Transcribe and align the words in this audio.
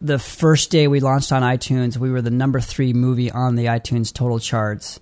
the 0.00 0.18
first 0.18 0.70
day 0.70 0.88
we 0.88 1.00
launched 1.00 1.32
on 1.32 1.42
iTunes, 1.42 1.96
we 1.96 2.10
were 2.10 2.22
the 2.22 2.30
number 2.30 2.60
three 2.60 2.92
movie 2.92 3.30
on 3.30 3.56
the 3.56 3.66
iTunes 3.66 4.12
total 4.12 4.38
charts. 4.38 5.00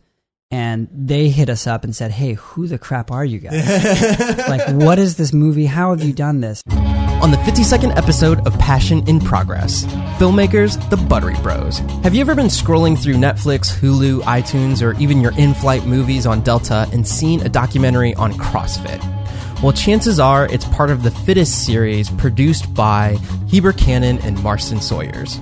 And 0.51 0.89
they 0.91 1.29
hit 1.29 1.51
us 1.51 1.67
up 1.67 1.85
and 1.85 1.95
said, 1.95 2.11
Hey, 2.11 2.33
who 2.33 2.67
the 2.67 2.79
crap 2.79 3.11
are 3.11 3.25
you 3.25 3.39
guys? 3.39 4.49
like, 4.49 4.67
what 4.69 4.99
is 4.99 5.17
this 5.17 5.33
movie? 5.33 5.67
How 5.67 5.91
have 5.91 6.03
you 6.03 6.15
done 6.15 6.41
this? 6.41 6.63
On 6.71 7.31
the 7.31 7.37
52nd 7.39 7.97
episode 7.97 8.47
of 8.47 8.59
Passion 8.59 9.07
in 9.07 9.21
Progress, 9.21 9.85
filmmakers, 10.19 10.79
the 10.89 10.97
Buttery 10.97 11.35
Bros. 11.43 11.81
Have 12.03 12.15
you 12.15 12.23
ever 12.23 12.35
been 12.35 12.47
scrolling 12.47 12.97
through 12.97 13.15
Netflix, 13.15 13.77
Hulu, 13.77 14.23
iTunes, 14.23 14.83
or 14.83 14.99
even 14.99 15.21
your 15.21 15.37
in 15.37 15.53
flight 15.53 15.85
movies 15.85 16.27
on 16.27 16.41
Delta 16.41 16.89
and 16.93 17.07
seen 17.07 17.43
a 17.43 17.49
documentary 17.49 18.15
on 18.15 18.33
CrossFit? 18.33 19.18
Well, 19.61 19.73
chances 19.73 20.21
are 20.21 20.47
it's 20.47 20.65
part 20.67 20.89
of 20.89 21.03
the 21.03 21.11
Fittest 21.11 21.67
series 21.67 22.11
produced 22.11 22.73
by 22.75 23.17
Heber 23.49 23.73
Cannon 23.73 24.19
and 24.21 24.41
Marston 24.41 24.81
Sawyers. 24.81 25.41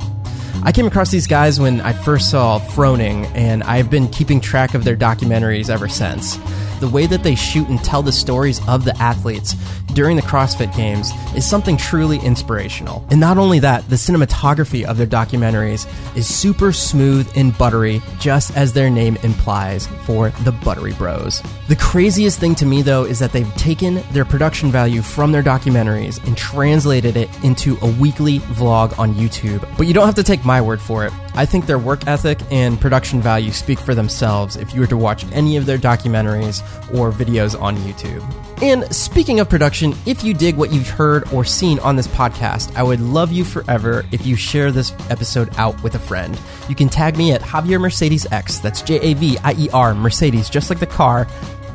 I 0.66 0.72
came 0.72 0.88
across 0.88 1.12
these 1.12 1.28
guys 1.28 1.60
when 1.60 1.80
I 1.80 1.92
first 1.92 2.28
saw 2.28 2.58
Froning, 2.58 3.30
and 3.36 3.62
I've 3.62 3.88
been 3.88 4.08
keeping 4.08 4.40
track 4.40 4.74
of 4.74 4.82
their 4.82 4.96
documentaries 4.96 5.70
ever 5.70 5.86
since. 5.86 6.40
The 6.80 6.88
way 6.88 7.06
that 7.06 7.22
they 7.22 7.36
shoot 7.36 7.68
and 7.68 7.82
tell 7.82 8.02
the 8.02 8.10
stories 8.10 8.60
of 8.66 8.84
the 8.84 8.94
athletes 9.00 9.54
during 9.94 10.16
the 10.16 10.22
CrossFit 10.22 10.76
Games 10.76 11.10
is 11.34 11.48
something 11.48 11.78
truly 11.78 12.18
inspirational. 12.18 13.06
And 13.10 13.18
not 13.18 13.38
only 13.38 13.60
that, 13.60 13.88
the 13.88 13.96
cinematography 13.96 14.84
of 14.84 14.98
their 14.98 15.06
documentaries 15.06 15.88
is 16.14 16.26
super 16.26 16.70
smooth 16.70 17.26
and 17.34 17.56
buttery, 17.56 18.02
just 18.18 18.54
as 18.58 18.74
their 18.74 18.90
name 18.90 19.16
implies 19.22 19.86
for 20.04 20.28
the 20.44 20.52
Buttery 20.52 20.92
Bros. 20.92 21.42
The 21.68 21.76
craziest 21.76 22.38
thing 22.38 22.54
to 22.56 22.66
me, 22.66 22.82
though, 22.82 23.04
is 23.04 23.18
that 23.20 23.32
they've 23.32 23.54
taken 23.54 24.02
their 24.12 24.26
production 24.26 24.70
value 24.70 25.00
from 25.00 25.32
their 25.32 25.42
documentaries 25.42 26.22
and 26.26 26.36
translated 26.36 27.16
it 27.16 27.30
into 27.42 27.78
a 27.80 27.86
weekly 27.92 28.40
vlog 28.40 28.98
on 28.98 29.14
YouTube. 29.14 29.66
But 29.78 29.86
you 29.86 29.94
don't 29.94 30.04
have 30.04 30.14
to 30.16 30.22
take 30.22 30.44
my 30.44 30.55
word 30.60 30.80
for 30.80 31.04
it. 31.04 31.12
I 31.34 31.46
think 31.46 31.66
their 31.66 31.78
work 31.78 32.06
ethic 32.06 32.40
and 32.50 32.80
production 32.80 33.20
value 33.20 33.52
speak 33.52 33.78
for 33.78 33.94
themselves 33.94 34.56
if 34.56 34.74
you 34.74 34.80
were 34.80 34.86
to 34.86 34.96
watch 34.96 35.24
any 35.32 35.56
of 35.56 35.66
their 35.66 35.78
documentaries 35.78 36.62
or 36.94 37.12
videos 37.12 37.60
on 37.60 37.76
YouTube. 37.78 38.22
And 38.62 38.90
speaking 38.94 39.38
of 39.40 39.50
production, 39.50 39.94
if 40.06 40.24
you 40.24 40.32
dig 40.32 40.56
what 40.56 40.72
you've 40.72 40.88
heard 40.88 41.30
or 41.32 41.44
seen 41.44 41.78
on 41.80 41.96
this 41.96 42.08
podcast, 42.08 42.74
I 42.74 42.82
would 42.82 43.00
love 43.00 43.30
you 43.30 43.44
forever 43.44 44.04
if 44.12 44.24
you 44.24 44.34
share 44.34 44.72
this 44.72 44.92
episode 45.10 45.50
out 45.58 45.82
with 45.82 45.94
a 45.94 45.98
friend. 45.98 46.40
You 46.68 46.74
can 46.74 46.88
tag 46.88 47.18
me 47.18 47.32
at 47.32 47.42
Javier 47.42 47.80
Mercedes 47.80 48.26
X. 48.32 48.58
That's 48.58 48.80
J 48.80 48.98
A 49.00 49.14
V 49.14 49.38
I 49.44 49.52
E 49.58 49.68
R 49.72 49.94
Mercedes, 49.94 50.48
just 50.48 50.70
like 50.70 50.80
the 50.80 50.86
car 50.86 51.26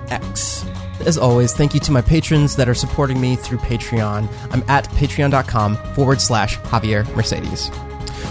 X. 0.09 0.65
As 1.05 1.17
always, 1.17 1.53
thank 1.53 1.73
you 1.73 1.79
to 1.81 1.91
my 1.91 2.01
patrons 2.01 2.55
that 2.55 2.69
are 2.69 2.75
supporting 2.75 3.19
me 3.19 3.35
through 3.35 3.57
Patreon. 3.59 4.27
I'm 4.51 4.63
at 4.67 4.87
patreon.com 4.91 5.75
forward 5.93 6.21
slash 6.21 6.57
Javier 6.59 7.07
Mercedes. 7.15 7.69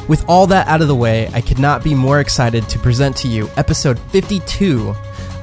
With 0.09 0.25
all 0.29 0.47
that 0.49 0.67
out 0.67 0.83
of 0.83 0.89
the 0.89 0.95
way, 0.95 1.29
I 1.33 1.41
could 1.41 1.59
not 1.59 1.85
be 1.85 1.95
more 1.95 2.19
excited 2.21 2.69
to 2.69 2.79
present 2.79 3.17
to 3.19 3.29
you 3.29 3.49
episode 3.57 3.99
52 4.11 4.95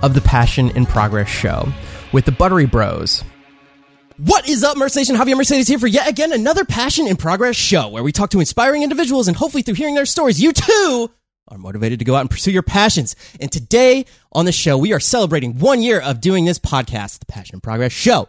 of 0.02 0.14
the 0.14 0.22
Passion 0.22 0.69
in 0.72 0.86
Progress 0.86 1.30
show 1.30 1.67
with 2.11 2.25
the 2.25 2.31
Buttery 2.33 2.66
Bros. 2.66 3.23
What 4.17 4.49
is 4.49 4.64
up, 4.64 4.77
Merc 4.77 4.95
Nation? 4.95 5.16
Javier 5.16 5.38
Mercedes 5.38 5.67
here 5.67 5.80
for 5.80 5.88
yet 5.88 6.09
again 6.09 6.33
another 6.33 6.66
Passion 6.66 7.08
in 7.08 7.16
Progress 7.16 7.55
show 7.55 7.88
where 7.88 8.03
we 8.03 8.11
talk 8.11 8.31
to 8.31 8.39
inspiring 8.39 8.83
individuals 8.83 9.27
and 9.27 9.38
hopefully 9.38 9.64
through 9.64 9.75
hearing 9.75 9.95
their 9.95 10.05
stories, 10.05 10.41
you 10.41 10.52
too 10.52 11.11
are 11.47 11.58
motivated 11.58 11.99
to 11.99 12.05
go 12.05 12.16
out 12.16 12.21
and 12.21 12.30
pursue 12.30 12.52
your 12.52 12.64
passions. 12.64 13.16
And 13.39 13.49
today 13.52 14.05
on 14.33 14.45
the 14.45 14.52
show, 14.52 14.77
we 14.77 14.92
are 14.92 14.99
celebrating 14.99 15.59
one 15.59 15.81
year 15.81 16.02
of 16.02 16.19
doing 16.19 16.44
this 16.45 16.59
podcast, 16.59 17.19
the 17.19 17.25
Passion 17.25 17.55
in 17.55 17.61
Progress 17.61 17.94
show. 17.94 18.27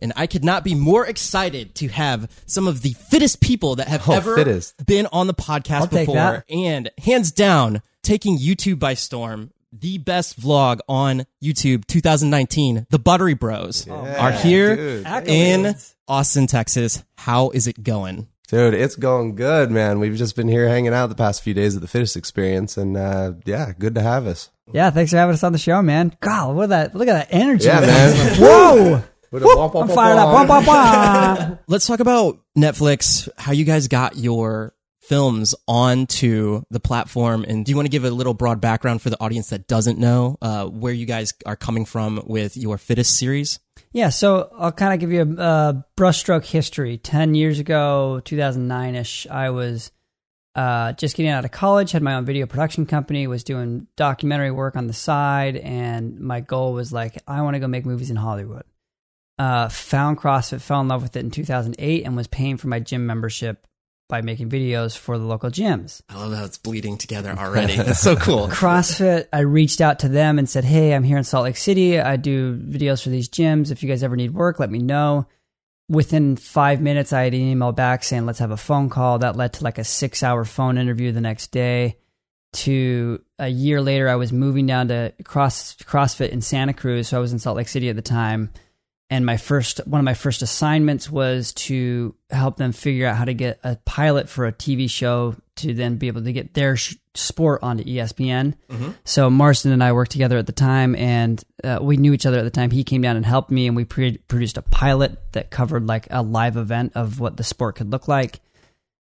And 0.00 0.12
I 0.16 0.26
could 0.26 0.44
not 0.44 0.64
be 0.64 0.74
more 0.74 1.06
excited 1.06 1.74
to 1.76 1.88
have 1.88 2.30
some 2.46 2.66
of 2.66 2.82
the 2.82 2.92
fittest 2.94 3.40
people 3.40 3.76
that 3.76 3.88
have 3.88 4.08
Oh, 4.08 4.14
ever 4.14 4.34
fittest. 4.36 4.86
been 4.86 5.06
on 5.12 5.26
the 5.26 5.34
podcast 5.34 5.80
I'll 5.82 5.86
take 5.88 6.06
before. 6.06 6.14
that. 6.16 6.44
And 6.50 6.90
hands 6.98 7.32
down, 7.32 7.82
taking 8.02 8.38
YouTube 8.38 8.78
by 8.78 8.94
storm, 8.94 9.50
the 9.72 9.98
best 9.98 10.40
vlog 10.40 10.80
on 10.88 11.26
YouTube 11.42 11.86
2019, 11.86 12.86
the 12.90 12.98
Buttery 12.98 13.34
Bros 13.34 13.86
are 13.88 14.32
here 14.32 14.74
dude. 14.74 15.06
in 15.28 15.74
Austin, 16.08 16.46
Texas. 16.46 17.04
How 17.18 17.50
is 17.50 17.66
it 17.66 17.82
going? 17.82 18.26
Dude, 18.48 18.74
it's 18.74 18.96
going 18.96 19.36
good, 19.36 19.70
man. 19.70 20.00
We've 20.00 20.16
just 20.16 20.34
been 20.34 20.48
here 20.48 20.68
hanging 20.68 20.92
out 20.92 21.06
the 21.06 21.14
past 21.14 21.40
few 21.42 21.54
days 21.54 21.76
of 21.76 21.82
the 21.82 21.86
fittest 21.86 22.16
experience, 22.16 22.76
and 22.76 22.96
uh, 22.96 23.34
yeah, 23.44 23.72
good 23.78 23.94
to 23.94 24.02
have 24.02 24.26
us. 24.26 24.50
Yeah, 24.72 24.90
thanks 24.90 25.12
for 25.12 25.18
having 25.18 25.34
us 25.34 25.44
on 25.44 25.52
the 25.52 25.58
show, 25.58 25.80
man. 25.82 26.16
God, 26.20 26.56
what 26.56 26.70
that 26.70 26.96
look 26.96 27.06
at 27.06 27.12
that 27.12 27.28
energy. 27.30 27.66
Yeah, 27.66 27.80
man. 27.80 28.36
Whoa! 28.40 29.02
Whoa, 29.30 29.80
I'm 29.80 29.88
fired 29.88 30.18
up. 30.18 30.32
Wah, 30.32 30.44
wah, 30.44 30.66
wah. 30.66 31.56
Let's 31.68 31.86
talk 31.86 32.00
about 32.00 32.40
Netflix, 32.58 33.28
how 33.38 33.52
you 33.52 33.64
guys 33.64 33.86
got 33.88 34.16
your 34.16 34.74
films 35.02 35.54
onto 35.66 36.62
the 36.70 36.80
platform. 36.80 37.44
And 37.46 37.64
do 37.64 37.70
you 37.70 37.76
want 37.76 37.86
to 37.86 37.90
give 37.90 38.04
a 38.04 38.10
little 38.10 38.34
broad 38.34 38.60
background 38.60 39.02
for 39.02 39.10
the 39.10 39.20
audience 39.20 39.50
that 39.50 39.66
doesn't 39.66 39.98
know 39.98 40.36
uh, 40.42 40.66
where 40.66 40.92
you 40.92 41.06
guys 41.06 41.32
are 41.46 41.56
coming 41.56 41.84
from 41.84 42.22
with 42.26 42.56
your 42.56 42.78
Fittest 42.78 43.16
series? 43.16 43.60
Yeah, 43.92 44.10
so 44.10 44.50
I'll 44.56 44.72
kind 44.72 44.94
of 44.94 45.00
give 45.00 45.10
you 45.10 45.22
a, 45.22 45.42
a 45.42 45.86
brushstroke 45.96 46.44
history. 46.44 46.98
Ten 46.98 47.34
years 47.34 47.58
ago, 47.58 48.20
2009 48.24 48.94
ish, 48.94 49.26
I 49.28 49.50
was 49.50 49.90
uh, 50.54 50.92
just 50.92 51.16
getting 51.16 51.30
out 51.30 51.44
of 51.44 51.50
college, 51.50 51.92
had 51.92 52.02
my 52.02 52.14
own 52.14 52.24
video 52.24 52.46
production 52.46 52.86
company, 52.86 53.26
was 53.26 53.42
doing 53.42 53.86
documentary 53.96 54.50
work 54.50 54.76
on 54.76 54.86
the 54.86 54.92
side, 54.92 55.56
and 55.56 56.20
my 56.20 56.40
goal 56.40 56.72
was 56.72 56.92
like, 56.92 57.18
I 57.26 57.42
want 57.42 57.54
to 57.54 57.60
go 57.60 57.66
make 57.66 57.86
movies 57.86 58.10
in 58.10 58.16
Hollywood. 58.16 58.64
Uh, 59.40 59.70
found 59.70 60.18
CrossFit, 60.18 60.60
fell 60.60 60.82
in 60.82 60.88
love 60.88 61.02
with 61.02 61.16
it 61.16 61.20
in 61.20 61.30
2008, 61.30 62.04
and 62.04 62.14
was 62.14 62.26
paying 62.26 62.58
for 62.58 62.68
my 62.68 62.78
gym 62.78 63.06
membership 63.06 63.66
by 64.06 64.20
making 64.20 64.50
videos 64.50 64.94
for 64.94 65.16
the 65.16 65.24
local 65.24 65.48
gyms. 65.48 66.02
I 66.10 66.18
love 66.18 66.36
how 66.36 66.44
it's 66.44 66.58
bleeding 66.58 66.98
together 66.98 67.30
already. 67.38 67.76
That's 67.76 68.00
so 68.00 68.16
cool. 68.16 68.48
CrossFit, 68.48 69.28
I 69.32 69.38
reached 69.38 69.80
out 69.80 70.00
to 70.00 70.08
them 70.10 70.38
and 70.38 70.46
said, 70.46 70.64
Hey, 70.64 70.92
I'm 70.92 71.04
here 71.04 71.16
in 71.16 71.24
Salt 71.24 71.44
Lake 71.44 71.56
City. 71.56 71.98
I 71.98 72.16
do 72.16 72.54
videos 72.54 73.02
for 73.02 73.08
these 73.08 73.30
gyms. 73.30 73.70
If 73.70 73.82
you 73.82 73.88
guys 73.88 74.02
ever 74.02 74.14
need 74.14 74.34
work, 74.34 74.60
let 74.60 74.70
me 74.70 74.78
know. 74.78 75.26
Within 75.88 76.36
five 76.36 76.82
minutes, 76.82 77.14
I 77.14 77.22
had 77.22 77.32
an 77.32 77.40
email 77.40 77.72
back 77.72 78.04
saying, 78.04 78.26
Let's 78.26 78.40
have 78.40 78.50
a 78.50 78.58
phone 78.58 78.90
call. 78.90 79.20
That 79.20 79.36
led 79.36 79.54
to 79.54 79.64
like 79.64 79.78
a 79.78 79.84
six 79.84 80.22
hour 80.22 80.44
phone 80.44 80.76
interview 80.76 81.12
the 81.12 81.22
next 81.22 81.46
day. 81.50 81.96
To 82.52 83.22
a 83.38 83.48
year 83.48 83.80
later, 83.80 84.06
I 84.06 84.16
was 84.16 84.34
moving 84.34 84.66
down 84.66 84.88
to 84.88 85.14
cross, 85.24 85.76
CrossFit 85.76 86.28
in 86.28 86.42
Santa 86.42 86.74
Cruz. 86.74 87.08
So 87.08 87.16
I 87.16 87.20
was 87.20 87.32
in 87.32 87.38
Salt 87.38 87.56
Lake 87.56 87.68
City 87.68 87.88
at 87.88 87.96
the 87.96 88.02
time. 88.02 88.50
And 89.12 89.26
my 89.26 89.36
first, 89.38 89.80
one 89.88 89.98
of 89.98 90.04
my 90.04 90.14
first 90.14 90.40
assignments 90.40 91.10
was 91.10 91.52
to 91.54 92.14
help 92.30 92.56
them 92.58 92.70
figure 92.70 93.08
out 93.08 93.16
how 93.16 93.24
to 93.24 93.34
get 93.34 93.58
a 93.64 93.74
pilot 93.84 94.28
for 94.28 94.46
a 94.46 94.52
TV 94.52 94.88
show 94.88 95.34
to 95.56 95.74
then 95.74 95.96
be 95.96 96.06
able 96.06 96.22
to 96.22 96.32
get 96.32 96.54
their 96.54 96.76
sh- 96.76 96.94
sport 97.14 97.60
onto 97.64 97.82
ESPN. 97.82 98.54
So 99.04 99.28
Marston 99.28 99.72
and 99.72 99.82
I 99.82 99.92
worked 99.92 100.12
together 100.12 100.38
at 100.38 100.46
the 100.46 100.52
time, 100.52 100.94
and 100.94 101.42
uh, 101.64 101.80
we 101.82 101.96
knew 101.96 102.12
each 102.12 102.24
other 102.24 102.38
at 102.38 102.44
the 102.44 102.50
time. 102.50 102.70
He 102.70 102.84
came 102.84 103.02
down 103.02 103.16
and 103.16 103.26
helped 103.26 103.50
me, 103.50 103.66
and 103.66 103.74
we 103.74 103.84
pre- 103.84 104.18
produced 104.18 104.56
a 104.56 104.62
pilot 104.62 105.18
that 105.32 105.50
covered 105.50 105.88
like 105.88 106.06
a 106.10 106.22
live 106.22 106.56
event 106.56 106.92
of 106.94 107.18
what 107.18 107.36
the 107.36 107.42
sport 107.44 107.74
could 107.74 107.90
look 107.90 108.06
like. 108.06 108.38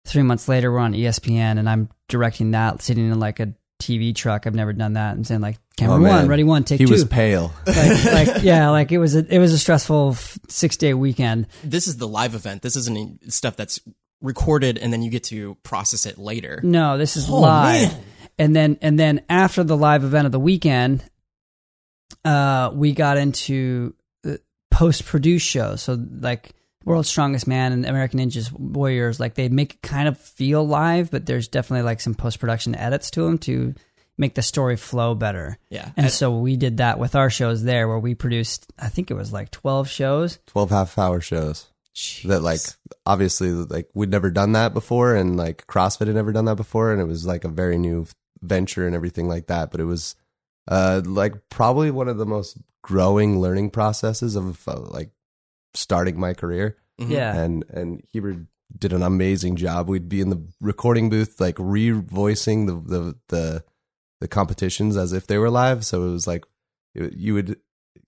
Three 0.07 0.23
months 0.23 0.47
later, 0.49 0.71
we're 0.71 0.79
on 0.79 0.95
ESPN, 0.95 1.59
and 1.59 1.69
I'm 1.69 1.89
directing 2.09 2.53
that, 2.53 2.81
sitting 2.81 3.11
in 3.11 3.19
like 3.19 3.41
a 3.41 3.55
TV 3.81 4.15
truck. 4.15 4.47
I've 4.47 4.55
never 4.55 4.73
done 4.73 4.95
that, 4.95 5.15
and 5.17 5.27
saying 5.27 5.41
like, 5.41 5.59
"Camera 5.77 5.97
Oh, 5.97 5.99
man. 6.01 6.13
one, 6.17 6.29
ready 6.29 6.45
one, 6.45 6.65
take 6.65 6.79
He 6.81 6.87
two. 6.87 6.93
was 6.93 7.05
pale. 7.05 7.53
like, 7.67 8.05
like, 8.05 8.29
yeah, 8.43 8.71
like 8.71 8.91
it 8.93 8.99
was 8.99 9.15
a 9.17 9.27
it 9.35 9.39
was 9.39 9.53
a 9.53 9.59
stressful 9.59 10.15
six 10.49 10.77
day 10.77 10.95
weekend. 10.95 11.47
This 11.63 11.87
is 11.87 11.97
the 11.99 12.09
live 12.09 12.35
event. 12.35 12.63
This 12.63 12.77
isn't 12.77 13.33
stuff 13.33 13.57
that's 13.57 13.81
recorded 14.23 14.79
and 14.79 14.91
then 14.93 15.03
you 15.03 15.11
get 15.11 15.25
to 15.25 15.57
process 15.63 16.07
it 16.07 16.17
later. 16.17 16.61
No, 16.63 16.97
this 16.97 17.17
is 17.19 17.29
Oh, 17.29 17.39
live. 17.41 17.93
man. 17.93 18.03
And 18.39 18.57
then 18.57 18.79
and 18.81 18.99
then 18.99 19.21
after 19.29 19.63
the 19.63 19.77
live 19.77 20.05
event 20.05 20.25
of 20.27 20.33
the 20.33 20.41
weekend, 20.41 21.05
uh, 22.25 22.71
we 22.75 22.93
got 22.93 23.19
into 23.19 23.95
post 24.71 25.05
produced 25.07 25.47
shows. 25.47 25.83
So 25.83 25.99
like 26.21 26.53
World's 26.87 27.09
Strongest 27.09 27.47
Man 27.47 27.73
and 27.73 27.85
American 27.85 28.19
Ninjas 28.21 28.51
Warriors, 28.53 29.21
like 29.21 29.35
they 29.35 29.51
make 29.51 29.75
it 29.75 29.83
kind 29.83 30.09
of 30.09 30.19
feel 30.19 30.67
live, 30.67 31.11
but 31.11 31.27
there's 31.27 31.49
definitely 31.49 31.83
like 31.85 32.01
some 32.01 32.15
post 32.15 32.39
production 32.41 32.75
edits 32.75 33.11
to 33.11 33.23
them 33.25 33.37
to 33.39 33.75
make 34.17 34.35
the 34.35 34.41
story 34.41 34.77
flow 34.77 35.15
better. 35.15 35.59
Yeah. 35.69 35.91
And 35.97 36.07
And- 36.07 36.11
so 36.13 36.39
we 36.39 36.57
did 36.57 36.79
that 36.79 36.99
with 36.99 37.15
our 37.15 37.29
shows 37.29 37.63
there, 37.65 37.87
where 37.89 37.99
we 37.99 38.15
produced, 38.15 38.73
I 38.79 38.89
think 38.89 39.11
it 39.11 39.15
was 39.15 39.31
like 39.33 39.51
twelve 39.51 39.91
shows. 39.91 40.39
12 40.47 40.71
half 40.71 40.97
hour 40.97 41.21
shows 41.21 41.67
that 42.25 42.41
like 42.43 42.61
obviously 43.07 43.51
like 43.51 43.89
we'd 43.95 44.11
never 44.11 44.31
done 44.31 44.53
that 44.53 44.73
before 44.75 45.15
and 45.17 45.37
like 45.37 45.67
CrossFit 45.67 46.07
had 46.07 46.15
never 46.15 46.31
done 46.31 46.45
that 46.45 46.57
before 46.57 46.93
and 46.93 47.01
it 47.01 47.07
was 47.07 47.27
like 47.27 47.43
a 47.43 47.49
very 47.49 47.79
new 47.79 48.07
venture 48.43 48.87
and 48.87 48.95
everything 48.95 49.27
like 49.29 49.47
that 49.47 49.71
but 49.71 49.81
it 49.81 49.85
was 49.85 50.15
uh 50.69 51.01
like 51.07 51.33
probably 51.49 51.91
one 51.91 52.07
of 52.07 52.19
the 52.19 52.27
most 52.27 52.59
growing 52.83 53.41
learning 53.41 53.71
processes 53.71 54.37
of 54.37 54.69
uh, 54.69 54.79
like 54.79 55.09
starting 55.77 56.19
my 56.19 56.35
career 56.35 56.77
Mhm. 57.01 57.11
Yeah. 57.11 57.35
and 57.41 57.65
and 57.69 58.03
Heber 58.13 58.47
did 58.77 58.93
an 58.93 59.03
amazing 59.03 59.57
job. 59.57 59.89
We'd 59.89 60.09
be 60.09 60.21
in 60.21 60.31
the 60.31 60.43
recording 60.61 61.09
booth, 61.11 61.41
like 61.41 61.57
re-voicing 61.59 62.67
the 62.67 62.75
the 62.75 63.15
the, 63.29 63.65
the 64.21 64.29
competitions 64.29 64.97
as 64.97 65.13
if 65.13 65.27
they 65.27 65.39
were 65.39 65.51
live. 65.51 65.85
So 65.87 66.05
it 66.09 66.11
was 66.13 66.27
like 66.27 66.45
it- 66.95 67.13
you 67.15 67.35
would 67.35 67.57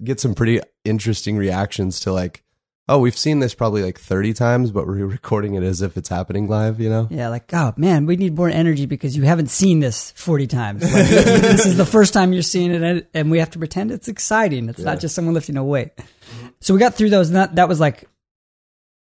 get 0.03 0.21
some 0.21 0.35
pretty 0.35 0.61
interesting 0.85 1.37
reactions 1.37 2.01
to 2.01 2.13
like 2.13 2.45
Oh, 2.91 2.99
we've 2.99 3.19
seen 3.19 3.41
this 3.41 3.53
probably 3.55 3.83
like 3.83 4.01
30 4.01 4.33
times, 4.33 4.71
but 4.71 4.87
we're 4.87 5.05
recording 5.19 5.55
it 5.57 5.63
as 5.63 5.83
if 5.83 5.99
it's 5.99 6.09
happening 6.09 6.49
live, 6.49 6.81
you 6.81 6.89
know? 6.89 7.07
Yeah, 7.11 7.29
like, 7.29 7.53
oh 7.53 7.75
man, 7.77 8.07
we 8.07 8.17
need 8.17 8.35
more 8.35 8.49
energy 8.49 8.87
because 8.87 9.15
you 9.15 9.25
haven't 9.25 9.51
seen 9.51 9.81
this 9.81 10.13
40 10.13 10.47
times. 10.47 10.83
Like, 10.85 10.93
this 11.11 11.67
is 11.67 11.77
the 11.77 11.85
first 11.85 12.15
time 12.15 12.33
you're 12.33 12.41
seeing 12.41 12.71
it, 12.71 12.83
and, 12.83 13.07
and 13.13 13.31
we 13.31 13.41
have 13.41 13.51
to 13.51 13.59
pretend 13.59 13.91
it's 13.91 14.09
exciting. 14.09 14.71
It's 14.71 14.79
Yeah. 14.79 14.87
not 14.87 15.01
just 15.01 15.15
someone 15.15 15.35
lifting 15.35 15.59
a 15.59 15.65
weight. 15.65 15.91
So 16.61 16.75
we 16.75 16.81
got 16.81 16.95
through 16.95 17.11
those, 17.11 17.29
and 17.29 17.37
that, 17.37 17.57
that 17.57 17.69
was 17.69 17.81
like, 17.81 18.09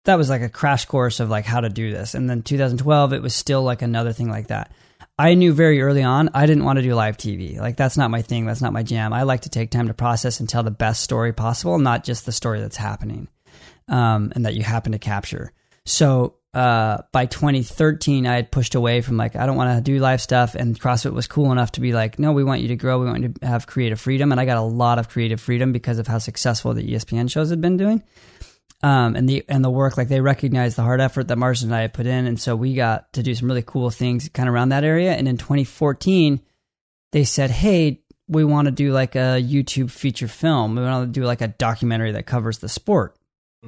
that 0.05 0.17
was 0.17 0.29
like 0.29 0.41
a 0.41 0.49
crash 0.49 0.85
course 0.85 1.19
of 1.19 1.29
like 1.29 1.45
how 1.45 1.61
to 1.61 1.69
do 1.69 1.91
this. 1.91 2.15
And 2.15 2.29
then 2.29 2.41
2012, 2.41 3.13
it 3.13 3.21
was 3.21 3.35
still 3.35 3.61
like 3.61 3.81
another 3.81 4.13
thing 4.13 4.29
like 4.29 4.47
that. 4.47 4.71
I 5.19 5.33
knew 5.33 5.51
very 5.51 5.81
early 5.81 6.03
on 6.03 6.29
I 6.33 6.45
didn't 6.45 6.63
want 6.63 6.77
to 6.77 6.83
do 6.83 6.93
live 6.93 7.17
TV. 7.17 7.59
Like 7.59 7.75
that's 7.75 7.97
not 7.97 8.11
my 8.11 8.21
thing. 8.21 8.45
That's 8.45 8.61
not 8.61 8.73
my 8.73 8.83
jam. 8.83 9.13
I 9.13 9.23
like 9.23 9.41
to 9.41 9.49
take 9.49 9.71
time 9.71 9.87
to 9.87 9.93
process 9.93 10.39
and 10.39 10.47
tell 10.47 10.63
the 10.63 10.71
best 10.71 11.03
story 11.03 11.33
possible, 11.33 11.77
not 11.79 12.03
just 12.03 12.25
the 12.25 12.31
story 12.31 12.61
that's 12.61 12.77
happening 12.77 13.27
um, 13.87 14.31
and 14.35 14.45
that 14.45 14.53
you 14.53 14.63
happen 14.63 14.91
to 14.91 14.99
capture. 14.99 15.51
So 15.85 16.35
uh, 16.53 17.03
by 17.11 17.25
2013, 17.25 18.25
I 18.25 18.35
had 18.35 18.51
pushed 18.51 18.75
away 18.75 19.01
from 19.01 19.17
like 19.17 19.35
I 19.35 19.45
don't 19.45 19.57
want 19.57 19.77
to 19.77 19.81
do 19.81 19.99
live 19.99 20.21
stuff, 20.21 20.55
and 20.55 20.79
CrossFit 20.79 21.13
was 21.13 21.27
cool 21.27 21.51
enough 21.51 21.73
to 21.73 21.81
be 21.81 21.93
like, 21.93 22.19
no, 22.19 22.31
we 22.31 22.43
want 22.43 22.61
you 22.61 22.69
to 22.69 22.75
grow. 22.75 22.99
We 22.99 23.05
want 23.05 23.21
you 23.21 23.29
to 23.29 23.47
have 23.47 23.67
creative 23.67 23.99
freedom, 23.99 24.31
and 24.31 24.39
I 24.39 24.45
got 24.45 24.57
a 24.57 24.61
lot 24.61 24.97
of 24.97 25.09
creative 25.09 25.41
freedom 25.41 25.71
because 25.71 25.99
of 25.99 26.07
how 26.07 26.17
successful 26.17 26.73
the 26.73 26.83
ESPN 26.83 27.29
shows 27.29 27.49
had 27.49 27.61
been 27.61 27.77
doing. 27.77 28.01
Um, 28.81 29.15
and 29.15 29.27
the 29.27 29.43
and 29.49 29.63
the 29.63 29.69
work 29.69 29.97
like 29.97 30.07
they 30.07 30.21
recognized 30.21 30.77
the 30.77 30.83
hard 30.83 31.01
effort 31.01 31.27
that 31.27 31.37
Marston 31.37 31.69
and 31.69 31.75
I 31.75 31.81
had 31.81 31.93
put 31.93 32.05
in, 32.05 32.27
and 32.27 32.39
so 32.39 32.55
we 32.55 32.75
got 32.75 33.11
to 33.13 33.23
do 33.23 33.35
some 33.35 33.47
really 33.47 33.63
cool 33.63 33.89
things 33.89 34.29
kind 34.29 34.47
of 34.47 34.55
around 34.55 34.69
that 34.69 34.83
area. 34.83 35.13
And 35.13 35.27
in 35.27 35.37
2014, 35.37 36.39
they 37.11 37.23
said, 37.23 37.51
"Hey, 37.51 38.01
we 38.27 38.45
want 38.45 38.67
to 38.67 38.71
do 38.71 38.91
like 38.93 39.15
a 39.15 39.41
YouTube 39.41 39.91
feature 39.91 40.27
film. 40.27 40.75
We 40.75 40.83
want 40.83 41.13
to 41.13 41.19
do 41.19 41.25
like 41.25 41.41
a 41.41 41.47
documentary 41.47 42.13
that 42.13 42.25
covers 42.25 42.59
the 42.59 42.69
sport." 42.69 43.16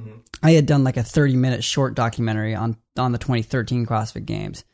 Mm-hmm. 0.00 0.18
I 0.42 0.52
had 0.52 0.66
done 0.66 0.84
like 0.84 0.96
a 0.96 1.02
30 1.02 1.36
minute 1.36 1.64
short 1.64 1.94
documentary 1.94 2.54
on 2.54 2.76
on 2.98 3.12
the 3.12 3.18
2013 3.18 3.86
CrossFit 3.86 4.24
Games. 4.24 4.64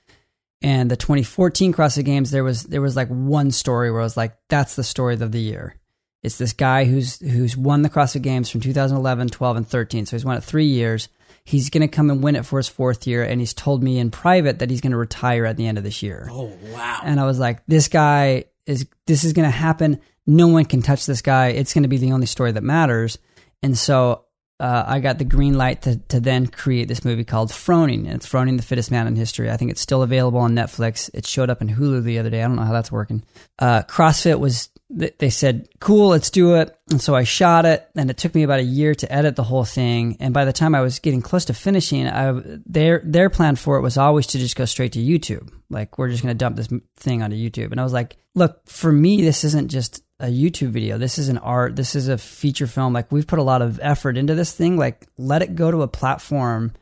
And 0.62 0.90
the 0.90 0.96
2014 0.96 1.72
CrossFit 1.72 2.04
Games 2.04 2.30
there 2.30 2.44
was 2.44 2.64
there 2.64 2.80
was 2.80 2.96
like 2.96 3.08
one 3.08 3.50
story 3.50 3.90
where 3.90 4.00
I 4.00 4.04
was 4.04 4.16
like 4.16 4.36
that's 4.48 4.76
the 4.76 4.84
story 4.84 5.14
of 5.14 5.32
the 5.32 5.40
year. 5.40 5.76
It's 6.22 6.38
this 6.38 6.52
guy 6.52 6.84
who's 6.84 7.18
who's 7.20 7.56
won 7.56 7.82
the 7.82 7.90
CrossFit 7.90 8.22
Games 8.22 8.50
from 8.50 8.60
2011, 8.60 9.28
12 9.28 9.56
and 9.56 9.68
13. 9.68 10.06
So 10.06 10.16
he's 10.16 10.24
won 10.24 10.36
it 10.36 10.44
3 10.44 10.64
years. 10.64 11.08
He's 11.44 11.70
going 11.70 11.88
to 11.88 11.94
come 11.94 12.10
and 12.10 12.24
win 12.24 12.34
it 12.34 12.44
for 12.44 12.58
his 12.58 12.68
fourth 12.68 13.06
year 13.06 13.22
and 13.22 13.38
he's 13.38 13.54
told 13.54 13.82
me 13.82 13.98
in 13.98 14.10
private 14.10 14.58
that 14.58 14.70
he's 14.70 14.80
going 14.80 14.92
to 14.92 14.98
retire 14.98 15.44
at 15.46 15.56
the 15.56 15.66
end 15.66 15.78
of 15.78 15.84
this 15.84 16.02
year. 16.02 16.28
Oh 16.30 16.52
wow! 16.72 17.00
And 17.04 17.20
I 17.20 17.24
was 17.24 17.38
like, 17.38 17.64
this 17.66 17.86
guy 17.86 18.46
is, 18.66 18.86
this 19.06 19.22
is 19.22 19.32
going 19.32 19.46
to 19.48 19.56
happen. 19.56 20.00
No 20.26 20.48
one 20.48 20.64
can 20.64 20.82
touch 20.82 21.06
this 21.06 21.22
guy. 21.22 21.48
It's 21.48 21.72
going 21.72 21.84
to 21.84 21.88
be 21.88 21.98
the 21.98 22.12
only 22.12 22.26
story 22.26 22.50
that 22.50 22.64
matters. 22.64 23.18
And 23.62 23.78
so 23.78 24.25
uh, 24.58 24.84
I 24.86 25.00
got 25.00 25.18
the 25.18 25.24
green 25.24 25.54
light 25.58 25.82
to, 25.82 25.96
to 26.08 26.20
then 26.20 26.46
create 26.46 26.88
this 26.88 27.04
movie 27.04 27.24
called 27.24 27.50
Froning. 27.50 28.06
And 28.06 28.14
it's 28.14 28.28
Froning, 28.28 28.56
the 28.56 28.62
fittest 28.62 28.90
man 28.90 29.06
in 29.06 29.16
history. 29.16 29.50
I 29.50 29.56
think 29.56 29.70
it's 29.70 29.80
still 29.80 30.02
available 30.02 30.40
on 30.40 30.54
Netflix. 30.54 31.10
It 31.12 31.26
showed 31.26 31.50
up 31.50 31.60
in 31.60 31.68
Hulu 31.68 32.02
the 32.02 32.18
other 32.18 32.30
day. 32.30 32.42
I 32.42 32.46
don't 32.46 32.56
know 32.56 32.62
how 32.62 32.72
that's 32.72 32.92
working. 32.92 33.22
Uh, 33.58 33.82
CrossFit 33.82 34.38
was, 34.38 34.70
they 34.88 35.30
said, 35.30 35.68
cool, 35.80 36.08
let's 36.08 36.30
do 36.30 36.54
it. 36.54 36.74
And 36.90 37.02
so 37.02 37.14
I 37.14 37.24
shot 37.24 37.66
it, 37.66 37.88
and 37.96 38.08
it 38.08 38.16
took 38.16 38.34
me 38.34 38.44
about 38.44 38.60
a 38.60 38.64
year 38.64 38.94
to 38.94 39.12
edit 39.12 39.34
the 39.34 39.42
whole 39.42 39.64
thing. 39.64 40.16
And 40.20 40.32
by 40.32 40.44
the 40.44 40.52
time 40.52 40.74
I 40.74 40.80
was 40.80 41.00
getting 41.00 41.20
close 41.20 41.44
to 41.46 41.54
finishing, 41.54 42.06
I, 42.06 42.40
their 42.64 43.02
their 43.04 43.28
plan 43.28 43.56
for 43.56 43.76
it 43.76 43.82
was 43.82 43.98
always 43.98 44.28
to 44.28 44.38
just 44.38 44.54
go 44.54 44.64
straight 44.64 44.92
to 44.92 45.00
YouTube. 45.00 45.50
Like 45.68 45.98
we're 45.98 46.10
just 46.10 46.22
going 46.22 46.32
to 46.32 46.38
dump 46.38 46.54
this 46.54 46.68
thing 46.96 47.24
onto 47.24 47.36
YouTube. 47.36 47.72
And 47.72 47.80
I 47.80 47.82
was 47.82 47.92
like, 47.92 48.16
look, 48.36 48.60
for 48.68 48.92
me, 48.92 49.20
this 49.20 49.42
isn't 49.42 49.68
just 49.68 50.04
a 50.18 50.26
YouTube 50.26 50.68
video. 50.68 50.98
This 50.98 51.18
is 51.18 51.28
an 51.28 51.38
art. 51.38 51.76
This 51.76 51.94
is 51.94 52.08
a 52.08 52.16
feature 52.18 52.66
film. 52.66 52.92
Like 52.92 53.12
we've 53.12 53.26
put 53.26 53.38
a 53.38 53.42
lot 53.42 53.62
of 53.62 53.78
effort 53.82 54.16
into 54.16 54.34
this 54.34 54.52
thing. 54.52 54.76
Like 54.76 55.06
let 55.18 55.42
it 55.42 55.54
go 55.54 55.70
to 55.70 55.82
a 55.82 55.88
platform 55.88 56.72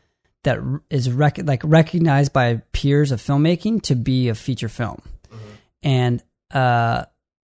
that 0.44 0.58
is 0.90 1.10
rec- 1.10 1.44
like 1.44 1.62
recognized 1.64 2.32
by 2.32 2.62
peers 2.72 3.10
of 3.10 3.20
filmmaking 3.20 3.82
to 3.82 3.94
be 3.94 4.28
a 4.28 4.34
feature 4.34 4.68
film. 4.68 5.00
And 5.82 6.22
uh, 6.52 7.06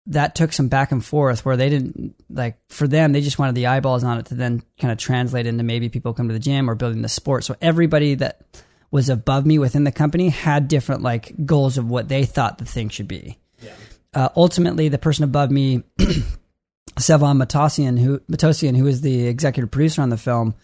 that 0.08 0.36
took 0.36 0.54
some 0.54 0.68
back 0.68 0.92
and 0.92 1.04
forth 1.04 1.46
where 1.46 1.58
they 1.58 1.70
didn't 1.70 2.16
like 2.30 2.58
for 2.70 2.88
them 2.88 3.12
they 3.12 3.22
just 3.22 3.40
wanted 3.40 3.56
the 3.56 3.68
eyeballs 3.68 4.04
on 4.04 4.20
it 4.20 4.28
to 4.28 4.36
then 4.36 4.62
kind 4.80 4.92
of 4.92 4.98
translate 4.98 5.48
into 5.48 5.64
maybe 5.64 5.90
people 5.90 6.14
come 6.14 6.28
to 6.28 6.34
the 6.34 6.40
gym 6.40 6.70
or 6.70 6.76
building 6.76 7.02
the 7.02 7.10
sport. 7.10 7.44
So 7.44 7.56
everybody 7.62 8.16
that 8.16 8.42
was 8.92 9.10
above 9.10 9.46
me 9.46 9.60
within 9.60 9.84
the 9.84 9.92
company 9.92 10.30
had 10.30 10.68
different 10.68 11.02
like 11.02 11.46
goals 11.46 11.78
of 11.78 11.90
what 11.90 12.08
they 12.08 12.26
thought 12.26 12.58
the 12.58 12.66
thing 12.66 12.90
should 12.90 13.08
be. 13.08 13.38
Uh, 14.16 14.30
ultimately, 14.36 14.88
the 14.88 14.98
person 14.98 15.26
above 15.26 15.52
me, 15.52 15.84
Sevan 16.98 17.44
Matosian, 17.44 18.00
who 18.00 18.20
Matosian, 18.22 18.78
who 18.78 18.88
is 18.88 19.02
the 19.02 19.28
executive 19.28 19.70
producer 19.70 20.02
on 20.02 20.10
the 20.10 20.18
film, 20.18 20.56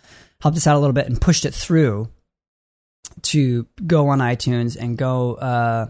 helped 0.41 0.57
us 0.57 0.65
out 0.65 0.77
a 0.77 0.79
little 0.79 0.93
bit 0.93 1.07
and 1.07 1.19
pushed 1.19 1.43
it 1.45 1.53
through 1.53 2.09
to 3.23 3.67
go 3.85 4.07
on 4.07 4.19
iTunes 4.19 4.77
and 4.79 4.97
go. 4.97 5.35
Uh, 5.35 5.87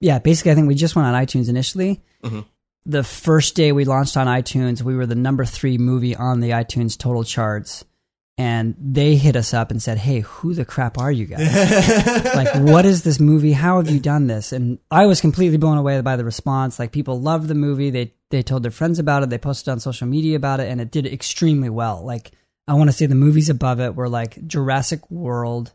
yeah, 0.00 0.20
basically, 0.20 0.52
I 0.52 0.54
think 0.54 0.68
we 0.68 0.76
just 0.76 0.94
went 0.94 1.08
on 1.08 1.14
iTunes 1.14 1.48
initially. 1.48 2.02
The 2.84 3.02
first 3.02 3.56
day 3.56 3.72
we 3.72 3.84
launched 3.84 4.16
on 4.16 4.28
iTunes, 4.28 4.80
we 4.80 4.94
were 4.94 5.06
the 5.06 5.16
number 5.16 5.44
three 5.44 5.78
movie 5.78 6.14
on 6.14 6.38
the 6.38 6.50
iTunes 6.50 6.96
total 6.96 7.24
charts. 7.24 7.84
And 8.38 8.74
they 8.78 9.16
hit 9.16 9.34
us 9.34 9.54
up 9.54 9.70
and 9.70 9.82
said, 9.82 9.96
Hey, 9.96 10.20
who 10.20 10.52
the 10.52 10.66
crap 10.66 10.98
are 10.98 11.10
you 11.10 11.24
guys? 11.24 11.40
like, 12.34 12.54
what 12.54 12.84
is 12.84 13.02
this 13.02 13.18
movie? 13.18 13.52
How 13.52 13.78
have 13.78 13.88
you 13.90 13.98
done 13.98 14.26
this? 14.26 14.52
And 14.52 14.78
I 14.90 15.06
was 15.06 15.22
completely 15.22 15.56
blown 15.56 15.78
away 15.78 15.98
by 16.02 16.16
the 16.16 16.24
response. 16.24 16.78
Like, 16.78 16.92
people 16.92 17.18
loved 17.18 17.48
the 17.48 17.54
movie. 17.54 17.88
They, 17.88 18.12
they 18.30 18.42
told 18.42 18.62
their 18.62 18.70
friends 18.70 18.98
about 18.98 19.22
it. 19.22 19.30
They 19.30 19.38
posted 19.38 19.72
on 19.72 19.80
social 19.80 20.06
media 20.06 20.36
about 20.36 20.60
it, 20.60 20.68
and 20.68 20.82
it 20.82 20.90
did 20.90 21.06
extremely 21.06 21.70
well. 21.70 22.04
Like, 22.04 22.32
I 22.68 22.74
want 22.74 22.88
to 22.90 22.92
say 22.92 23.06
the 23.06 23.14
movies 23.14 23.48
above 23.48 23.80
it 23.80 23.94
were 23.94 24.08
like 24.08 24.46
Jurassic 24.46 25.10
World. 25.10 25.72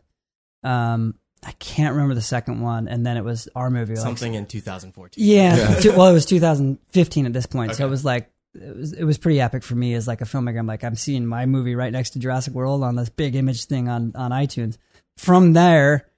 Um, 0.62 1.14
I 1.44 1.50
can't 1.58 1.94
remember 1.94 2.14
the 2.14 2.20
second 2.22 2.60
one. 2.60 2.86
And 2.86 3.04
then 3.04 3.16
it 3.16 3.24
was 3.24 3.48
our 3.56 3.70
movie. 3.70 3.94
like, 3.94 4.02
Something 4.04 4.34
in 4.34 4.46
2014. 4.46 5.24
yeah. 5.24 5.74
Two- 5.80 5.92
well, 5.96 6.06
it 6.06 6.12
was 6.12 6.26
2015 6.26 7.26
at 7.26 7.32
this 7.32 7.46
point, 7.46 7.74
so 7.74 7.84
it 7.84 7.90
was 7.90 8.04
like 8.04 8.30
it 8.54 8.76
was 8.76 8.92
it 8.92 9.04
was 9.04 9.18
pretty 9.18 9.40
epic 9.40 9.62
for 9.62 9.74
me 9.74 9.94
as 9.94 10.06
like 10.06 10.20
a 10.20 10.24
filmmaker. 10.24 10.58
I'm 10.58 10.66
like 10.66 10.84
I'm 10.84 10.96
seeing 10.96 11.26
my 11.26 11.46
movie 11.46 11.74
right 11.74 11.92
next 11.92 12.10
to 12.10 12.18
Jurassic 12.18 12.54
World 12.54 12.82
on 12.82 12.96
this 12.96 13.08
big 13.08 13.34
image 13.34 13.64
thing 13.64 13.88
on 13.88 14.12
on 14.14 14.30
iTunes. 14.30 14.76
From 15.16 15.52
there, 15.52 16.08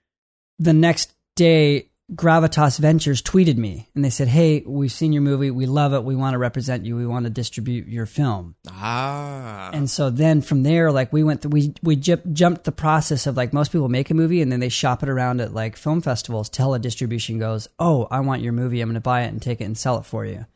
the 0.58 0.72
next 0.72 1.14
day, 1.36 1.90
Gravitas 2.12 2.78
Ventures 2.78 3.22
tweeted 3.22 3.56
me 3.56 3.88
and 3.94 4.04
they 4.04 4.10
said, 4.10 4.28
"Hey, 4.28 4.62
we've 4.66 4.92
seen 4.92 5.12
your 5.12 5.22
movie. 5.22 5.50
We 5.50 5.66
love 5.66 5.94
it. 5.94 6.04
We 6.04 6.14
want 6.16 6.34
to 6.34 6.38
represent 6.38 6.84
you. 6.84 6.96
We 6.96 7.06
want 7.06 7.24
to 7.24 7.30
distribute 7.30 7.88
your 7.88 8.06
film." 8.06 8.56
Ah. 8.68 9.70
And 9.72 9.88
so 9.88 10.10
then 10.10 10.42
from 10.42 10.64
there, 10.64 10.92
like 10.92 11.12
we 11.12 11.22
went, 11.22 11.42
th- 11.42 11.52
we 11.52 11.72
we 11.82 11.96
ju- 11.96 12.20
jumped 12.32 12.64
the 12.64 12.72
process 12.72 13.26
of 13.26 13.36
like 13.36 13.52
most 13.52 13.72
people 13.72 13.88
make 13.88 14.10
a 14.10 14.14
movie 14.14 14.42
and 14.42 14.52
then 14.52 14.60
they 14.60 14.68
shop 14.68 15.02
it 15.02 15.08
around 15.08 15.40
at 15.40 15.54
like 15.54 15.76
film 15.76 16.00
festivals 16.00 16.48
till 16.50 16.74
a 16.74 16.78
distribution 16.78 17.38
goes, 17.38 17.68
oh, 17.78 18.06
I 18.10 18.20
want 18.20 18.42
your 18.42 18.52
movie, 18.52 18.80
I'm 18.80 18.88
going 18.88 18.94
to 18.94 19.00
buy 19.00 19.22
it 19.22 19.28
and 19.28 19.40
take 19.40 19.60
it 19.60 19.64
and 19.64 19.78
sell 19.78 19.98
it 19.98 20.04
for 20.04 20.26
you. 20.26 20.46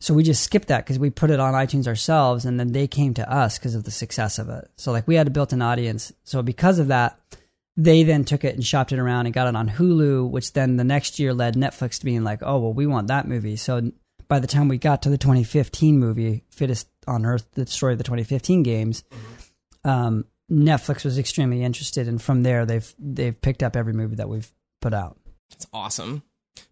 So 0.00 0.14
we 0.14 0.22
just 0.22 0.44
skipped 0.44 0.68
that 0.68 0.84
because 0.84 0.98
we 0.98 1.10
put 1.10 1.30
it 1.30 1.40
on 1.40 1.54
iTunes 1.54 1.88
ourselves, 1.88 2.44
and 2.44 2.58
then 2.58 2.72
they 2.72 2.86
came 2.86 3.14
to 3.14 3.30
us 3.30 3.58
because 3.58 3.74
of 3.74 3.84
the 3.84 3.90
success 3.90 4.38
of 4.38 4.48
it. 4.48 4.70
So 4.76 4.92
like 4.92 5.08
we 5.08 5.16
had 5.16 5.26
a 5.26 5.30
built-in 5.30 5.60
audience. 5.60 6.12
So 6.24 6.42
because 6.42 6.78
of 6.78 6.88
that, 6.88 7.18
they 7.76 8.02
then 8.02 8.24
took 8.24 8.44
it 8.44 8.54
and 8.54 8.64
shopped 8.64 8.92
it 8.92 8.98
around 8.98 9.26
and 9.26 9.34
got 9.34 9.48
it 9.48 9.56
on 9.56 9.68
Hulu, 9.68 10.30
which 10.30 10.52
then 10.52 10.76
the 10.76 10.84
next 10.84 11.18
year 11.18 11.32
led 11.32 11.54
Netflix 11.54 11.98
to 11.98 12.04
being 12.04 12.24
like, 12.24 12.40
oh 12.42 12.58
well, 12.58 12.72
we 12.72 12.86
want 12.86 13.08
that 13.08 13.26
movie. 13.26 13.56
So 13.56 13.92
by 14.28 14.40
the 14.40 14.46
time 14.46 14.68
we 14.68 14.78
got 14.78 15.02
to 15.02 15.10
the 15.10 15.18
2015 15.18 15.98
movie, 15.98 16.44
Fittest 16.50 16.88
on 17.06 17.24
Earth, 17.24 17.46
the 17.54 17.66
story 17.66 17.92
of 17.92 17.98
the 17.98 18.04
2015 18.04 18.62
games, 18.62 19.04
um, 19.84 20.24
Netflix 20.50 21.04
was 21.04 21.18
extremely 21.18 21.62
interested, 21.62 22.08
and 22.08 22.20
from 22.20 22.42
there 22.42 22.66
they've 22.66 22.94
they've 22.98 23.40
picked 23.40 23.62
up 23.62 23.76
every 23.76 23.92
movie 23.92 24.16
that 24.16 24.28
we've 24.28 24.50
put 24.80 24.94
out. 24.94 25.18
It's 25.52 25.66
awesome. 25.72 26.22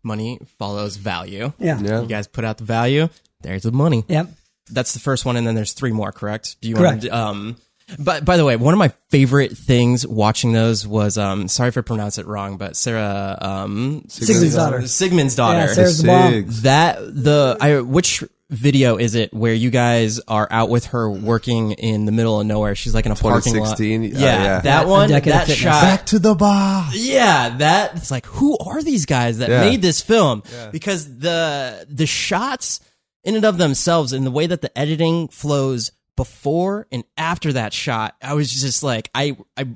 Money 0.03 0.39
follows 0.59 0.97
value. 0.97 1.53
Yeah. 1.59 1.79
Yeah. 1.81 2.03
You 2.03 2.07
guys 2.07 2.27
put 2.27 2.45
out 2.45 2.59
the 2.59 2.65
value. 2.65 3.09
There's 3.43 3.63
the 3.63 3.73
money. 3.73 4.05
Yep. 4.09 4.29
That's 4.71 4.95
the 4.95 5.01
first 5.01 5.25
one, 5.25 5.37
and 5.37 5.47
then 5.47 5.55
there's 5.55 5.73
three 5.73 5.93
more. 5.93 6.11
Correct? 6.13 6.57
Do 6.61 6.69
you 6.69 6.75
Correct. 6.75 6.93
want 6.95 7.03
to? 7.03 7.17
Um, 7.17 7.57
but 8.01 8.25
by 8.25 8.37
the 8.37 8.45
way, 8.45 8.57
one 8.57 8.75
of 8.75 8.79
my 8.79 8.93
favorite 9.11 9.57
things 9.57 10.05
watching 10.05 10.53
those 10.53 10.87
was 10.87 11.17
um, 11.17 11.47
sorry 11.47 11.69
if 11.69 11.79
I 11.79 11.83
pronounce 11.83 12.19
it 12.19 12.27
wrong, 12.27 12.57
but 12.57 12.75
Sara 12.75 13.39
um, 13.41 14.03
Sigmundsdottir. 14.09 14.89
Sigmund's 14.89 15.37
daughter. 15.37 15.59
Yeah, 15.59 15.67
Sara's 15.73 16.03
the 16.03 16.09
bomb. 16.09 16.33
Sigs. 16.33 16.63
that 16.63 16.99
the 17.01 17.57
I 17.61 17.81
which 17.81 18.25
video 18.51 18.97
is 18.97 19.15
it 19.17 19.35
where 19.35 19.53
you 19.55 19.71
guys 19.71 20.21
are 20.29 20.47
out 20.51 20.69
with 20.71 20.87
her 20.87 21.11
working 21.11 21.73
in 21.73 22.05
the 22.05 22.13
middle 22.13 22.41
of 22.41 22.47
nowhere? 22.47 22.75
She's 22.75 22.95
like 22.95 23.07
in 23.07 23.13
a 23.13 23.17
parking 23.17 23.55
lot. 23.57 23.77
2016? 23.77 24.03
Yeah, 24.03 24.09
Oh, 24.17 24.21
yeah. 24.21 24.61
that 24.61 24.87
one. 24.87 25.09
decade 25.09 25.33
That 25.33 25.41
fitness. 25.47 25.59
shot. 25.59 25.83
Back 25.83 26.07
to 26.07 26.19
the 26.19 26.35
bar. 26.35 26.89
Yeah, 26.93 27.57
that 27.59 27.97
it's 27.97 28.11
like 28.11 28.27
who 28.27 28.57
are 28.59 28.83
these 28.83 29.05
guys 29.07 29.39
that 29.39 29.49
Yeah. 29.51 29.61
made 29.61 29.83
this 29.83 30.01
film? 30.01 30.43
Because 30.73 31.19
the 31.19 31.87
the 31.91 32.07
shots 32.07 32.81
in 33.25 33.35
and 33.35 33.45
of 33.45 33.59
themselves 33.59 34.13
and 34.13 34.25
the 34.25 34.31
way 34.31 34.47
that 34.47 34.61
the 34.63 34.77
editing 34.79 35.27
flows 35.29 35.91
before 36.17 36.87
and 36.93 37.05
after 37.19 37.53
that 37.53 37.73
shot, 37.73 38.15
I 38.23 38.35
was 38.35 38.51
just 38.51 38.83
like 38.83 39.11
I 39.15 39.37
I 39.57 39.67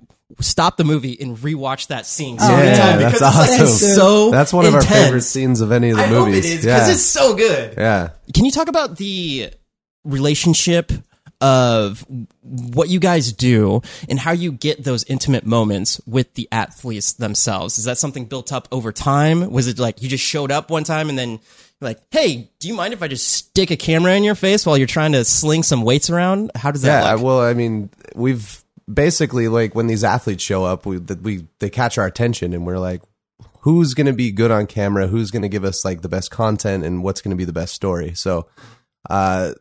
stopped 0.41 0.79
the 0.79 0.85
movie 0.85 1.21
and 1.21 1.37
rewatched 1.37 1.89
that 1.89 2.07
scene 2.07 2.37
oh, 2.41 2.47
so 2.47 2.57
many 2.57 2.69
Yeah, 2.69 2.77
times 2.77 3.03
that's 3.03 3.13
because 3.19 3.35
it's 3.35 3.51
like 3.51 3.61
awesome. 3.61 3.89
so 3.89 4.31
That's 4.31 4.53
one 4.53 4.67
of 4.67 4.75
our 4.75 4.83
favorite 4.83 5.23
scenes 5.23 5.61
of 5.61 5.73
any 5.73 5.91
of 5.91 5.97
the 5.97 6.05
I 6.05 6.11
movies. 6.11 6.47
it 6.51 6.57
because 6.63 6.87
yeah. 6.89 6.93
it's 6.93 7.03
so 7.03 7.35
good. 7.35 7.75
yeah. 7.77 8.11
Can 8.35 8.45
you 8.45 8.51
talk 8.51 8.69
about 8.69 8.97
the 8.97 9.51
relationship 10.05 10.93
of 11.41 12.05
what 12.43 12.89
you 12.89 13.01
guys 13.01 13.33
do 13.33 13.81
and 14.09 14.19
how 14.19 14.33
you 14.33 14.53
get 14.53 14.85
those 14.85 15.05
intimate 15.05 15.47
moments 15.47 16.01
with 16.07 16.35
the 16.35 16.47
athletes 16.53 17.15
themselves. 17.15 17.79
Is 17.79 17.85
that 17.85 17.97
something 17.97 18.27
built 18.27 18.53
up 18.53 18.69
over 18.71 18.93
time? 18.93 19.51
Was 19.51 19.67
it 19.67 19.79
like 19.79 20.03
you 20.03 20.09
just 20.09 20.25
showed 20.25 20.53
up 20.53 20.71
one 20.71 20.85
time 20.85 21.09
and 21.09 21.19
then 21.19 21.41
like, 21.81 21.99
hey, 22.11 22.51
do 22.59 22.69
you 22.69 22.75
mind 22.75 22.93
if 22.93 23.03
I 23.03 23.09
just 23.09 23.27
stick 23.27 23.71
a 23.71 23.77
camera 23.77 24.13
in 24.15 24.23
your 24.23 24.35
face 24.35 24.67
while 24.67 24.77
you're 24.77 24.87
trying 24.87 25.13
to 25.13 25.25
sling 25.25 25.63
some 25.63 25.83
weights 25.83 26.11
around? 26.11 26.51
How 26.55 26.71
does 26.73 26.83
that 26.83 27.05
yeah, 27.05 27.13
look? 27.15 27.23
well, 27.23 27.41
I 27.41 27.55
mean, 27.55 27.89
we've 28.15 28.63
basically 28.93 29.49
like 29.49 29.75
when 29.75 29.87
these 29.87 30.05
athletes 30.05 30.43
show 30.43 30.65
up, 30.65 30.87
we 30.87 30.99
that 30.99 31.23
we 31.23 31.47
they 31.59 31.71
catch 31.71 31.99
our 31.99 32.07
attention, 32.07 32.53
and 32.53 32.67
we're 32.67 32.79
like, 32.79 33.03
who's 33.61 33.95
going 33.95 34.07
to 34.07 34.13
be 34.13 34.33
good 34.33 34.51
on 34.51 34.67
camera? 34.67 35.07
Who's 35.07 35.31
going 35.31 35.43
to 35.43 35.49
give 35.49 35.65
us 35.65 35.85
like 35.85 36.03
the 36.03 36.09
best 36.09 36.31
content, 36.31 36.85
and 36.85 37.03
what's 37.03 37.21
going 37.21 37.31
to 37.31 37.37
be 37.37 37.45
the 37.45 37.53
best 37.53 37.75
story? 37.75 38.15
So, 38.15 38.49
uh, 39.09 39.53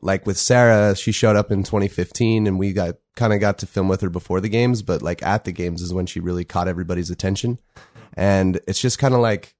like 0.00 0.26
with 0.26 0.38
Sara, 0.38 0.96
she 0.96 1.12
showed 1.12 1.36
up 1.36 1.50
in 1.50 1.62
2015, 1.62 2.46
and 2.46 2.58
we 2.58 2.72
got 2.72 2.96
kind 3.16 3.32
of 3.32 3.40
got 3.40 3.58
to 3.58 3.66
film 3.66 3.88
with 3.88 4.00
her 4.00 4.10
before 4.10 4.40
the 4.40 4.48
games, 4.48 4.82
but 4.82 5.02
like 5.02 5.22
at 5.22 5.44
the 5.44 5.52
games 5.52 5.82
is 5.82 5.92
when 5.92 6.06
she 6.06 6.20
really 6.20 6.44
caught 6.44 6.68
everybody's 6.68 7.10
attention, 7.10 7.58
and 8.14 8.60
it's 8.66 8.80
just 8.80 8.98
kind 8.98 9.14
of 9.14 9.20
like 9.20 9.54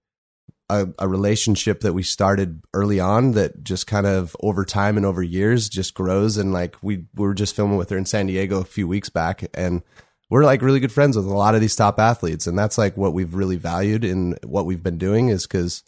a, 0.71 0.89
a, 0.99 1.09
relationship 1.09 1.81
that 1.81 1.95
we 1.95 2.03
started 2.03 2.63
early 2.75 3.01
on 3.01 3.33
that 3.33 3.65
just 3.65 3.87
kind 3.87 4.07
of 4.07 4.37
over 4.41 4.65
time 4.65 4.97
and 4.97 5.07
over 5.07 5.23
years 5.23 5.69
just 5.69 5.95
grows. 5.95 6.37
And 6.37 6.53
like 6.53 6.77
we, 6.83 7.07
we 7.15 7.27
were 7.27 7.35
just 7.35 7.57
filming 7.57 7.79
with 7.79 7.91
her 7.91 7.97
in 7.97 8.05
San 8.05 8.27
Diego 8.27 8.61
a 8.61 8.65
few 8.65 8.87
weeks 8.87 9.09
back 9.09 9.45
and 9.55 9.83
we're 10.31 10.45
like 10.45 10.61
really 10.61 10.81
good 10.81 10.93
friends 10.93 11.17
with 11.17 11.25
a 11.25 11.35
lot 11.35 11.55
of 11.55 11.63
these 11.63 11.77
top 11.77 11.99
athletes. 11.99 12.47
And 12.47 12.59
that's 12.59 12.77
like 12.77 12.97
what 12.97 13.15
we've 13.15 13.35
really 13.35 13.57
valued 13.57 14.05
in 14.05 14.37
what 14.45 14.67
we've 14.67 14.83
been 14.83 14.99
doing 14.99 15.31
is 15.31 15.47
because 15.47 15.83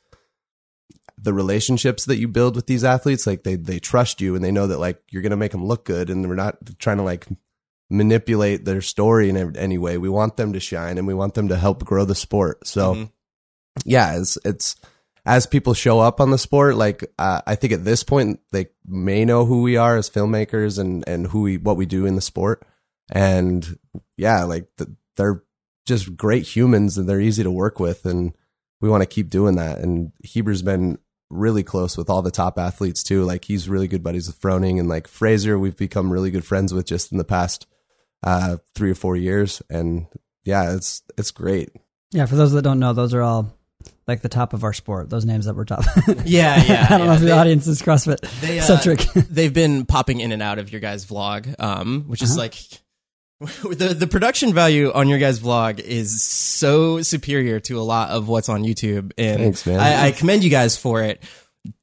the 1.19 1.35
relationships 1.35 2.07
that 2.07 2.17
you 2.17 2.27
build 2.27 2.57
with 2.57 2.67
these 2.67 2.83
athletes, 2.83 3.27
like 3.27 3.43
they, 3.43 3.57
they 3.57 3.79
trust 3.79 4.23
you 4.23 4.35
and 4.35 4.43
they 4.43 4.51
know 4.51 4.67
that 4.67 4.81
like 4.81 5.03
you're 5.11 5.21
going 5.21 5.31
to 5.31 5.37
make 5.37 5.53
them 5.53 5.67
look 5.67 5.85
good 5.85 6.09
and 6.09 6.27
we're 6.27 6.35
not 6.35 6.57
trying 6.79 6.97
to 6.97 7.03
like 7.03 7.27
manipulate 7.91 8.65
their 8.65 8.81
story 8.81 9.29
in 9.29 9.57
any 9.57 9.77
way. 9.77 9.99
We 9.99 10.09
want 10.09 10.39
them 10.39 10.55
to 10.55 10.61
shine 10.61 10.97
and 10.97 11.07
we 11.07 11.13
want 11.13 11.35
them 11.35 11.49
to 11.49 11.57
help 11.57 11.85
grow 11.85 12.07
the 12.07 12.15
sport. 12.15 12.67
So, 12.67 12.95
mm-hmm 12.95 13.05
yeah, 13.85 14.19
it's 14.19 14.39
it's 14.45 14.77
as 15.27 15.47
people 15.47 15.75
show 15.75 16.01
up 16.01 16.21
on 16.21 16.31
the 16.31 16.39
sport, 16.39 16.77
like 16.77 17.05
uh, 17.19 17.41
I 17.47 17.55
think 17.55 17.73
at 17.73 17.85
this 17.85 18.03
point 18.03 18.41
they 18.53 18.67
may 18.87 19.25
know 19.25 19.45
who 19.45 19.63
we 19.63 19.77
are 19.77 19.97
as 19.97 20.11
filmmakers 20.11 20.79
and 20.79 21.07
and 21.07 21.27
who 21.27 21.43
we 21.43 21.57
what 21.57 21.77
we 21.77 21.87
do 21.87 22.07
in 22.07 22.15
the 22.15 22.21
sport, 22.21 22.67
and 23.11 23.79
yeah, 24.17 24.45
like 24.45 24.69
the, 24.77 24.95
they're 25.17 25.43
just 25.87 26.17
great 26.17 26.47
humans 26.47 26.97
and 26.97 27.09
they're 27.09 27.21
easy 27.21 27.43
to 27.43 27.51
work 27.51 27.81
with, 27.81 28.07
and 28.07 28.35
we 28.81 28.89
want 28.89 29.03
to 29.03 29.07
keep 29.07 29.31
doing 29.31 29.57
that. 29.57 29.79
And 29.79 30.13
Heber's 30.25 30.63
been 30.63 30.99
really 31.29 31.63
close 31.63 31.97
with 31.97 32.11
all 32.11 32.23
the 32.23 32.31
top 32.31 32.59
athletes 32.59 33.03
too. 33.03 33.25
Like 33.25 33.45
he's 33.45 33.69
really 33.69 33.89
good 33.89 34.03
buddies 34.03 34.27
with 34.27 34.41
Froning 34.41 34.81
and 34.81 34.89
like 34.89 35.07
Fraser, 35.07 35.59
we've 35.59 35.77
become 35.77 36.13
really 36.13 36.31
good 36.31 36.45
friends 36.45 36.75
with 36.75 36.87
just 36.87 37.13
in 37.13 37.19
the 37.19 37.25
past 37.25 37.67
uh, 38.23 38.57
three 38.75 38.91
or 38.91 38.95
four 38.95 39.17
years, 39.17 39.63
and 39.71 40.07
yeah, 40.45 40.75
it's 40.75 41.03
it's 41.17 41.31
great. 41.31 41.71
Yeah, 42.13 42.27
for 42.27 42.37
those 42.37 42.53
that 42.53 42.63
don't 42.63 42.81
know, 42.81 42.93
those 42.93 43.15
are 43.15 43.23
all 43.23 43.55
like 44.07 44.23
the 44.23 44.29
top 44.29 44.53
of 44.53 44.65
our 44.65 44.73
sport. 44.73 45.11
Those 45.11 45.25
names 45.25 45.47
that 45.47 45.55
were 45.55 45.65
top. 45.65 45.85
yeah, 46.25 46.63
yeah. 46.63 46.87
I 46.91 46.99
don't 46.99 47.01
yeah. 47.01 47.07
know 47.07 47.13
if 47.13 47.21
the 47.21 47.33
audience 47.33 47.67
is 47.67 47.81
CrossFit 47.83 48.21
they, 48.41 48.59
uh, 48.59 48.63
centric. 48.63 49.01
they've 49.15 49.53
been 49.53 49.87
popping 49.87 50.21
in 50.21 50.33
and 50.33 50.43
out 50.43 50.59
of 50.59 50.73
your 50.73 50.81
guys' 50.81 51.07
vlog, 51.07 51.55
um, 51.59 52.05
which 52.07 52.23
is 52.23 52.33
uh-huh. 52.33 52.41
like 52.41 52.55
the 53.79 53.95
the 53.95 54.07
production 54.07 54.53
value 54.53 54.93
on 54.93 55.09
your 55.09 55.19
guys' 55.19 55.41
vlog 55.41 55.79
is 55.81 56.23
so 56.23 57.01
superior 57.03 57.61
to 57.61 57.79
a 57.79 57.83
lot 57.83 58.11
of 58.11 58.29
what's 58.29 58.49
on 58.49 58.63
YouTube, 58.63 59.13
and 59.17 59.57
Thanks, 59.57 59.67
I, 59.67 60.09
I 60.09 60.13
commend 60.13 60.45
you 60.45 60.51
guys 60.51 60.77
for 60.77 61.03
it. 61.03 61.23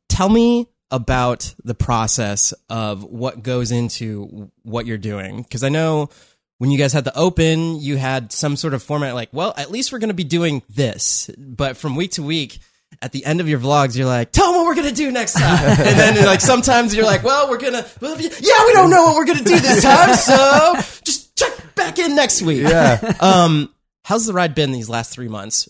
Tell 0.09 0.29
me 0.29 0.67
about 0.91 1.53
the 1.63 1.75
process 1.75 2.53
of 2.69 3.03
what 3.03 3.43
goes 3.43 3.71
into 3.71 4.51
what 4.63 4.85
you're 4.85 4.97
doing, 4.97 5.41
because 5.41 5.63
I 5.63 5.69
know 5.69 6.09
when 6.57 6.71
you 6.71 6.77
guys 6.77 6.93
had 6.93 7.03
the 7.03 7.15
open, 7.17 7.79
you 7.79 7.97
had 7.97 8.31
some 8.31 8.55
sort 8.55 8.73
of 8.73 8.81
format 8.81 9.13
like, 9.13 9.29
well, 9.31 9.53
at 9.57 9.71
least 9.71 9.91
we're 9.91 9.99
going 9.99 10.09
to 10.09 10.15
be 10.15 10.23
doing 10.23 10.63
this. 10.69 11.29
But 11.37 11.77
from 11.77 11.95
week 11.95 12.11
to 12.11 12.23
week, 12.23 12.59
at 13.01 13.11
the 13.11 13.25
end 13.25 13.41
of 13.41 13.47
your 13.47 13.59
vlogs, 13.59 13.95
you're 13.95 14.07
like, 14.07 14.31
tell 14.31 14.51
them 14.51 14.61
what 14.61 14.65
we're 14.65 14.75
going 14.75 14.89
to 14.89 14.95
do 14.95 15.11
next 15.11 15.33
time. 15.33 15.63
and 15.69 15.99
then 15.99 16.25
like 16.25 16.41
sometimes 16.41 16.95
you're 16.95 17.05
like, 17.05 17.23
well, 17.23 17.49
we're 17.49 17.59
going 17.59 17.73
to, 17.73 17.85
yeah, 18.01 18.65
we 18.65 18.73
don't 18.73 18.89
know 18.89 19.03
what 19.05 19.15
we're 19.15 19.25
going 19.25 19.37
to 19.37 19.43
do 19.43 19.59
this 19.59 19.83
time. 19.83 20.15
So 20.15 20.75
just 21.03 21.35
check 21.37 21.75
back 21.75 21.99
in 21.99 22.15
next 22.15 22.41
week. 22.41 22.63
Yeah. 22.63 23.13
Um, 23.19 23.73
how's 24.03 24.25
the 24.25 24.33
ride 24.33 24.55
been 24.55 24.71
these 24.71 24.89
last 24.89 25.13
three 25.13 25.27
months? 25.27 25.69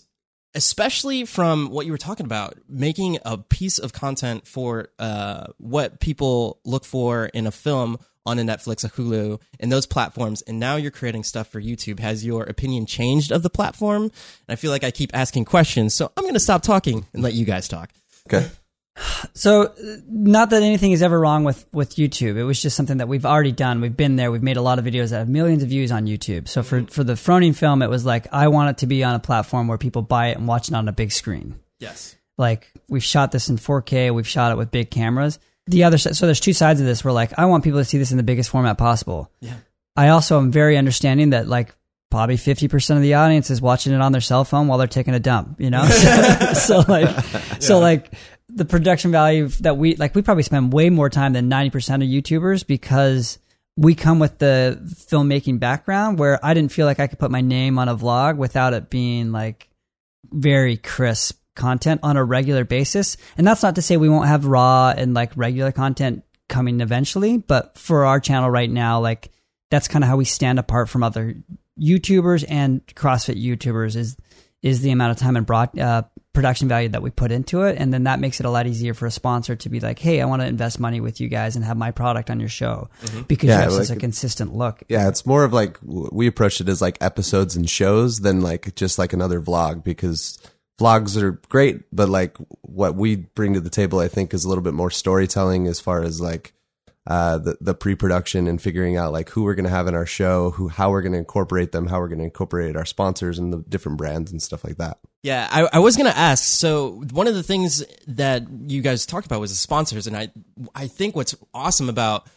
Especially 0.54 1.26
from 1.26 1.68
what 1.68 1.84
you 1.84 1.92
were 1.92 1.98
talking 1.98 2.24
about, 2.24 2.54
making 2.68 3.18
a 3.24 3.36
piece 3.36 3.78
of 3.78 3.92
content 3.92 4.46
for 4.46 4.88
uh, 4.98 5.48
what 5.58 6.00
people 6.00 6.60
look 6.64 6.86
for 6.86 7.26
in 7.26 7.46
a 7.46 7.50
film 7.50 7.98
on 8.28 8.38
a 8.38 8.42
Netflix, 8.42 8.84
a 8.84 8.88
Hulu, 8.88 9.40
and 9.58 9.72
those 9.72 9.86
platforms, 9.86 10.42
and 10.42 10.60
now 10.60 10.76
you're 10.76 10.90
creating 10.90 11.24
stuff 11.24 11.48
for 11.48 11.60
YouTube. 11.60 11.98
Has 11.98 12.24
your 12.24 12.44
opinion 12.44 12.86
changed 12.86 13.32
of 13.32 13.42
the 13.42 13.50
platform? 13.50 14.02
And 14.02 14.12
I 14.48 14.56
feel 14.56 14.70
like 14.70 14.84
I 14.84 14.90
keep 14.90 15.10
asking 15.14 15.46
questions, 15.46 15.94
so 15.94 16.12
I'm 16.16 16.24
going 16.24 16.34
to 16.34 16.40
stop 16.40 16.62
talking 16.62 17.06
and 17.12 17.22
let 17.22 17.34
you 17.34 17.44
guys 17.44 17.68
talk. 17.68 17.90
Okay. 18.26 18.48
So, 19.32 19.72
not 20.08 20.50
that 20.50 20.64
anything 20.64 20.90
is 20.90 21.02
ever 21.02 21.20
wrong 21.20 21.44
with 21.44 21.66
with 21.72 21.94
YouTube. 21.94 22.36
It 22.36 22.42
was 22.42 22.60
just 22.60 22.76
something 22.76 22.96
that 22.96 23.06
we've 23.06 23.24
already 23.24 23.52
done. 23.52 23.80
We've 23.80 23.96
been 23.96 24.16
there. 24.16 24.32
We've 24.32 24.42
made 24.42 24.56
a 24.56 24.62
lot 24.62 24.80
of 24.80 24.84
videos 24.84 25.10
that 25.10 25.18
have 25.18 25.28
millions 25.28 25.62
of 25.62 25.68
views 25.68 25.92
on 25.92 26.06
YouTube. 26.06 26.48
So 26.48 26.64
for 26.64 26.82
for 26.86 27.04
the 27.04 27.12
Froning 27.12 27.54
film, 27.54 27.80
it 27.80 27.88
was 27.88 28.04
like 28.04 28.26
I 28.32 28.48
want 28.48 28.70
it 28.70 28.78
to 28.78 28.88
be 28.88 29.04
on 29.04 29.14
a 29.14 29.20
platform 29.20 29.68
where 29.68 29.78
people 29.78 30.02
buy 30.02 30.28
it 30.28 30.36
and 30.36 30.48
watch 30.48 30.68
it 30.68 30.74
on 30.74 30.88
a 30.88 30.92
big 30.92 31.12
screen. 31.12 31.60
Yes. 31.78 32.16
Like 32.36 32.72
we've 32.88 33.04
shot 33.04 33.30
this 33.30 33.48
in 33.48 33.56
4K. 33.56 34.12
We've 34.12 34.26
shot 34.26 34.50
it 34.50 34.58
with 34.58 34.72
big 34.72 34.90
cameras 34.90 35.38
the 35.68 35.84
other 35.84 35.98
side, 35.98 36.16
so 36.16 36.26
there's 36.26 36.40
two 36.40 36.52
sides 36.52 36.80
of 36.80 36.86
this. 36.86 37.04
We're 37.04 37.12
like, 37.12 37.38
I 37.38 37.46
want 37.46 37.64
people 37.64 37.80
to 37.80 37.84
see 37.84 37.98
this 37.98 38.10
in 38.10 38.16
the 38.16 38.22
biggest 38.22 38.50
format 38.50 38.78
possible. 38.78 39.30
Yeah. 39.40 39.54
I 39.96 40.08
also 40.08 40.38
am 40.38 40.50
very 40.50 40.76
understanding 40.76 41.30
that 41.30 41.48
like 41.48 41.74
probably 42.10 42.36
50% 42.36 42.96
of 42.96 43.02
the 43.02 43.14
audience 43.14 43.50
is 43.50 43.60
watching 43.60 43.92
it 43.92 44.00
on 44.00 44.12
their 44.12 44.20
cell 44.20 44.44
phone 44.44 44.66
while 44.66 44.78
they're 44.78 44.86
taking 44.86 45.14
a 45.14 45.20
dump, 45.20 45.60
you 45.60 45.70
know? 45.70 45.84
so, 45.86 46.52
so, 46.54 46.78
like, 46.80 47.08
yeah. 47.10 47.58
so 47.58 47.78
like 47.78 48.12
the 48.48 48.64
production 48.64 49.10
value 49.10 49.48
that 49.60 49.76
we, 49.76 49.96
like 49.96 50.14
we 50.14 50.22
probably 50.22 50.42
spend 50.42 50.72
way 50.72 50.88
more 50.88 51.10
time 51.10 51.32
than 51.34 51.50
90% 51.50 51.96
of 51.96 52.02
YouTubers 52.02 52.66
because 52.66 53.38
we 53.76 53.94
come 53.94 54.18
with 54.18 54.38
the 54.38 54.80
filmmaking 54.82 55.60
background 55.60 56.18
where 56.18 56.44
I 56.44 56.54
didn't 56.54 56.72
feel 56.72 56.86
like 56.86 56.98
I 56.98 57.06
could 57.06 57.18
put 57.18 57.30
my 57.30 57.42
name 57.42 57.78
on 57.78 57.88
a 57.88 57.96
vlog 57.96 58.36
without 58.36 58.72
it 58.72 58.90
being 58.90 59.32
like 59.32 59.68
very 60.30 60.76
crisp 60.76 61.40
content 61.58 62.00
on 62.02 62.16
a 62.16 62.24
regular 62.24 62.64
basis. 62.64 63.18
And 63.36 63.46
that's 63.46 63.62
not 63.62 63.74
to 63.74 63.82
say 63.82 63.98
we 63.98 64.08
won't 64.08 64.28
have 64.28 64.46
raw 64.46 64.94
and 64.96 65.12
like 65.12 65.32
regular 65.36 65.72
content 65.72 66.24
coming 66.48 66.80
eventually, 66.80 67.36
but 67.36 67.76
for 67.76 68.06
our 68.06 68.20
channel 68.20 68.48
right 68.48 68.70
now, 68.70 69.00
like 69.00 69.30
that's 69.70 69.88
kind 69.88 70.02
of 70.02 70.08
how 70.08 70.16
we 70.16 70.24
stand 70.24 70.58
apart 70.58 70.88
from 70.88 71.02
other 71.02 71.36
YouTubers 71.78 72.44
and 72.48 72.86
CrossFit 72.86 73.42
YouTubers 73.42 73.96
is 73.96 74.16
is 74.60 74.80
the 74.80 74.90
amount 74.90 75.12
of 75.12 75.18
time 75.18 75.36
and 75.36 75.46
broad, 75.46 75.78
uh, 75.78 76.02
production 76.32 76.68
value 76.68 76.88
that 76.88 77.02
we 77.02 77.10
put 77.10 77.30
into 77.30 77.62
it, 77.62 77.76
and 77.78 77.92
then 77.92 78.04
that 78.04 78.18
makes 78.18 78.40
it 78.40 78.46
a 78.46 78.50
lot 78.50 78.66
easier 78.66 78.92
for 78.92 79.06
a 79.06 79.10
sponsor 79.10 79.54
to 79.54 79.68
be 79.68 79.78
like, 79.80 79.98
"Hey, 79.98 80.20
I 80.20 80.24
want 80.24 80.42
to 80.42 80.46
invest 80.46 80.80
money 80.80 81.00
with 81.00 81.20
you 81.20 81.28
guys 81.28 81.56
and 81.56 81.64
have 81.64 81.76
my 81.76 81.90
product 81.90 82.30
on 82.30 82.40
your 82.40 82.48
show 82.48 82.90
mm-hmm. 83.02 83.22
because 83.22 83.48
yeah, 83.48 83.56
you 83.56 83.62
have 83.62 83.72
like, 83.72 83.86
such 83.86 83.96
a 83.96 84.00
consistent 84.00 84.54
look." 84.54 84.82
Yeah, 84.88 85.08
it's 85.08 85.24
more 85.24 85.44
of 85.44 85.52
like 85.52 85.78
we 85.82 86.26
approach 86.26 86.60
it 86.60 86.68
as 86.68 86.82
like 86.82 86.98
episodes 87.00 87.56
and 87.56 87.68
shows 87.68 88.20
than 88.20 88.40
like 88.40 88.74
just 88.74 88.98
like 88.98 89.12
another 89.12 89.40
vlog 89.40 89.84
because 89.84 90.38
vlogs 90.78 91.20
are 91.20 91.32
great, 91.48 91.82
but 91.92 92.08
like 92.08 92.36
what 92.62 92.94
we 92.94 93.16
bring 93.16 93.54
to 93.54 93.60
the 93.60 93.70
table, 93.70 93.98
I 93.98 94.08
think, 94.08 94.32
is 94.32 94.44
a 94.44 94.48
little 94.48 94.64
bit 94.64 94.74
more 94.74 94.90
storytelling 94.90 95.66
as 95.66 95.80
far 95.80 96.02
as 96.02 96.20
like 96.20 96.52
uh, 97.06 97.38
the 97.38 97.56
the 97.60 97.74
pre 97.74 97.94
production 97.94 98.46
and 98.46 98.60
figuring 98.60 98.96
out 98.96 99.12
like 99.12 99.30
who 99.30 99.42
we're 99.42 99.54
going 99.54 99.64
to 99.64 99.70
have 99.70 99.86
in 99.86 99.94
our 99.94 100.06
show, 100.06 100.50
who 100.50 100.68
how 100.68 100.90
we're 100.90 101.00
going 101.02 101.12
to 101.12 101.18
incorporate 101.18 101.72
them, 101.72 101.86
how 101.86 101.98
we're 101.98 102.08
going 102.08 102.18
to 102.18 102.24
incorporate 102.24 102.76
our 102.76 102.84
sponsors 102.84 103.38
and 103.38 103.52
the 103.52 103.64
different 103.68 103.96
brands 103.96 104.30
and 104.30 104.42
stuff 104.42 104.62
like 104.62 104.76
that. 104.76 104.98
Yeah, 105.22 105.48
I, 105.50 105.68
I 105.72 105.78
was 105.80 105.96
going 105.96 106.10
to 106.10 106.16
ask. 106.16 106.44
So 106.44 107.02
one 107.10 107.26
of 107.26 107.34
the 107.34 107.42
things 107.42 107.82
that 108.06 108.44
you 108.66 108.82
guys 108.82 109.06
talked 109.06 109.26
about 109.26 109.40
was 109.40 109.50
the 109.50 109.56
sponsors, 109.56 110.06
and 110.06 110.16
I 110.16 110.28
I 110.74 110.86
think 110.86 111.16
what's 111.16 111.34
awesome 111.54 111.88
about 111.88 112.28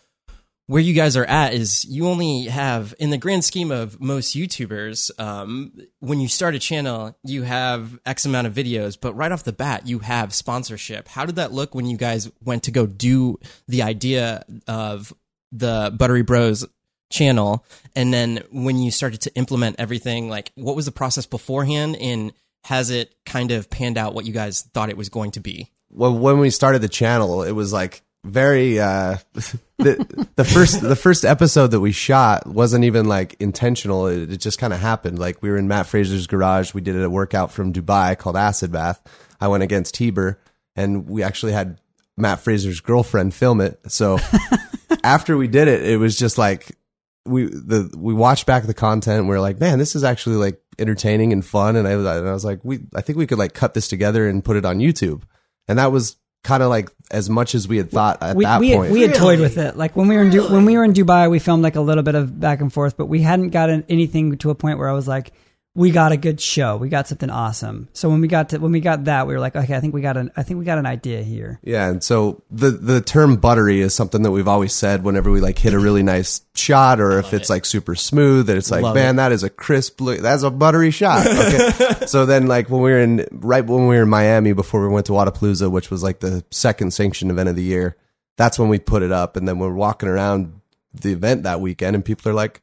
where 0.71 0.81
you 0.81 0.93
guys 0.93 1.17
are 1.17 1.25
at 1.25 1.53
is 1.53 1.83
you 1.83 2.07
only 2.07 2.45
have 2.45 2.95
in 2.97 3.09
the 3.09 3.17
grand 3.17 3.43
scheme 3.43 3.71
of 3.71 3.99
most 3.99 4.37
youtubers 4.37 5.11
um, 5.19 5.73
when 5.99 6.21
you 6.21 6.29
start 6.29 6.55
a 6.55 6.59
channel 6.59 7.13
you 7.25 7.43
have 7.43 7.99
x 8.05 8.23
amount 8.23 8.47
of 8.47 8.53
videos 8.53 8.97
but 8.99 9.13
right 9.13 9.33
off 9.33 9.43
the 9.43 9.51
bat 9.51 9.85
you 9.85 9.99
have 9.99 10.33
sponsorship. 10.33 11.09
How 11.09 11.25
did 11.25 11.35
that 11.35 11.51
look 11.51 11.75
when 11.75 11.87
you 11.87 11.97
guys 11.97 12.31
went 12.41 12.63
to 12.63 12.71
go 12.71 12.85
do 12.85 13.37
the 13.67 13.81
idea 13.81 14.45
of 14.65 15.13
the 15.51 15.93
buttery 15.97 16.21
bros 16.21 16.65
channel? 17.11 17.65
And 17.93 18.13
then 18.13 18.41
when 18.49 18.77
you 18.77 18.91
started 18.91 19.19
to 19.23 19.35
implement 19.35 19.75
everything 19.77 20.29
like 20.29 20.53
what 20.55 20.77
was 20.77 20.85
the 20.85 20.93
process 20.93 21.25
beforehand 21.25 21.97
and 21.99 22.31
has 22.63 22.91
it 22.91 23.13
kind 23.25 23.51
of 23.51 23.69
panned 23.69 23.97
out 23.97 24.13
what 24.13 24.23
you 24.23 24.31
guys 24.31 24.61
thought 24.73 24.89
it 24.89 24.95
was 24.95 25.09
going 25.09 25.31
to 25.31 25.41
be? 25.41 25.69
Well 25.89 26.17
when 26.17 26.39
we 26.39 26.49
started 26.49 26.81
the 26.81 26.87
channel 26.87 27.43
it 27.43 27.51
was 27.51 27.73
like 27.73 28.03
very 28.23 28.79
uh 28.79 29.17
the, 29.83 30.27
the 30.35 30.43
first 30.45 30.81
the 30.81 30.95
first 30.95 31.25
episode 31.25 31.67
that 31.67 31.79
we 31.79 31.91
shot 31.91 32.47
wasn't 32.47 32.83
even 32.83 33.07
like 33.07 33.35
intentional 33.39 34.07
it, 34.07 34.31
it 34.31 34.37
just 34.37 34.59
kind 34.59 34.73
of 34.73 34.79
happened 34.79 35.19
like 35.19 35.41
we 35.41 35.49
were 35.49 35.57
in 35.57 35.67
matt 35.67 35.87
fraser's 35.87 36.27
garage 36.27 36.73
we 36.73 36.81
did 36.81 37.01
a 37.01 37.09
workout 37.09 37.51
from 37.51 37.73
dubai 37.73 38.17
called 38.17 38.37
acid 38.37 38.71
bath 38.71 39.01
i 39.39 39.47
went 39.47 39.63
against 39.63 39.97
heber 39.97 40.39
and 40.75 41.07
we 41.07 41.23
actually 41.23 41.51
had 41.51 41.79
Matt 42.17 42.39
Fraser's 42.39 42.79
girlfriend 42.79 43.33
film 43.33 43.61
it. 43.61 43.79
So 43.87 44.19
after 45.03 45.37
we 45.37 45.47
did 45.47 45.67
it, 45.67 45.83
it 45.85 45.97
was 45.97 46.17
just 46.17 46.37
like 46.37 46.77
we 47.25 47.45
the 47.45 47.93
we 47.97 48.13
watched 48.13 48.45
back 48.45 48.63
the 48.63 48.73
content. 48.73 49.19
And 49.19 49.29
we 49.29 49.35
are 49.35 49.41
like, 49.41 49.59
man, 49.59 49.79
this 49.79 49.95
is 49.95 50.03
actually 50.03 50.37
like 50.37 50.61
entertaining 50.79 51.33
and 51.33 51.45
fun. 51.45 51.75
And 51.75 51.87
I, 51.87 51.91
and 51.91 52.07
I 52.07 52.33
was 52.33 52.45
like, 52.45 52.59
we 52.63 52.79
I 52.95 53.01
think 53.01 53.17
we 53.17 53.27
could 53.27 53.37
like 53.37 53.53
cut 53.53 53.73
this 53.73 53.87
together 53.87 54.27
and 54.27 54.43
put 54.43 54.55
it 54.55 54.65
on 54.65 54.79
YouTube. 54.79 55.23
And 55.67 55.79
that 55.79 55.91
was 55.91 56.17
kind 56.43 56.63
of 56.63 56.69
like 56.69 56.89
as 57.11 57.29
much 57.29 57.55
as 57.55 57.67
we 57.67 57.77
had 57.77 57.91
thought 57.91 58.21
at 58.21 58.35
we, 58.35 58.45
that 58.45 58.59
we 58.59 58.73
point. 58.73 58.85
Had, 58.85 58.93
we 58.93 59.01
had 59.01 59.15
toyed 59.15 59.39
with 59.39 59.57
it. 59.57 59.77
Like 59.77 59.95
when 59.95 60.07
we 60.07 60.15
were 60.15 60.23
in 60.23 60.29
Du- 60.31 60.51
when 60.51 60.65
we 60.65 60.77
were 60.77 60.83
in 60.83 60.93
Dubai, 60.93 61.29
we 61.29 61.39
filmed 61.39 61.63
like 61.63 61.75
a 61.75 61.81
little 61.81 62.03
bit 62.03 62.15
of 62.15 62.39
back 62.39 62.61
and 62.61 62.71
forth, 62.71 62.97
but 62.97 63.05
we 63.05 63.21
hadn't 63.21 63.49
gotten 63.49 63.83
anything 63.89 64.37
to 64.37 64.49
a 64.49 64.55
point 64.55 64.79
where 64.79 64.89
I 64.89 64.93
was 64.93 65.07
like, 65.07 65.33
we 65.73 65.91
got 65.91 66.11
a 66.11 66.17
good 66.17 66.41
show. 66.41 66.75
We 66.75 66.89
got 66.89 67.07
something 67.07 67.29
awesome. 67.29 67.87
So 67.93 68.09
when 68.09 68.19
we 68.19 68.27
got 68.27 68.49
to 68.49 68.57
when 68.57 68.73
we 68.73 68.81
got 68.81 69.05
that, 69.05 69.25
we 69.25 69.33
were 69.33 69.39
like, 69.39 69.55
okay, 69.55 69.73
I 69.73 69.79
think 69.79 69.93
we 69.93 70.01
got 70.01 70.17
an 70.17 70.29
I 70.35 70.43
think 70.43 70.59
we 70.59 70.65
got 70.65 70.77
an 70.77 70.85
idea 70.85 71.23
here. 71.23 71.61
Yeah, 71.63 71.87
and 71.87 72.03
so 72.03 72.43
the 72.51 72.71
the 72.71 72.99
term 72.99 73.37
buttery 73.37 73.79
is 73.79 73.95
something 73.95 74.21
that 74.23 74.31
we've 74.31 74.49
always 74.49 74.73
said 74.73 75.03
whenever 75.03 75.31
we 75.31 75.39
like 75.39 75.57
hit 75.57 75.73
a 75.73 75.79
really 75.79 76.03
nice 76.03 76.41
shot, 76.55 76.99
or 76.99 77.19
if 77.19 77.33
it's 77.33 77.49
it. 77.49 77.53
like 77.53 77.65
super 77.65 77.95
smooth, 77.95 78.47
that 78.47 78.57
it's 78.57 78.69
like, 78.69 78.83
Love 78.83 78.95
man, 78.95 79.15
that 79.15 79.31
is 79.31 79.43
a 79.43 79.49
crisp, 79.49 80.01
look, 80.01 80.19
that's 80.19 80.43
a 80.43 80.51
buttery 80.51 80.91
shot. 80.91 81.25
Okay, 81.25 81.71
so 82.05 82.25
then 82.25 82.47
like 82.47 82.69
when 82.69 82.81
we 82.81 82.91
were 82.91 82.99
in 82.99 83.25
right 83.31 83.65
when 83.65 83.87
we 83.87 83.95
were 83.95 84.03
in 84.03 84.09
Miami 84.09 84.51
before 84.51 84.85
we 84.85 84.93
went 84.93 85.05
to 85.05 85.13
Wodapalooza, 85.13 85.71
which 85.71 85.89
was 85.89 86.03
like 86.03 86.19
the 86.19 86.43
second 86.51 86.93
sanctioned 86.93 87.31
event 87.31 87.47
of 87.47 87.55
the 87.55 87.63
year, 87.63 87.95
that's 88.35 88.59
when 88.59 88.67
we 88.67 88.77
put 88.77 89.03
it 89.03 89.13
up, 89.13 89.37
and 89.37 89.47
then 89.47 89.57
we're 89.57 89.73
walking 89.73 90.09
around 90.09 90.59
the 90.93 91.13
event 91.13 91.43
that 91.43 91.61
weekend, 91.61 91.95
and 91.95 92.03
people 92.03 92.29
are 92.29 92.35
like. 92.35 92.61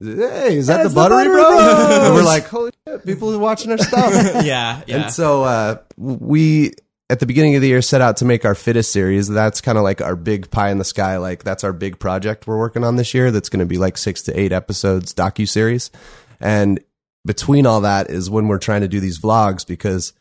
Hey, 0.00 0.56
is 0.56 0.68
that 0.68 0.78
That's 0.78 0.84
the 0.84 0.88
the 0.88 0.94
buttery, 0.94 1.24
Buttery 1.26 1.42
bro? 1.42 2.06
And 2.06 2.14
we're 2.14 2.22
like, 2.22 2.46
holy 2.46 2.72
shit, 2.88 3.04
people 3.04 3.34
are 3.34 3.38
watching 3.38 3.70
our 3.70 3.78
stuff. 3.78 4.12
yeah, 4.44 4.82
yeah. 4.86 4.96
And 4.96 5.12
so 5.12 5.44
uh, 5.44 5.76
we 5.96 6.72
at 7.10 7.20
the 7.20 7.26
beginning 7.26 7.54
of 7.56 7.60
the 7.60 7.68
year 7.68 7.82
set 7.82 8.00
out 8.00 8.16
to 8.18 8.24
make 8.24 8.44
our 8.44 8.54
fittest 8.54 8.92
series. 8.92 9.28
That's 9.28 9.60
kind 9.60 9.76
of 9.76 9.84
like 9.84 10.00
our 10.00 10.16
big 10.16 10.50
pie 10.50 10.70
in 10.70 10.78
the 10.78 10.84
sky. 10.84 11.18
Like 11.18 11.44
that's 11.44 11.64
our 11.64 11.74
big 11.74 11.98
project 11.98 12.46
we're 12.46 12.58
working 12.58 12.84
on 12.84 12.96
this 12.96 13.12
year. 13.12 13.30
That's 13.30 13.50
going 13.50 13.60
to 13.60 13.66
be 13.66 13.76
like 13.76 13.98
six 13.98 14.22
to 14.22 14.40
eight 14.40 14.52
episodes 14.52 15.12
docu 15.12 15.46
series. 15.46 15.90
And 16.40 16.80
between 17.26 17.66
all 17.66 17.82
that 17.82 18.08
is 18.08 18.30
when 18.30 18.48
we're 18.48 18.58
trying 18.58 18.80
to 18.80 18.88
do 18.88 19.00
these 19.00 19.18
vlogs 19.18 19.66
because 19.66 20.14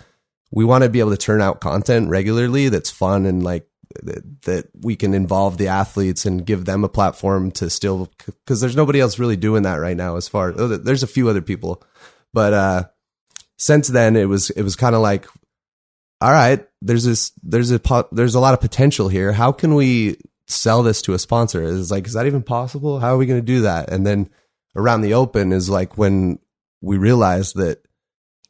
we 0.51 0.65
want 0.65 0.83
to 0.83 0.89
be 0.89 0.99
able 0.99 1.11
to 1.11 1.17
turn 1.17 1.41
out 1.41 1.61
content 1.61 2.09
regularly 2.09 2.69
that's 2.69 2.89
fun 2.89 3.25
and 3.25 3.43
like 3.43 3.68
that, 4.03 4.69
we 4.81 4.95
can 4.95 5.13
involve 5.13 5.57
the 5.57 5.67
athletes 5.67 6.25
and 6.25 6.45
give 6.45 6.65
them 6.65 6.83
a 6.83 6.89
platform 6.89 7.51
to 7.51 7.69
still 7.69 8.09
because 8.25 8.61
there's 8.61 8.75
nobody 8.75 8.99
else 8.99 9.19
really 9.19 9.35
doing 9.35 9.63
that 9.63 9.75
right 9.75 9.97
now 9.97 10.15
as 10.15 10.27
far 10.27 10.53
oh, 10.55 10.67
there's 10.67 11.03
a 11.03 11.07
few 11.07 11.29
other 11.29 11.41
people. 11.41 11.83
But 12.33 12.53
uh 12.53 12.83
since 13.57 13.87
then 13.87 14.15
it 14.15 14.25
was 14.25 14.49
it 14.51 14.61
was 14.61 14.75
kind 14.75 14.95
of 14.95 15.01
like 15.01 15.27
all 16.21 16.31
right 16.31 16.65
there's 16.81 17.03
this 17.03 17.31
there's 17.43 17.71
a 17.71 18.05
there's 18.11 18.35
a 18.35 18.39
lot 18.39 18.53
of 18.53 18.61
potential 18.61 19.09
here. 19.09 19.33
How 19.33 19.51
can 19.51 19.75
we 19.75 20.17
sell 20.47 20.83
this 20.83 21.01
to 21.03 21.13
a 21.13 21.19
sponsor? 21.19 21.63
Is 21.63 21.91
like 21.91 22.07
is 22.07 22.13
that 22.13 22.27
even 22.27 22.43
possible? 22.43 22.99
How 22.99 23.13
are 23.13 23.17
we 23.17 23.25
going 23.25 23.41
to 23.41 23.45
do 23.45 23.61
that? 23.61 23.91
And 23.91 24.05
then 24.05 24.29
around 24.75 25.01
the 25.01 25.15
open 25.15 25.51
is 25.51 25.69
like 25.69 25.97
when 25.97 26.39
we 26.81 26.97
realized 26.97 27.55
that 27.55 27.85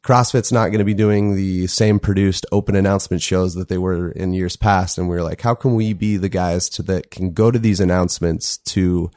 CrossFit's 0.04 0.50
not 0.52 0.68
going 0.68 0.78
to 0.78 0.84
be 0.84 0.94
doing 0.94 1.36
the 1.36 1.66
same 1.66 1.98
produced 1.98 2.46
open 2.52 2.74
announcement 2.74 3.22
shows 3.22 3.54
that 3.54 3.68
they 3.68 3.76
were 3.78 4.10
in 4.10 4.32
years 4.32 4.56
past. 4.56 4.96
And 4.96 5.08
we 5.08 5.16
were 5.16 5.22
like, 5.22 5.42
how 5.42 5.54
can 5.54 5.74
we 5.74 5.92
be 5.92 6.16
the 6.16 6.28
guys 6.30 6.68
to 6.70 6.82
that 6.84 7.10
can 7.10 7.32
go 7.32 7.50
to 7.50 7.58
these 7.58 7.80
announcements 7.80 8.56
to 8.58 9.10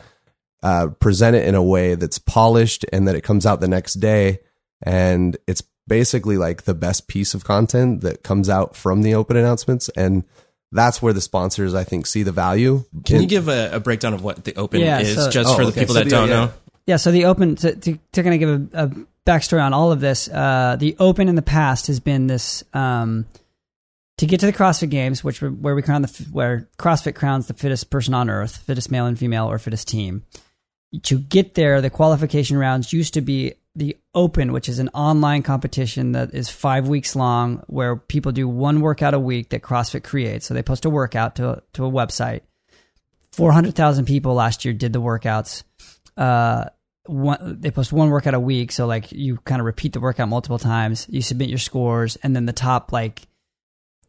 uh, 0.62 0.88
present 1.00 1.36
it 1.36 1.46
in 1.48 1.56
a 1.56 1.64
way 1.64 1.96
that's 1.96 2.20
polished 2.20 2.86
and 2.92 3.08
that 3.08 3.16
it 3.16 3.22
comes 3.22 3.46
out 3.46 3.62
the 3.62 3.68
next 3.68 3.96
day. 3.96 4.40
And 4.82 5.38
it's 5.48 5.64
basically 5.88 6.38
like 6.38 6.64
the 6.64 6.74
best 6.74 7.08
piece 7.08 7.34
of 7.34 7.44
content 7.46 8.02
that 8.02 8.24
comes 8.24 8.50
out 8.50 8.76
from 8.76 9.02
the 9.04 9.16
open 9.16 9.38
announcements. 9.38 9.88
And 9.96 10.24
that's 10.72 11.02
where 11.02 11.14
the 11.14 11.22
sponsors, 11.22 11.74
I 11.74 11.84
think, 11.86 12.08
see 12.08 12.24
the 12.24 12.32
value. 12.34 12.84
Can 13.06 13.18
in- 13.18 13.22
you 13.24 13.28
give 13.30 13.48
a, 13.48 13.72
a 13.74 13.80
breakdown 13.80 14.14
of 14.14 14.24
what 14.24 14.44
the 14.44 14.56
open 14.56 14.82
Yeah, 14.82 15.00
is, 15.00 15.16
so- 15.16 15.30
just 15.30 15.50
Oh, 15.50 15.56
for 15.56 15.64
the 15.64 15.70
okay. 15.72 15.80
people 15.82 15.96
So 15.96 16.00
that 16.00 16.06
the- 16.06 16.10
don't 16.10 16.28
yeah. 16.30 16.36
know? 16.46 16.54
Yeah, 16.86 16.98
so 16.98 17.12
the 17.12 17.26
open 17.26 17.56
to, 17.58 17.74
to, 17.76 17.98
to 18.12 18.24
kind 18.24 18.34
of 18.34 18.40
give 18.42 18.74
a, 18.74 18.84
a 18.86 18.92
backstory 19.26 19.64
on 19.64 19.74
all 19.74 19.92
of 19.92 20.00
this. 20.00 20.28
Uh, 20.30 20.76
the 20.80 20.96
open 21.00 21.28
in 21.28 21.36
the 21.36 21.42
past 21.42 21.88
has 21.88 22.00
been 22.00 22.28
this 22.28 22.64
um, 22.74 23.26
to 24.18 24.26
get 24.26 24.40
to 24.42 24.46
the 24.46 24.54
CrossFit 24.54 24.90
Games, 24.90 25.24
which 25.24 25.42
where 25.42 25.76
we 25.76 25.82
crown 25.82 26.02
the 26.02 26.28
where 26.32 26.70
CrossFit 26.78 27.16
crowns 27.16 27.48
the 27.48 27.54
fittest 27.54 27.90
person 27.90 28.14
on 28.14 28.30
earth, 28.30 28.58
fittest 28.58 28.92
male 28.92 29.06
and 29.06 29.18
female, 29.18 29.50
or 29.50 29.58
fittest 29.58 29.88
team. 29.88 30.24
To 31.04 31.18
get 31.18 31.56
there, 31.56 31.82
the 31.82 31.90
qualification 31.90 32.58
rounds 32.58 32.94
used 32.94 33.16
to 33.16 33.22
be 33.22 33.56
the 33.76 33.98
Open, 34.14 34.54
which 34.54 34.70
is 34.70 34.78
an 34.78 34.90
online 34.90 35.42
competition 35.42 36.12
that 36.12 36.36
is 36.36 36.48
five 36.48 36.88
weeks 36.88 37.16
long, 37.16 37.64
where 37.66 37.96
people 37.96 38.32
do 38.32 38.48
one 38.48 38.82
workout 38.82 39.16
a 39.16 39.20
week 39.20 39.50
that 39.50 39.64
CrossFit 39.64 40.04
creates. 40.04 40.46
So 40.46 40.54
they 40.54 40.62
post 40.62 40.86
a 40.86 40.90
workout 40.92 41.38
to 41.38 41.64
to 41.74 41.86
a 41.86 41.92
website. 41.92 42.42
Four 43.32 43.52
hundred 43.52 43.74
thousand 43.74 44.06
people 44.06 44.36
last 44.36 44.64
year 44.64 44.76
did 44.76 44.94
the 44.94 45.02
workouts. 45.02 45.64
Uh, 46.16 46.66
one, 47.06 47.58
they 47.60 47.72
post 47.72 47.92
one 47.92 48.10
workout 48.10 48.34
a 48.34 48.40
week, 48.40 48.72
so 48.72 48.86
like 48.86 49.12
you 49.12 49.38
kind 49.38 49.60
of 49.60 49.66
repeat 49.66 49.94
the 49.94 50.00
workout 50.00 50.30
multiple 50.30 50.60
times. 50.60 51.06
You 51.10 51.22
submit 51.22 51.50
your 51.50 51.60
scores, 51.60 52.16
and 52.18 52.36
then 52.36 52.46
the 52.46 52.54
top 52.54 52.92
like 52.92 53.24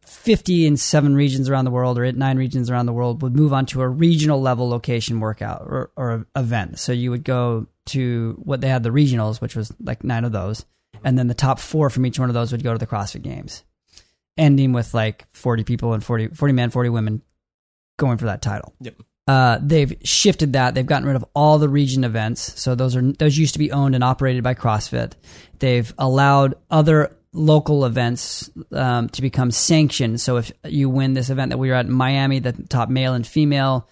fifty 0.05 0.65
in 0.65 0.77
seven 0.77 1.15
regions 1.15 1.49
around 1.49 1.65
the 1.65 1.71
world, 1.71 1.99
or 1.99 2.09
nine 2.11 2.37
regions 2.37 2.69
around 2.69 2.85
the 2.85 2.93
world, 2.93 3.21
would 3.21 3.35
move 3.35 3.51
on 3.51 3.65
to 3.67 3.81
a 3.81 3.87
regional 3.87 4.41
level 4.41 4.69
location 4.69 5.19
workout 5.19 5.63
or, 5.65 5.91
or 5.97 6.25
event. 6.35 6.79
So 6.79 6.93
you 6.93 7.11
would 7.11 7.23
go 7.23 7.67
to 7.87 8.39
what 8.43 8.61
they 8.61 8.69
had 8.69 8.83
the 8.83 8.89
regionals, 8.89 9.41
which 9.41 9.55
was 9.55 9.73
like 9.81 10.03
nine 10.03 10.23
of 10.23 10.31
those, 10.31 10.65
and 11.03 11.19
then 11.19 11.27
the 11.27 11.33
top 11.33 11.59
four 11.59 11.89
from 11.89 12.05
each 12.05 12.19
one 12.19 12.29
of 12.29 12.33
those 12.33 12.51
would 12.51 12.63
go 12.63 12.71
to 12.71 12.79
the 12.79 12.87
CrossFit 12.87 13.23
Games, 13.23 13.63
ending 14.37 14.71
with 14.71 14.93
like 14.93 15.25
forty 15.31 15.65
people 15.65 15.93
and 15.93 16.03
40, 16.03 16.29
40 16.29 16.53
men, 16.53 16.69
forty 16.69 16.89
women 16.89 17.21
going 17.97 18.17
for 18.17 18.25
that 18.25 18.41
title. 18.41 18.73
Yep. 18.79 19.01
Uh, 19.27 19.57
they've 19.61 19.97
shifted 20.03 20.53
that. 20.53 20.75
They've 20.75 20.85
gotten 20.85 21.07
rid 21.07 21.15
of 21.15 21.25
all 21.33 21.57
the 21.57 21.69
region 21.69 22.03
events. 22.03 22.61
So 22.61 22.75
those 22.75 22.95
are 22.95 23.01
those 23.13 23.37
used 23.37 23.53
to 23.53 23.59
be 23.59 23.71
owned 23.71 23.95
and 23.95 24.03
operated 24.03 24.43
by 24.43 24.53
CrossFit. 24.53 25.13
They've 25.59 25.91
allowed 25.97 26.55
other 26.69 27.15
local 27.33 27.85
events 27.85 28.49
um, 28.71 29.09
to 29.09 29.21
become 29.21 29.51
sanctioned. 29.51 30.21
So 30.21 30.37
if 30.37 30.51
you 30.63 30.89
win 30.89 31.13
this 31.13 31.29
event 31.29 31.49
that 31.49 31.57
we 31.57 31.69
were 31.69 31.75
at 31.75 31.87
in 31.87 31.91
Miami, 31.91 32.39
the 32.39 32.53
top 32.69 32.89
male 32.89 33.13
and 33.13 33.25
female 33.25 33.87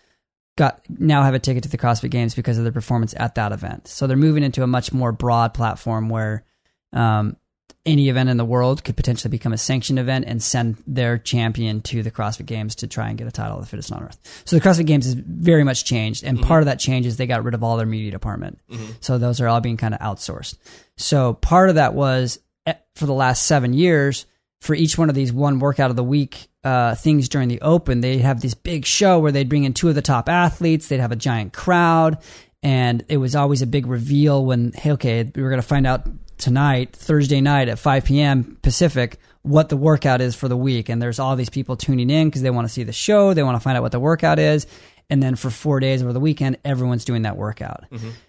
got 0.55 0.81
now 0.87 1.23
have 1.23 1.33
a 1.33 1.39
ticket 1.39 1.63
to 1.63 1.69
the 1.69 1.79
CrossFit 1.79 2.11
Games 2.11 2.35
because 2.35 2.59
of 2.59 2.63
their 2.63 2.71
performance 2.71 3.13
at 3.17 3.35
that 3.35 3.51
event. 3.51 3.87
So 3.87 4.05
they're 4.05 4.15
moving 4.15 4.43
into 4.43 4.63
a 4.63 4.67
much 4.67 4.93
more 4.93 5.11
broad 5.11 5.53
platform 5.55 6.09
where 6.09 6.45
um, 6.93 7.37
any 7.85 8.07
event 8.07 8.29
in 8.29 8.37
the 8.37 8.45
world 8.45 8.83
could 8.83 8.95
potentially 8.95 9.29
become 9.29 9.51
a 9.51 9.57
sanctioned 9.57 9.99
event 9.99 10.23
and 10.25 10.41
send 10.41 10.81
their 10.87 11.17
champion 11.17 11.81
to 11.81 12.01
the 12.01 12.11
CrossFit 12.11 12.45
Games 12.45 12.75
to 12.75 12.87
try 12.87 13.09
and 13.09 13.17
get 13.17 13.27
a 13.27 13.31
title 13.31 13.57
of 13.57 13.63
the 13.63 13.67
fittest 13.67 13.91
on 13.91 14.03
earth. 14.03 14.17
So 14.45 14.57
the 14.57 14.61
CrossFit 14.61 14.85
Games 14.85 15.05
has 15.05 15.15
very 15.15 15.65
much 15.65 15.83
changed, 15.83 16.23
and 16.23 16.41
part 16.41 16.61
of 16.61 16.67
that 16.67 16.79
change 16.79 17.05
is 17.05 17.17
they 17.17 17.27
got 17.27 17.43
rid 17.43 17.53
of 17.53 17.63
all 17.63 17.75
their 17.75 17.85
media 17.85 18.11
department. 18.11 18.59
So 19.01 19.17
those 19.17 19.41
are 19.41 19.47
all 19.49 19.59
being 19.59 19.77
kind 19.77 19.93
of 19.93 19.99
outsourced. 19.99 20.57
So 20.95 21.33
part 21.33 21.69
of 21.69 21.75
that 21.75 21.93
was 21.93 22.39
eh, 22.65 22.75
for 22.95 23.05
the 23.05 23.13
last 23.13 23.45
seven 23.45 23.73
years, 23.73 24.25
for 24.61 24.73
each 24.75 24.97
one 24.97 25.09
of 25.09 25.15
these 25.15 25.33
one 25.33 25.59
workout 25.59 25.89
of 25.89 25.97
the 25.97 26.05
week 26.05 26.47
uh, 26.63 26.95
things 26.95 27.27
during 27.27 27.49
the 27.49 27.59
Open, 27.59 27.99
they'd 27.99 28.19
have 28.19 28.39
this 28.39 28.53
big 28.53 28.85
show 28.85 29.19
where 29.19 29.33
they'd 29.33 29.49
bring 29.49 29.65
in 29.65 29.73
two 29.73 29.89
of 29.89 29.95
the 29.95 30.01
top 30.01 30.29
athletes. 30.29 30.87
They'd 30.87 31.01
have 31.01 31.11
a 31.11 31.17
giant 31.17 31.51
crowd, 31.51 32.19
and 32.61 33.03
it 33.09 33.17
was 33.17 33.35
always 33.35 33.61
a 33.61 33.67
big 33.67 33.87
reveal 33.87 34.45
when, 34.45 34.71
hey, 34.71 34.93
okay, 34.93 35.29
we 35.35 35.41
were 35.41 35.49
going 35.49 35.61
to 35.61 35.67
find 35.67 35.85
out 35.85 36.07
tonight, 36.37 36.95
Thursday 36.95 37.41
night 37.41 37.69
at 37.69 37.79
5 37.79 38.05
p.m. 38.05 38.57
Pacific, 38.61 39.17
what 39.41 39.69
the 39.69 39.77
workout 39.77 40.21
is 40.21 40.35
for 40.35 40.47
the 40.47 40.57
week. 40.57 40.89
And 40.89 41.01
there's 41.01 41.19
all 41.19 41.35
these 41.35 41.49
people 41.49 41.75
tuning 41.75 42.09
in 42.09 42.27
because 42.27 42.41
they 42.41 42.49
want 42.49 42.67
to 42.67 42.73
see 42.73 42.83
the 42.83 42.93
show, 42.93 43.33
they 43.33 43.43
want 43.43 43.55
to 43.55 43.59
find 43.59 43.77
out 43.77 43.83
what 43.83 43.91
the 43.91 43.99
workout 43.99 44.39
is. 44.39 44.67
And 45.09 45.21
then 45.21 45.35
for 45.35 45.49
four 45.49 45.79
days 45.79 46.01
over 46.01 46.13
the 46.13 46.19
weekend, 46.19 46.57
everyone's 46.63 47.05
doing 47.05 47.23
that 47.23 47.37
workout. 47.37 47.85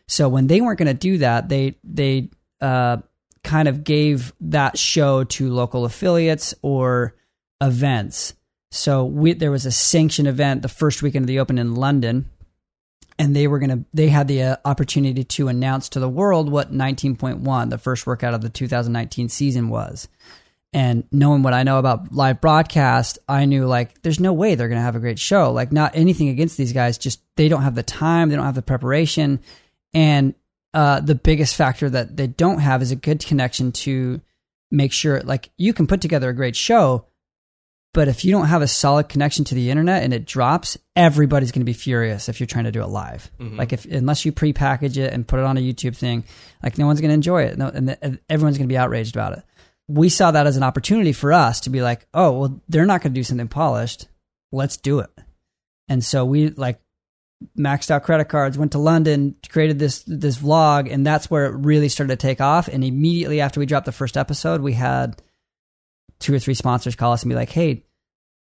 So 0.06 0.28
when 0.28 0.48
they 0.48 0.60
weren't 0.60 0.78
going 0.78 0.88
to 0.88 0.94
do 0.94 1.18
that, 1.18 1.48
they 1.48 1.76
they 1.84 2.30
uh, 2.60 2.98
kind 3.44 3.68
of 3.68 3.84
gave 3.84 4.32
that 4.40 4.76
show 4.76 5.24
to 5.24 5.50
local 5.52 5.84
affiliates 5.84 6.54
or 6.62 7.14
events. 7.60 8.34
So 8.70 9.04
we, 9.04 9.34
there 9.34 9.52
was 9.52 9.66
a 9.66 9.70
sanctioned 9.70 10.26
event 10.26 10.62
the 10.62 10.68
first 10.68 11.00
weekend 11.00 11.22
of 11.22 11.26
the 11.28 11.38
Open 11.38 11.58
in 11.58 11.76
London, 11.76 12.28
and 13.18 13.34
they 13.34 13.46
were 13.46 13.58
gonna 13.58 13.84
they 13.92 14.08
had 14.08 14.28
the 14.28 14.42
uh, 14.42 14.56
opportunity 14.64 15.24
to 15.24 15.48
announce 15.48 15.88
to 15.90 16.00
the 16.00 16.08
world 16.08 16.50
what 16.50 16.72
19.1, 16.72 17.70
the 17.70 17.78
first 17.78 18.06
workout 18.06 18.34
of 18.34 18.40
the 18.40 18.48
2019 18.48 19.28
season, 19.28 19.68
was. 19.68 20.08
And 20.72 21.04
knowing 21.12 21.44
what 21.44 21.54
I 21.54 21.62
know 21.62 21.78
about 21.78 22.12
live 22.12 22.40
broadcast, 22.40 23.18
I 23.28 23.44
knew 23.44 23.66
like 23.66 24.02
there's 24.02 24.18
no 24.18 24.32
way 24.32 24.54
they're 24.54 24.68
gonna 24.68 24.80
have 24.80 24.96
a 24.96 25.00
great 25.00 25.18
show. 25.18 25.52
Like 25.52 25.70
not 25.70 25.94
anything 25.94 26.28
against 26.28 26.56
these 26.56 26.72
guys, 26.72 26.98
just 26.98 27.20
they 27.36 27.48
don't 27.48 27.62
have 27.62 27.76
the 27.76 27.82
time, 27.82 28.28
they 28.28 28.36
don't 28.36 28.44
have 28.44 28.54
the 28.54 28.62
preparation, 28.62 29.40
and 29.92 30.34
uh, 30.72 31.00
the 31.00 31.14
biggest 31.14 31.54
factor 31.54 31.88
that 31.88 32.16
they 32.16 32.26
don't 32.26 32.58
have 32.58 32.82
is 32.82 32.90
a 32.90 32.96
good 32.96 33.24
connection 33.24 33.70
to 33.70 34.20
make 34.70 34.92
sure 34.92 35.20
like 35.20 35.50
you 35.56 35.72
can 35.72 35.86
put 35.86 36.00
together 36.00 36.28
a 36.28 36.34
great 36.34 36.56
show 36.56 37.06
but 37.94 38.08
if 38.08 38.24
you 38.24 38.32
don't 38.32 38.48
have 38.48 38.60
a 38.60 38.68
solid 38.68 39.08
connection 39.08 39.44
to 39.46 39.54
the 39.54 39.70
internet 39.70 40.02
and 40.02 40.12
it 40.12 40.26
drops 40.26 40.76
everybody's 40.94 41.52
going 41.52 41.62
to 41.62 41.64
be 41.64 41.72
furious 41.72 42.28
if 42.28 42.40
you're 42.40 42.46
trying 42.46 42.64
to 42.64 42.72
do 42.72 42.82
it 42.82 42.88
live. 42.88 43.30
Mm-hmm. 43.40 43.56
Like 43.56 43.72
if 43.72 43.86
unless 43.86 44.26
you 44.26 44.32
pre-package 44.32 44.98
it 44.98 45.12
and 45.12 45.26
put 45.26 45.38
it 45.38 45.46
on 45.46 45.56
a 45.56 45.60
youtube 45.60 45.96
thing 45.96 46.24
like 46.62 46.76
no 46.76 46.86
one's 46.86 47.00
going 47.00 47.08
to 47.10 47.14
enjoy 47.14 47.44
it. 47.44 47.56
No, 47.56 47.68
and 47.68 47.88
the, 47.88 48.20
everyone's 48.28 48.58
going 48.58 48.68
to 48.68 48.72
be 48.72 48.76
outraged 48.76 49.16
about 49.16 49.38
it. 49.38 49.44
We 49.88 50.08
saw 50.08 50.32
that 50.32 50.46
as 50.46 50.56
an 50.56 50.62
opportunity 50.62 51.12
for 51.12 51.32
us 51.32 51.60
to 51.60 51.70
be 51.70 51.80
like 51.80 52.06
oh 52.12 52.32
well 52.32 52.60
they're 52.68 52.84
not 52.84 53.00
going 53.00 53.14
to 53.14 53.18
do 53.18 53.24
something 53.24 53.48
polished. 53.48 54.08
Let's 54.52 54.76
do 54.76 54.98
it. 54.98 55.10
And 55.88 56.04
so 56.04 56.24
we 56.24 56.50
like 56.50 56.80
maxed 57.56 57.90
out 57.90 58.04
credit 58.04 58.26
cards, 58.26 58.58
went 58.58 58.72
to 58.72 58.78
London, 58.78 59.36
created 59.48 59.78
this 59.78 60.02
this 60.06 60.38
vlog, 60.38 60.92
and 60.92 61.06
that's 61.06 61.30
where 61.30 61.46
it 61.46 61.54
really 61.56 61.88
started 61.88 62.18
to 62.18 62.26
take 62.26 62.40
off. 62.40 62.68
And 62.68 62.82
immediately 62.82 63.40
after 63.40 63.60
we 63.60 63.66
dropped 63.66 63.86
the 63.86 63.92
first 63.92 64.16
episode, 64.16 64.60
we 64.60 64.72
had 64.72 65.22
two 66.24 66.34
or 66.34 66.38
three 66.38 66.54
sponsors 66.54 66.96
call 66.96 67.12
us 67.12 67.22
and 67.22 67.30
be 67.30 67.36
like, 67.36 67.50
"Hey, 67.50 67.84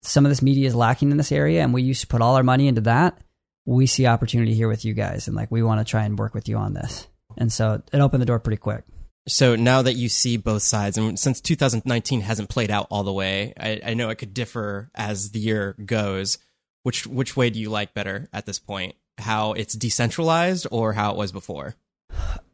some 0.01 0.25
of 0.25 0.31
this 0.31 0.41
media 0.41 0.67
is 0.67 0.75
lacking 0.75 1.11
in 1.11 1.17
this 1.17 1.31
area, 1.31 1.61
and 1.61 1.73
we 1.73 1.83
used 1.83 2.01
to 2.01 2.07
put 2.07 2.21
all 2.21 2.35
our 2.35 2.43
money 2.43 2.67
into 2.67 2.81
that. 2.81 3.19
We 3.65 3.85
see 3.85 4.07
opportunity 4.07 4.53
here 4.53 4.67
with 4.67 4.85
you 4.85 4.93
guys, 4.93 5.27
and 5.27 5.35
like 5.35 5.51
we 5.51 5.61
want 5.61 5.85
to 5.85 5.89
try 5.89 6.03
and 6.05 6.17
work 6.17 6.33
with 6.33 6.47
you 6.47 6.57
on 6.57 6.73
this." 6.73 7.07
And 7.37 7.51
so 7.51 7.81
it 7.91 7.99
opened 7.99 8.21
the 8.21 8.25
door 8.25 8.39
pretty 8.39 8.57
quick. 8.57 8.85
So 9.27 9.55
now 9.55 9.81
that 9.81 9.95
you 9.95 10.07
see 10.07 10.37
both 10.37 10.61
sides, 10.61 10.97
and 10.97 11.19
since 11.19 11.41
2019 11.41 12.21
hasn't 12.21 12.49
played 12.49 12.69
out 12.69 12.87
all 12.91 13.03
the 13.03 13.11
way, 13.11 13.53
I, 13.59 13.81
I 13.83 13.93
know 13.95 14.09
it 14.09 14.19
could 14.19 14.33
differ 14.33 14.91
as 14.93 15.31
the 15.31 15.39
year 15.39 15.75
goes. 15.83 16.37
Which 16.83 17.07
which 17.07 17.35
way 17.35 17.49
do 17.49 17.59
you 17.59 17.69
like 17.69 17.95
better 17.95 18.29
at 18.31 18.45
this 18.45 18.59
point? 18.59 18.95
How 19.17 19.53
it's 19.53 19.73
decentralized 19.73 20.67
or 20.71 20.93
how 20.93 21.11
it 21.11 21.17
was 21.17 21.31
before? 21.31 21.75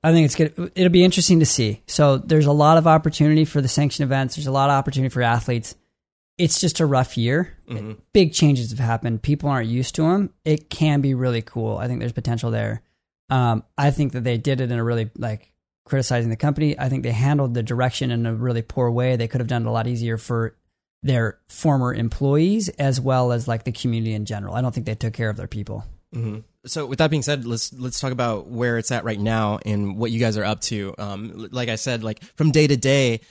I 0.03 0.11
think 0.11 0.25
it's 0.25 0.35
good. 0.35 0.71
It'll 0.75 0.91
be 0.91 1.03
interesting 1.03 1.39
to 1.41 1.45
see. 1.45 1.83
So 1.85 2.17
there's 2.17 2.47
a 2.47 2.51
lot 2.51 2.77
of 2.77 2.87
opportunity 2.87 3.45
for 3.45 3.61
the 3.61 3.67
sanction 3.67 4.03
events. 4.03 4.35
There's 4.35 4.47
a 4.47 4.51
lot 4.51 4.69
of 4.69 4.73
opportunity 4.73 5.09
for 5.09 5.21
athletes. 5.21 5.75
It's 6.37 6.59
just 6.59 6.79
a 6.79 6.85
rough 6.87 7.17
year. 7.17 7.55
Mhm. 7.69 7.97
Big 8.13 8.33
changes 8.33 8.71
have 8.71 8.79
happened. 8.79 9.21
People 9.21 9.49
aren't 9.49 9.69
used 9.69 9.93
to 9.95 10.03
them. 10.03 10.31
It 10.43 10.69
can 10.69 11.01
be 11.01 11.13
really 11.13 11.43
cool. 11.43 11.77
I 11.77 11.87
think 11.87 11.99
there's 11.99 12.13
potential 12.13 12.49
there. 12.49 12.81
Um, 13.29 13.63
I 13.77 13.91
think 13.91 14.13
that 14.13 14.23
they 14.23 14.37
did 14.37 14.59
it 14.59 14.71
in 14.71 14.79
a 14.79 14.83
really 14.83 15.11
like 15.17 15.51
criticizing 15.85 16.29
the 16.31 16.35
company. 16.35 16.77
I 16.79 16.89
think 16.89 17.03
they 17.03 17.11
handled 17.11 17.53
the 17.53 17.63
direction 17.63 18.09
in 18.09 18.25
a 18.25 18.33
really 18.33 18.61
poor 18.63 18.89
way. 18.89 19.15
They 19.15 19.27
could 19.27 19.39
have 19.41 19.47
done 19.47 19.63
it 19.63 19.67
a 19.67 19.71
lot 19.71 19.87
easier 19.87 20.17
for 20.17 20.55
their 21.03 21.39
former 21.47 21.93
employees 21.93 22.69
as 22.69 22.99
well 22.99 23.31
as 23.31 23.47
like 23.47 23.63
the 23.65 23.71
community 23.71 24.13
in 24.13 24.25
general. 24.25 24.55
I 24.55 24.61
don't 24.61 24.73
think 24.73 24.85
they 24.85 24.95
took 24.95 25.13
care 25.13 25.29
of 25.29 25.37
their 25.37 25.47
people. 25.47 25.83
Hmm 26.13 26.39
So 26.65 26.85
with 26.85 26.99
that 26.99 27.09
being 27.09 27.23
said, 27.23 27.45
let's 27.45 27.71
let's 27.73 27.99
talk 27.99 28.11
about 28.11 28.47
where 28.47 28.77
it's 28.77 28.91
at 28.91 29.03
right 29.03 29.19
now 29.19 29.59
and 29.65 29.97
what 29.97 30.11
you 30.11 30.19
guys 30.19 30.37
are 30.37 30.43
up 30.45 30.61
to. 30.61 30.93
Um, 30.97 31.49
like 31.51 31.69
I 31.69 31.75
said, 31.75 32.03
like 32.03 32.23
from 32.35 32.51
day 32.51 32.67
to 32.67 32.77
day, 32.77 33.21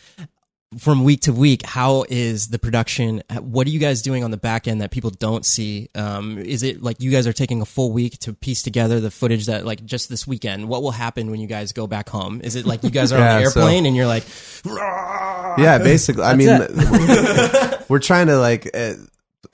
from 0.78 1.02
week 1.02 1.22
to 1.22 1.32
week, 1.32 1.66
how 1.66 2.04
is 2.08 2.48
the 2.48 2.58
production? 2.58 3.22
What 3.40 3.66
are 3.66 3.70
you 3.70 3.80
guys 3.80 4.02
doing 4.02 4.22
on 4.22 4.30
the 4.30 4.36
back 4.36 4.68
end 4.68 4.80
that 4.82 4.92
people 4.92 5.10
don't 5.10 5.44
see? 5.44 5.88
Um, 5.96 6.38
is 6.38 6.62
it 6.62 6.80
like 6.80 7.00
you 7.00 7.10
guys 7.10 7.26
are 7.26 7.32
taking 7.32 7.60
a 7.60 7.64
full 7.64 7.90
week 7.92 8.18
to 8.20 8.32
piece 8.32 8.62
together 8.62 9.00
the 9.00 9.10
footage 9.10 9.46
that 9.46 9.66
like 9.66 9.84
just 9.84 10.08
this 10.08 10.26
weekend? 10.28 10.68
What 10.68 10.82
will 10.82 10.92
happen 10.92 11.30
when 11.30 11.40
you 11.40 11.48
guys 11.48 11.72
go 11.72 11.86
back 11.88 12.08
home? 12.08 12.40
Is 12.42 12.54
it 12.56 12.66
like 12.66 12.84
you 12.84 12.90
guys 12.90 13.12
are 13.12 13.16
on 13.16 13.22
Yeah, 13.24 13.38
the 13.40 13.50
so- 13.50 13.60
airplane 13.60 13.84
and 13.86 13.96
you're 13.96 14.06
like, 14.06 14.24
Yeah, 14.64 15.78
basically. 15.78 16.22
I 16.22 16.34
mean, 16.36 16.48
we're 17.88 17.98
trying 17.98 18.28
to 18.28 18.38
like 18.38 18.70
uh, 18.74 18.94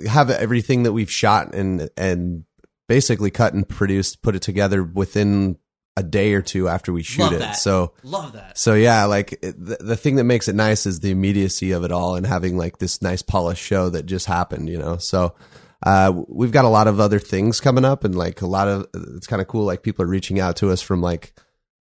have 0.09 0.31
everything 0.31 0.83
that 0.85 0.93
we've 0.93 1.11
shot 1.11 1.55
and 1.55 1.89
and 1.97 2.45
basically 2.89 3.31
cut 3.31 3.55
and 3.55 3.69
produced, 3.69 4.23
put 4.23 4.37
it 4.37 4.43
together 4.43 4.83
within 4.83 5.59
a 5.97 6.03
day 6.03 6.35
or 6.35 6.43
two 6.43 6.69
after 6.69 6.93
we 6.93 7.03
shoot 7.03 7.23
Love 7.23 7.33
it. 7.35 7.39
that. 7.39 7.57
So 7.57 7.95
love 8.03 8.33
that. 8.35 8.59
so 8.59 8.75
yeah, 8.75 9.05
like 9.07 9.33
it, 9.43 9.55
the, 9.59 9.79
the 9.81 9.97
thing 9.97 10.17
that 10.17 10.25
makes 10.25 10.47
it 10.47 10.55
nice 10.55 10.85
is 10.85 11.01
the 11.01 11.11
immediacy 11.11 11.73
of 11.73 11.85
it 11.85 11.93
all 11.93 12.17
and 12.17 12.27
having 12.27 12.59
like 12.59 12.79
this 12.79 13.01
nice 13.01 13.23
polished 13.23 13.63
show 13.63 13.89
that 13.89 14.05
just 14.05 14.27
happened, 14.27 14.69
you 14.69 14.77
know. 14.77 14.99
So 14.99 15.35
uh, 15.85 16.13
we've 16.29 16.53
got 16.53 16.67
a 16.67 16.69
lot 16.69 16.87
of 16.87 17.01
other 17.01 17.19
things 17.19 17.61
coming 17.61 17.85
up 17.85 18.05
and 18.05 18.15
like 18.15 18.43
a 18.43 18.47
lot 18.47 18.69
of 18.69 18.87
it's 19.17 19.27
kind 19.27 19.41
of 19.41 19.49
cool. 19.49 19.65
Like 19.65 19.83
people 19.83 20.05
are 20.05 20.09
reaching 20.09 20.39
out 20.39 20.57
to 20.57 20.71
us 20.71 20.83
from 20.83 21.01
like 21.01 21.33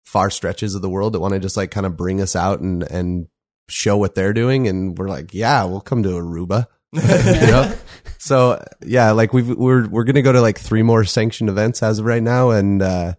far 0.05 0.31
stretches 0.31 0.74
of 0.77 0.83
the 0.83 0.88
world 0.88 1.12
that 1.12 1.20
want 1.20 1.35
to 1.35 1.40
just 1.40 1.57
like 1.57 1.70
kind 1.72 1.85
of 1.87 1.96
bring 1.96 2.20
us 2.20 2.37
out 2.37 2.61
and 2.61 2.83
and 2.85 3.27
show 3.68 3.96
what 3.96 4.14
they're 4.14 4.33
doing, 4.33 4.66
and 4.68 4.96
we're 4.96 5.09
like, 5.09 5.35
yeah, 5.35 5.64
we'll 5.64 5.81
come 5.81 6.03
to 6.05 6.11
Aruba. 6.11 6.66
you 6.92 7.01
know? 7.03 7.74
So 8.18 8.64
yeah, 8.83 9.12
like 9.12 9.33
we've, 9.33 9.48
we're 9.48 9.88
we're 9.88 10.05
gonna 10.05 10.22
go 10.22 10.33
to 10.33 10.40
like 10.40 10.59
three 10.59 10.83
more 10.83 11.05
sanctioned 11.05 11.51
events 11.51 11.83
as 11.83 11.98
of 11.98 12.05
right 12.05 12.22
now, 12.22 12.51
and 12.51 12.83
uh, 12.83 13.14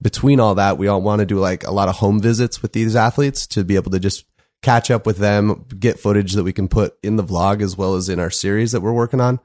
between 0.00 0.40
all 0.40 0.54
that, 0.56 0.78
we 0.78 0.88
all 0.88 1.02
want 1.02 1.20
to 1.20 1.26
do 1.26 1.38
like 1.38 1.66
a 1.66 1.72
lot 1.72 1.88
of 1.88 1.96
home 1.96 2.20
visits 2.20 2.62
with 2.62 2.72
these 2.72 2.94
athletes 2.94 3.46
to 3.48 3.64
be 3.64 3.76
able 3.76 3.90
to 3.92 3.98
just 3.98 4.24
catch 4.62 4.90
up 4.90 5.06
with 5.06 5.18
them, 5.18 5.66
get 5.78 5.98
footage 5.98 6.32
that 6.34 6.44
we 6.44 6.52
can 6.52 6.68
put 6.68 6.96
in 7.02 7.16
the 7.16 7.24
vlog 7.24 7.62
as 7.62 7.76
well 7.76 7.94
as 7.94 8.08
in 8.08 8.18
our 8.18 8.30
series 8.30 8.72
that 8.72 8.80
we're 8.80 8.92
working 8.92 9.20
on, 9.20 9.40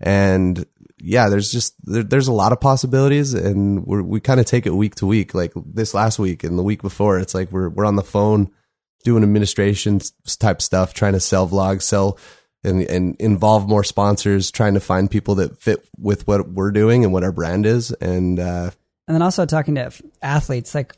and 0.00 0.64
yeah, 0.98 1.28
there's 1.28 1.52
just 1.52 1.74
there, 1.84 2.02
there's 2.02 2.28
a 2.28 2.32
lot 2.32 2.52
of 2.52 2.60
possibilities, 2.60 3.34
and 3.34 3.84
we're, 3.84 4.02
we 4.02 4.20
kind 4.20 4.40
of 4.40 4.46
take 4.46 4.66
it 4.66 4.74
week 4.74 4.94
to 4.96 5.06
week. 5.06 5.34
Like 5.34 5.52
this 5.56 5.92
last 5.92 6.18
week 6.18 6.44
and 6.44 6.58
the 6.58 6.62
week 6.62 6.82
before, 6.82 7.18
it's 7.18 7.34
like 7.34 7.52
we're 7.52 7.68
we're 7.68 7.84
on 7.84 7.96
the 7.96 8.02
phone 8.02 8.50
doing 9.04 9.22
administration 9.22 10.00
type 10.38 10.62
stuff, 10.62 10.94
trying 10.94 11.12
to 11.12 11.20
sell 11.20 11.46
vlogs, 11.46 11.82
sell 11.82 12.18
and 12.64 12.82
and 12.82 13.16
involve 13.20 13.68
more 13.68 13.84
sponsors, 13.84 14.50
trying 14.50 14.74
to 14.74 14.80
find 14.80 15.10
people 15.10 15.34
that 15.36 15.60
fit 15.60 15.86
with 15.98 16.26
what 16.26 16.48
we're 16.48 16.70
doing 16.70 17.04
and 17.04 17.12
what 17.12 17.24
our 17.24 17.32
brand 17.32 17.66
is, 17.66 17.92
and 17.92 18.38
uh, 18.40 18.70
And 19.06 19.14
then 19.14 19.22
also 19.22 19.46
talking 19.46 19.74
to 19.74 19.92
athletes, 20.22 20.74
like 20.74 20.94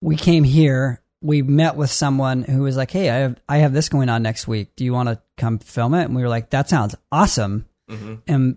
we 0.00 0.16
came 0.16 0.44
here, 0.44 1.00
we 1.20 1.42
met 1.42 1.76
with 1.76 1.90
someone 1.90 2.42
who 2.42 2.62
was 2.62 2.76
like, 2.76 2.90
"Hey, 2.90 3.10
I 3.10 3.16
have 3.16 3.40
I 3.48 3.58
have 3.58 3.72
this 3.72 3.88
going 3.88 4.08
on 4.08 4.22
next 4.22 4.46
week. 4.46 4.76
Do 4.76 4.84
you 4.84 4.92
want 4.92 5.08
to 5.08 5.20
come 5.36 5.58
film 5.58 5.94
it?" 5.94 6.04
And 6.04 6.14
we 6.14 6.22
were 6.22 6.28
like, 6.28 6.50
"That 6.50 6.68
sounds 6.68 6.94
awesome." 7.10 7.66
Mm-hmm. 7.90 8.14
And 8.26 8.56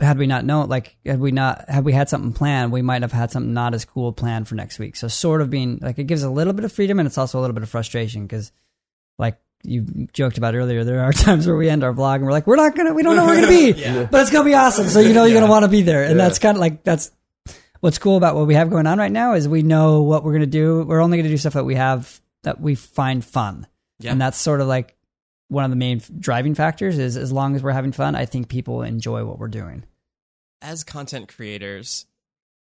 had 0.00 0.16
we 0.18 0.26
not 0.26 0.44
known, 0.44 0.68
like, 0.68 0.96
had 1.04 1.20
we 1.20 1.32
not 1.32 1.68
had 1.68 1.84
we 1.84 1.92
had 1.92 2.08
something 2.08 2.32
planned, 2.32 2.72
we 2.72 2.82
might 2.82 3.02
have 3.02 3.12
had 3.12 3.30
something 3.30 3.52
not 3.52 3.74
as 3.74 3.84
cool 3.84 4.12
planned 4.12 4.48
for 4.48 4.54
next 4.54 4.78
week. 4.78 4.96
So 4.96 5.08
sort 5.08 5.42
of 5.42 5.50
being 5.50 5.78
like, 5.82 5.98
it 5.98 6.04
gives 6.04 6.22
a 6.22 6.30
little 6.30 6.52
bit 6.52 6.64
of 6.64 6.72
freedom, 6.72 6.98
and 6.98 7.06
it's 7.06 7.18
also 7.18 7.38
a 7.38 7.40
little 7.40 7.54
bit 7.54 7.62
of 7.62 7.68
frustration 7.68 8.22
because, 8.22 8.52
like 9.18 9.38
you 9.64 10.08
joked 10.12 10.38
about 10.38 10.54
earlier, 10.54 10.84
there 10.84 11.02
are 11.02 11.12
times 11.26 11.46
where 11.46 11.56
we 11.56 11.68
end 11.68 11.82
our 11.84 11.92
vlog 11.92 12.16
and 12.16 12.24
we're 12.26 12.32
like, 12.32 12.46
we're 12.46 12.56
not 12.56 12.76
gonna, 12.76 12.94
we 12.94 13.02
don't 13.02 13.16
know 13.16 13.26
where 13.26 13.36
we're 13.36 13.42
gonna 13.42 13.48
be, 13.48 13.72
Yeah. 13.80 14.04
but 14.10 14.22
it's 14.22 14.30
gonna 14.30 14.44
be 14.44 14.54
awesome. 14.54 14.88
So 14.88 15.00
you 15.00 15.12
know 15.12 15.24
you're 15.24 15.40
gonna 15.40 15.50
want 15.50 15.64
to 15.64 15.70
be 15.70 15.82
there, 15.82 16.02
and 16.04 16.16
Yeah. 16.16 16.24
that's 16.24 16.38
kind 16.38 16.56
of 16.56 16.60
like 16.60 16.82
that's 16.84 17.10
what's 17.80 17.98
cool 17.98 18.16
about 18.16 18.34
what 18.36 18.46
we 18.46 18.54
have 18.54 18.70
going 18.70 18.86
on 18.86 18.98
right 18.98 19.12
now 19.12 19.34
is 19.34 19.46
we 19.48 19.62
know 19.62 20.02
what 20.02 20.24
we're 20.24 20.32
gonna 20.32 20.46
do. 20.46 20.82
We're 20.84 21.00
only 21.00 21.16
gonna 21.18 21.28
do 21.28 21.36
stuff 21.36 21.52
that 21.54 21.64
we 21.64 21.74
have 21.76 22.20
that 22.44 22.60
we 22.60 22.74
find 22.74 23.24
fun, 23.24 23.66
Yeah. 23.98 24.12
and 24.12 24.20
that's 24.20 24.38
sort 24.38 24.60
of 24.60 24.66
like 24.68 24.96
one 25.48 25.64
of 25.64 25.70
the 25.70 25.76
main 25.76 26.00
driving 26.18 26.54
factors. 26.54 26.98
Is 26.98 27.16
as 27.16 27.32
long 27.32 27.56
as 27.56 27.62
we're 27.62 27.72
having 27.72 27.92
fun, 27.92 28.14
I 28.14 28.26
think 28.26 28.48
people 28.48 28.82
enjoy 28.82 29.24
what 29.24 29.38
we're 29.38 29.48
doing. 29.48 29.84
as 30.60 30.82
content 30.84 31.28
creators, 31.28 32.06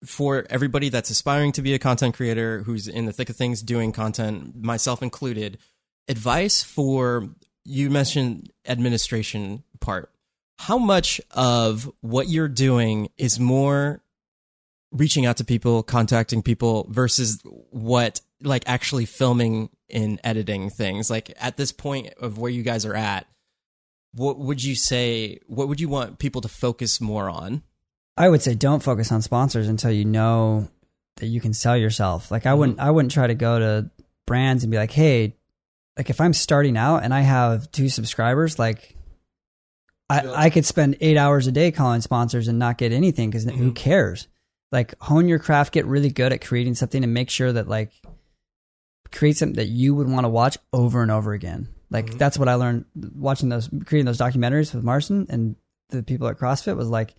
for 0.05 0.45
everybody 0.49 0.87
that's 0.89 1.09
aspiring 1.09 1.51
to 1.51 1.61
be 1.61 1.73
a 1.73 1.79
content 1.79 2.15
creator 2.15 2.63
who's 2.63 2.87
in 2.87 3.05
the 3.05 3.11
thick 3.13 3.29
of 3.29 3.35
things 3.35 3.61
doing 3.61 3.91
content, 3.91 4.55
myself 4.63 5.03
included, 5.03 5.57
advice 6.07 6.63
for 6.63 7.29
you 7.63 7.89
mentioned 7.89 8.51
administration 8.67 9.63
part. 9.79 10.11
How 10.59 10.77
much 10.77 11.19
of 11.31 11.91
what 12.01 12.27
you're 12.29 12.47
doing 12.47 13.09
is 13.17 13.39
more 13.39 14.03
reaching 14.91 15.25
out 15.25 15.37
to 15.37 15.43
people, 15.43 15.83
contacting 15.83 16.41
people 16.41 16.87
versus 16.89 17.41
what 17.43 18.21
like 18.41 18.63
actually 18.67 19.05
filming 19.05 19.69
and 19.89 20.19
editing 20.23 20.69
things? 20.69 21.09
Like 21.09 21.33
at 21.39 21.57
this 21.57 21.71
point 21.71 22.13
of 22.19 22.37
where 22.37 22.51
you 22.51 22.63
guys 22.63 22.85
are 22.85 22.95
at, 22.95 23.25
what 24.13 24.37
would 24.37 24.63
you 24.63 24.75
say 24.75 25.39
what 25.47 25.67
would 25.67 25.79
you 25.79 25.89
want 25.89 26.19
people 26.19 26.41
to 26.41 26.49
focus 26.49 27.01
more 27.01 27.29
on? 27.29 27.63
I 28.17 28.29
would 28.29 28.41
say 28.41 28.53
don't 28.53 28.83
focus 28.83 29.11
on 29.11 29.21
sponsors 29.21 29.67
until 29.67 29.91
you 29.91 30.05
know 30.05 30.67
that 31.17 31.27
you 31.27 31.41
can 31.41 31.53
sell 31.53 31.77
yourself. 31.77 32.29
Like 32.29 32.45
I 32.45 32.49
mm-hmm. 32.49 32.59
wouldn't 32.59 32.79
I 32.79 32.91
wouldn't 32.91 33.13
try 33.13 33.27
to 33.27 33.35
go 33.35 33.57
to 33.57 33.89
brands 34.27 34.63
and 34.63 34.71
be 34.71 34.77
like, 34.77 34.91
"Hey, 34.91 35.37
like 35.97 36.09
if 36.09 36.21
I'm 36.21 36.33
starting 36.33 36.77
out 36.77 37.03
and 37.03 37.13
I 37.13 37.21
have 37.21 37.71
two 37.71 37.89
subscribers, 37.89 38.57
like 38.57 38.95
I 40.09 40.45
I 40.45 40.49
could 40.49 40.65
spend 40.65 40.97
8 41.01 41.17
hours 41.17 41.47
a 41.47 41.51
day 41.51 41.71
calling 41.71 42.01
sponsors 42.01 42.47
and 42.47 42.59
not 42.59 42.77
get 42.77 42.91
anything 42.91 43.31
cuz 43.31 43.43
who 43.43 43.51
mm-hmm. 43.51 43.69
cares?" 43.71 44.27
Like 44.71 44.95
hone 45.01 45.27
your 45.27 45.39
craft, 45.39 45.73
get 45.73 45.85
really 45.85 46.09
good 46.09 46.31
at 46.31 46.45
creating 46.45 46.75
something 46.75 47.03
and 47.03 47.13
make 47.13 47.29
sure 47.29 47.51
that 47.51 47.67
like 47.67 47.91
create 49.11 49.35
something 49.35 49.57
that 49.57 49.67
you 49.67 49.93
would 49.93 50.07
want 50.07 50.23
to 50.23 50.29
watch 50.29 50.57
over 50.71 51.01
and 51.01 51.11
over 51.11 51.33
again. 51.33 51.67
Like 51.89 52.05
mm-hmm. 52.05 52.17
that's 52.17 52.37
what 52.37 52.47
I 52.47 52.55
learned 52.55 52.85
watching 52.95 53.49
those 53.49 53.69
creating 53.85 54.05
those 54.05 54.17
documentaries 54.17 54.73
with 54.73 54.83
Marston 54.83 55.27
and 55.29 55.55
the 55.89 56.03
people 56.03 56.27
at 56.29 56.39
CrossFit 56.39 56.77
was 56.77 56.89
like 56.89 57.15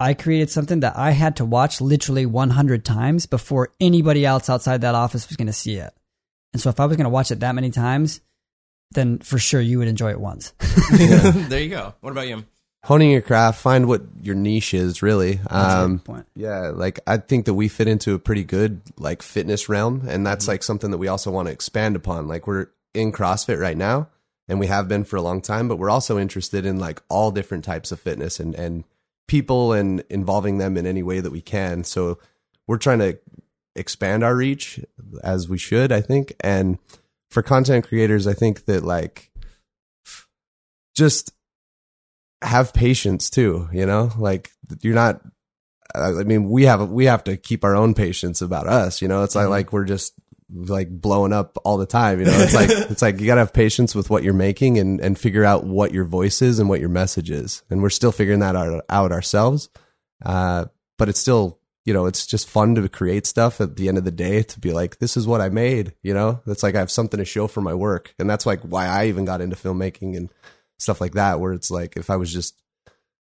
I 0.00 0.14
created 0.14 0.50
something 0.50 0.80
that 0.80 0.96
I 0.96 1.12
had 1.12 1.36
to 1.36 1.44
watch 1.44 1.80
literally 1.80 2.26
100 2.26 2.84
times 2.84 3.26
before 3.26 3.72
anybody 3.80 4.26
else 4.26 4.50
outside 4.50 4.80
that 4.80 4.96
office 4.96 5.28
was 5.28 5.36
going 5.36 5.46
to 5.46 5.52
see 5.52 5.76
it. 5.76 5.94
And 6.54 6.62
so 6.62 6.70
if 6.70 6.80
I 6.80 6.86
was 6.86 6.96
going 6.96 7.04
to 7.04 7.10
watch 7.10 7.30
it 7.30 7.40
that 7.40 7.54
many 7.54 7.70
times, 7.70 8.22
then 8.92 9.18
for 9.18 9.38
sure 9.38 9.60
you 9.60 9.78
would 9.80 9.88
enjoy 9.88 10.10
it 10.12 10.20
once. 10.20 10.50
there 10.92 11.60
you 11.60 11.68
go. 11.68 11.94
What 12.00 12.10
about 12.12 12.28
you? 12.28 12.44
honing 12.84 13.10
your 13.10 13.22
craft, 13.22 13.62
find 13.62 13.88
what 13.88 14.02
your 14.20 14.34
niche 14.34 14.74
is 14.74 15.00
really. 15.02 15.36
That's 15.36 15.74
a 15.74 15.78
Um, 15.78 15.96
good 15.96 16.04
point. 16.04 16.26
Yeah, 16.36 16.68
like 16.74 17.00
I 17.06 17.16
think 17.16 17.46
that 17.46 17.54
we 17.54 17.68
fit 17.68 17.88
into 17.88 18.12
a 18.12 18.18
pretty 18.18 18.44
good 18.44 18.82
like 18.98 19.22
fitness 19.22 19.70
realm, 19.70 20.02
and 20.06 20.26
that's 20.26 20.46
like 20.46 20.62
something 20.62 20.90
that 20.90 20.98
we 20.98 21.08
also 21.08 21.30
want 21.30 21.48
to 21.48 21.52
expand 21.52 21.96
upon. 21.96 22.28
Like 22.28 22.46
we're 22.46 22.66
in 22.92 23.10
CrossFit 23.10 23.58
right 23.58 23.76
now, 23.76 24.08
and 24.48 24.60
we 24.60 24.66
have 24.66 24.86
been 24.86 25.04
for 25.04 25.16
a 25.16 25.22
long 25.22 25.40
time, 25.40 25.66
but 25.66 25.76
we're 25.78 25.88
also 25.88 26.18
interested 26.18 26.66
in 26.66 26.78
like 26.78 27.02
all 27.08 27.30
different 27.30 27.64
types 27.64 27.90
of 27.90 28.00
fitness 28.00 28.38
and 28.38 28.54
and 28.54 28.84
people 29.28 29.72
and 29.72 30.04
involving 30.10 30.58
them 30.58 30.76
in 30.76 30.86
any 30.86 31.02
way 31.02 31.20
that 31.20 31.30
we 31.32 31.40
can. 31.40 31.84
So 31.84 32.18
we're 32.66 32.76
trying 32.76 32.98
to 32.98 33.18
expand 33.76 34.22
our 34.22 34.34
reach 34.36 34.80
as 35.22 35.48
we 35.48 35.58
should, 35.58 35.90
I 35.92 36.00
think. 36.00 36.34
And 36.40 36.78
for 37.30 37.42
content 37.42 37.86
creators, 37.88 38.26
I 38.26 38.32
think 38.32 38.64
that 38.66 38.84
like 38.84 39.30
just 40.96 41.32
have 42.42 42.72
patience 42.74 43.30
too. 43.30 43.68
You 43.72 43.86
know, 43.86 44.10
like 44.18 44.50
you're 44.82 44.94
not. 44.94 45.20
I 45.94 46.10
mean, 46.24 46.48
we 46.48 46.64
have 46.64 46.90
we 46.90 47.04
have 47.06 47.24
to 47.24 47.36
keep 47.36 47.64
our 47.64 47.76
own 47.76 47.94
patience 47.94 48.42
about 48.42 48.66
us. 48.66 49.00
You 49.02 49.08
know, 49.08 49.22
it's 49.22 49.34
Mm-hmm. 49.34 49.44
not 49.44 49.50
like 49.50 49.72
we're 49.72 49.84
just 49.84 50.14
like 50.52 50.88
blowing 50.90 51.32
up 51.32 51.56
all 51.64 51.78
the 51.78 51.86
time. 51.86 52.20
You 52.20 52.26
know, 52.26 52.32
it's 52.38 52.54
like 52.54 52.68
it's 52.90 53.02
like 53.02 53.20
you 53.20 53.26
gotta 53.26 53.40
have 53.40 53.52
patience 53.52 53.94
with 53.94 54.10
what 54.10 54.22
you're 54.22 54.32
making 54.34 54.78
and 54.78 55.00
and 55.00 55.18
figure 55.18 55.44
out 55.44 55.64
what 55.64 55.92
your 55.92 56.04
voice 56.04 56.42
is 56.42 56.58
and 56.58 56.68
what 56.68 56.80
your 56.80 56.88
message 56.88 57.30
is. 57.30 57.62
And 57.70 57.82
we're 57.82 57.90
still 57.90 58.12
figuring 58.12 58.40
that 58.40 58.56
out, 58.56 58.84
out 58.88 59.12
ourselves. 59.12 59.68
Uh, 60.24 60.66
but 60.98 61.08
it's 61.08 61.18
still 61.20 61.58
you 61.84 61.92
know 61.92 62.06
it's 62.06 62.26
just 62.26 62.48
fun 62.48 62.74
to 62.74 62.88
create 62.88 63.26
stuff 63.26 63.60
at 63.60 63.76
the 63.76 63.88
end 63.88 63.98
of 63.98 64.04
the 64.04 64.10
day 64.10 64.42
to 64.42 64.60
be 64.60 64.72
like 64.72 64.98
this 64.98 65.16
is 65.16 65.26
what 65.26 65.40
I 65.40 65.48
made. 65.48 65.94
You 66.02 66.14
know, 66.14 66.40
it's 66.46 66.62
like 66.62 66.74
I 66.74 66.78
have 66.78 66.90
something 66.90 67.18
to 67.18 67.24
show 67.24 67.46
for 67.46 67.60
my 67.60 67.74
work, 67.74 68.14
and 68.18 68.28
that's 68.28 68.46
like 68.46 68.60
why 68.62 68.86
I 68.86 69.06
even 69.06 69.24
got 69.24 69.40
into 69.40 69.56
filmmaking 69.56 70.16
and 70.16 70.30
stuff 70.78 71.00
like 71.00 71.12
that. 71.12 71.40
Where 71.40 71.52
it's 71.52 71.70
like 71.70 71.96
if 71.96 72.10
I 72.10 72.16
was 72.16 72.32
just 72.32 72.60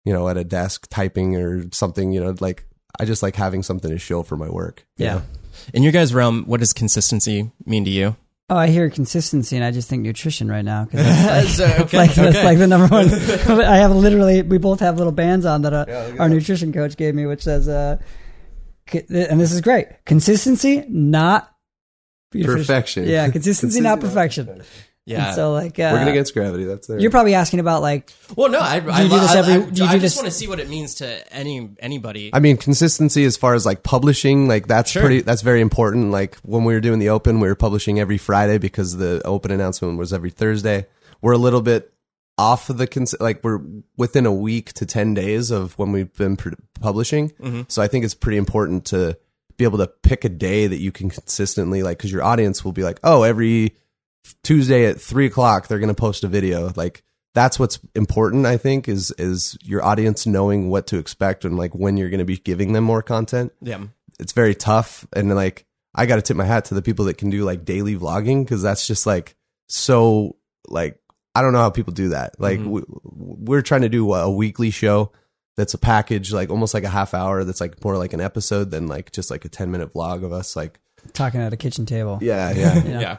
you 0.04 0.12
know 0.12 0.28
at 0.28 0.36
a 0.36 0.44
desk 0.44 0.86
typing 0.90 1.36
or 1.36 1.70
something, 1.72 2.12
you 2.12 2.22
know, 2.22 2.34
like 2.40 2.66
I 2.98 3.04
just 3.04 3.22
like 3.22 3.36
having 3.36 3.62
something 3.62 3.90
to 3.90 3.98
show 3.98 4.22
for 4.22 4.36
my 4.36 4.48
work. 4.48 4.86
Yeah. 4.96 5.14
know? 5.14 5.22
In 5.74 5.82
your 5.82 5.92
guys' 5.92 6.14
realm, 6.14 6.44
what 6.44 6.60
does 6.60 6.72
consistency 6.72 7.50
mean 7.64 7.84
to 7.84 7.90
you? 7.90 8.16
Oh, 8.48 8.56
I 8.56 8.68
hear 8.68 8.88
consistency, 8.90 9.56
and 9.56 9.64
I 9.64 9.72
just 9.72 9.88
think 9.88 10.02
nutrition 10.02 10.48
right 10.48 10.64
now 10.64 10.84
because 10.84 11.04
that's, 11.04 11.58
like, 11.58 11.80
okay, 11.80 11.96
like, 11.98 12.14
that's 12.14 12.44
like 12.44 12.58
the 12.58 12.68
number 12.68 12.86
one. 12.86 13.08
I 13.64 13.78
have 13.78 13.90
literally, 13.90 14.42
we 14.42 14.58
both 14.58 14.78
have 14.80 14.98
little 14.98 15.12
bands 15.12 15.44
on 15.44 15.62
that 15.62 15.72
uh, 15.72 16.12
our 16.20 16.28
nutrition 16.28 16.72
coach 16.72 16.96
gave 16.96 17.14
me, 17.14 17.26
which 17.26 17.42
says, 17.42 17.66
uh, 17.66 17.98
c- 17.98 18.04
and 18.92 19.40
this 19.40 19.52
is 19.52 19.60
great: 19.60 19.86
consistency, 20.04 20.84
not 20.88 21.52
Perfection. 22.32 23.06
Yeah, 23.08 23.28
consistency, 23.30 23.80
not 23.80 24.00
perfection. 24.00 24.62
Yeah. 25.06 25.28
And 25.28 25.36
so, 25.36 25.52
like, 25.52 25.78
uh, 25.78 25.90
Working 25.92 26.08
against 26.08 26.34
gravity. 26.34 26.64
That's 26.64 26.88
there. 26.88 26.98
you're 26.98 27.12
probably 27.12 27.34
asking 27.34 27.60
about 27.60 27.80
like 27.80 28.12
well, 28.34 28.50
no, 28.50 28.58
I, 28.58 28.80
I, 28.84 29.02
you 29.02 29.08
do 29.08 29.20
this 29.20 29.34
every- 29.36 29.54
I, 29.54 29.70
do 29.70 29.82
you 29.84 29.88
I 29.88 29.92
just 29.92 30.02
this- 30.02 30.16
want 30.16 30.26
to 30.26 30.32
see 30.32 30.48
what 30.48 30.58
it 30.58 30.68
means 30.68 30.96
to 30.96 31.32
any 31.32 31.70
anybody. 31.78 32.30
I 32.34 32.40
mean, 32.40 32.56
consistency 32.56 33.24
as 33.24 33.36
far 33.36 33.54
as 33.54 33.64
like 33.64 33.84
publishing, 33.84 34.48
like 34.48 34.66
that's 34.66 34.90
Sure. 34.90 35.02
pretty, 35.02 35.20
that's 35.20 35.42
very 35.42 35.60
important. 35.60 36.10
Like 36.10 36.36
when 36.38 36.64
we 36.64 36.74
were 36.74 36.80
doing 36.80 36.98
the 36.98 37.10
open, 37.10 37.38
we 37.38 37.46
were 37.46 37.54
publishing 37.54 38.00
every 38.00 38.18
Friday 38.18 38.58
because 38.58 38.96
the 38.96 39.22
open 39.24 39.52
announcement 39.52 39.96
was 39.96 40.12
every 40.12 40.30
Thursday. 40.30 40.86
We're 41.22 41.32
a 41.34 41.38
little 41.38 41.62
bit 41.62 41.92
off 42.38 42.70
of 42.70 42.78
the, 42.78 42.86
cons- 42.86 43.14
like 43.20 43.42
we're 43.42 43.60
within 43.96 44.26
a 44.26 44.32
week 44.32 44.72
to 44.74 44.86
10 44.86 45.14
days 45.14 45.50
of 45.50 45.76
when 45.78 45.92
we've 45.92 46.12
been 46.14 46.36
pr- 46.36 46.50
publishing. 46.80 47.30
Mm-hmm. 47.30 47.62
So 47.68 47.82
I 47.82 47.88
think 47.88 48.04
it's 48.04 48.14
pretty 48.14 48.38
important 48.38 48.84
to 48.86 49.18
be 49.56 49.64
able 49.64 49.78
to 49.78 49.86
pick 49.86 50.24
a 50.24 50.28
day 50.28 50.66
that 50.66 50.78
you 50.78 50.92
can 50.92 51.08
consistently, 51.08 51.82
like, 51.82 51.98
cause 51.98 52.12
your 52.12 52.22
audience 52.22 52.64
will 52.64 52.72
be 52.72 52.82
like, 52.82 53.00
oh, 53.02 53.22
every 53.22 53.74
Tuesday 54.42 54.86
at 54.86 55.00
three 55.00 55.26
o'clock, 55.26 55.66
they're 55.66 55.78
going 55.78 55.88
to 55.88 55.94
post 55.94 56.24
a 56.24 56.28
video. 56.28 56.72
Like, 56.76 57.02
that's 57.36 57.58
what's 57.58 57.78
important, 57.94 58.46
I 58.46 58.56
think, 58.56 58.88
is 58.88 59.12
is 59.18 59.58
your 59.62 59.84
audience 59.84 60.26
knowing 60.26 60.70
what 60.70 60.86
to 60.88 60.96
expect 60.96 61.44
and 61.44 61.56
like 61.58 61.74
when 61.74 61.98
you're 61.98 62.08
going 62.08 62.18
to 62.18 62.24
be 62.24 62.38
giving 62.38 62.72
them 62.72 62.84
more 62.84 63.02
content. 63.02 63.52
yeah. 63.60 63.84
It's 64.18 64.32
very 64.32 64.54
tough, 64.54 65.06
and 65.12 65.34
like 65.34 65.66
I 65.94 66.06
got 66.06 66.16
to 66.16 66.22
tip 66.22 66.38
my 66.38 66.46
hat 66.46 66.64
to 66.66 66.74
the 66.74 66.80
people 66.80 67.04
that 67.04 67.18
can 67.18 67.28
do 67.28 67.44
like 67.44 67.66
daily 67.66 67.94
vlogging 67.94 68.42
because 68.42 68.62
that's 68.62 68.86
just 68.86 69.06
like 69.06 69.36
so 69.68 70.36
like 70.68 70.98
I 71.36 71.42
don't 71.42 71.52
know 71.52 71.58
how 71.58 71.68
people 71.68 71.92
do 71.92 72.08
that. 72.08 72.40
Like 72.40 72.58
we, 72.60 72.82
we're 73.04 73.60
trying 73.60 73.82
to 73.82 73.90
do 73.90 74.10
a 74.14 74.30
weekly 74.30 74.70
show 74.70 75.12
that's 75.56 75.74
a 75.74 75.78
package, 75.78 76.32
like 76.32 76.48
almost 76.48 76.72
like 76.72 76.84
a 76.84 76.88
half 76.88 77.12
hour. 77.12 77.44
That's 77.44 77.60
like 77.60 77.82
more 77.84 77.98
like 77.98 78.14
an 78.14 78.22
episode 78.22 78.70
than 78.70 78.86
like 78.86 79.12
just 79.12 79.30
like 79.30 79.44
a 79.44 79.50
ten 79.50 79.70
minute 79.70 79.92
vlog 79.92 80.24
of 80.24 80.32
us. 80.32 80.56
Like 80.56 80.80
talking 81.12 81.40
at 81.42 81.52
a 81.52 81.56
kitchen 81.58 81.84
table. 81.84 82.18
yeah, 82.22 82.52
yeah. 82.52 82.74
Yeah. 82.86 83.00
Yeah. 83.00 83.16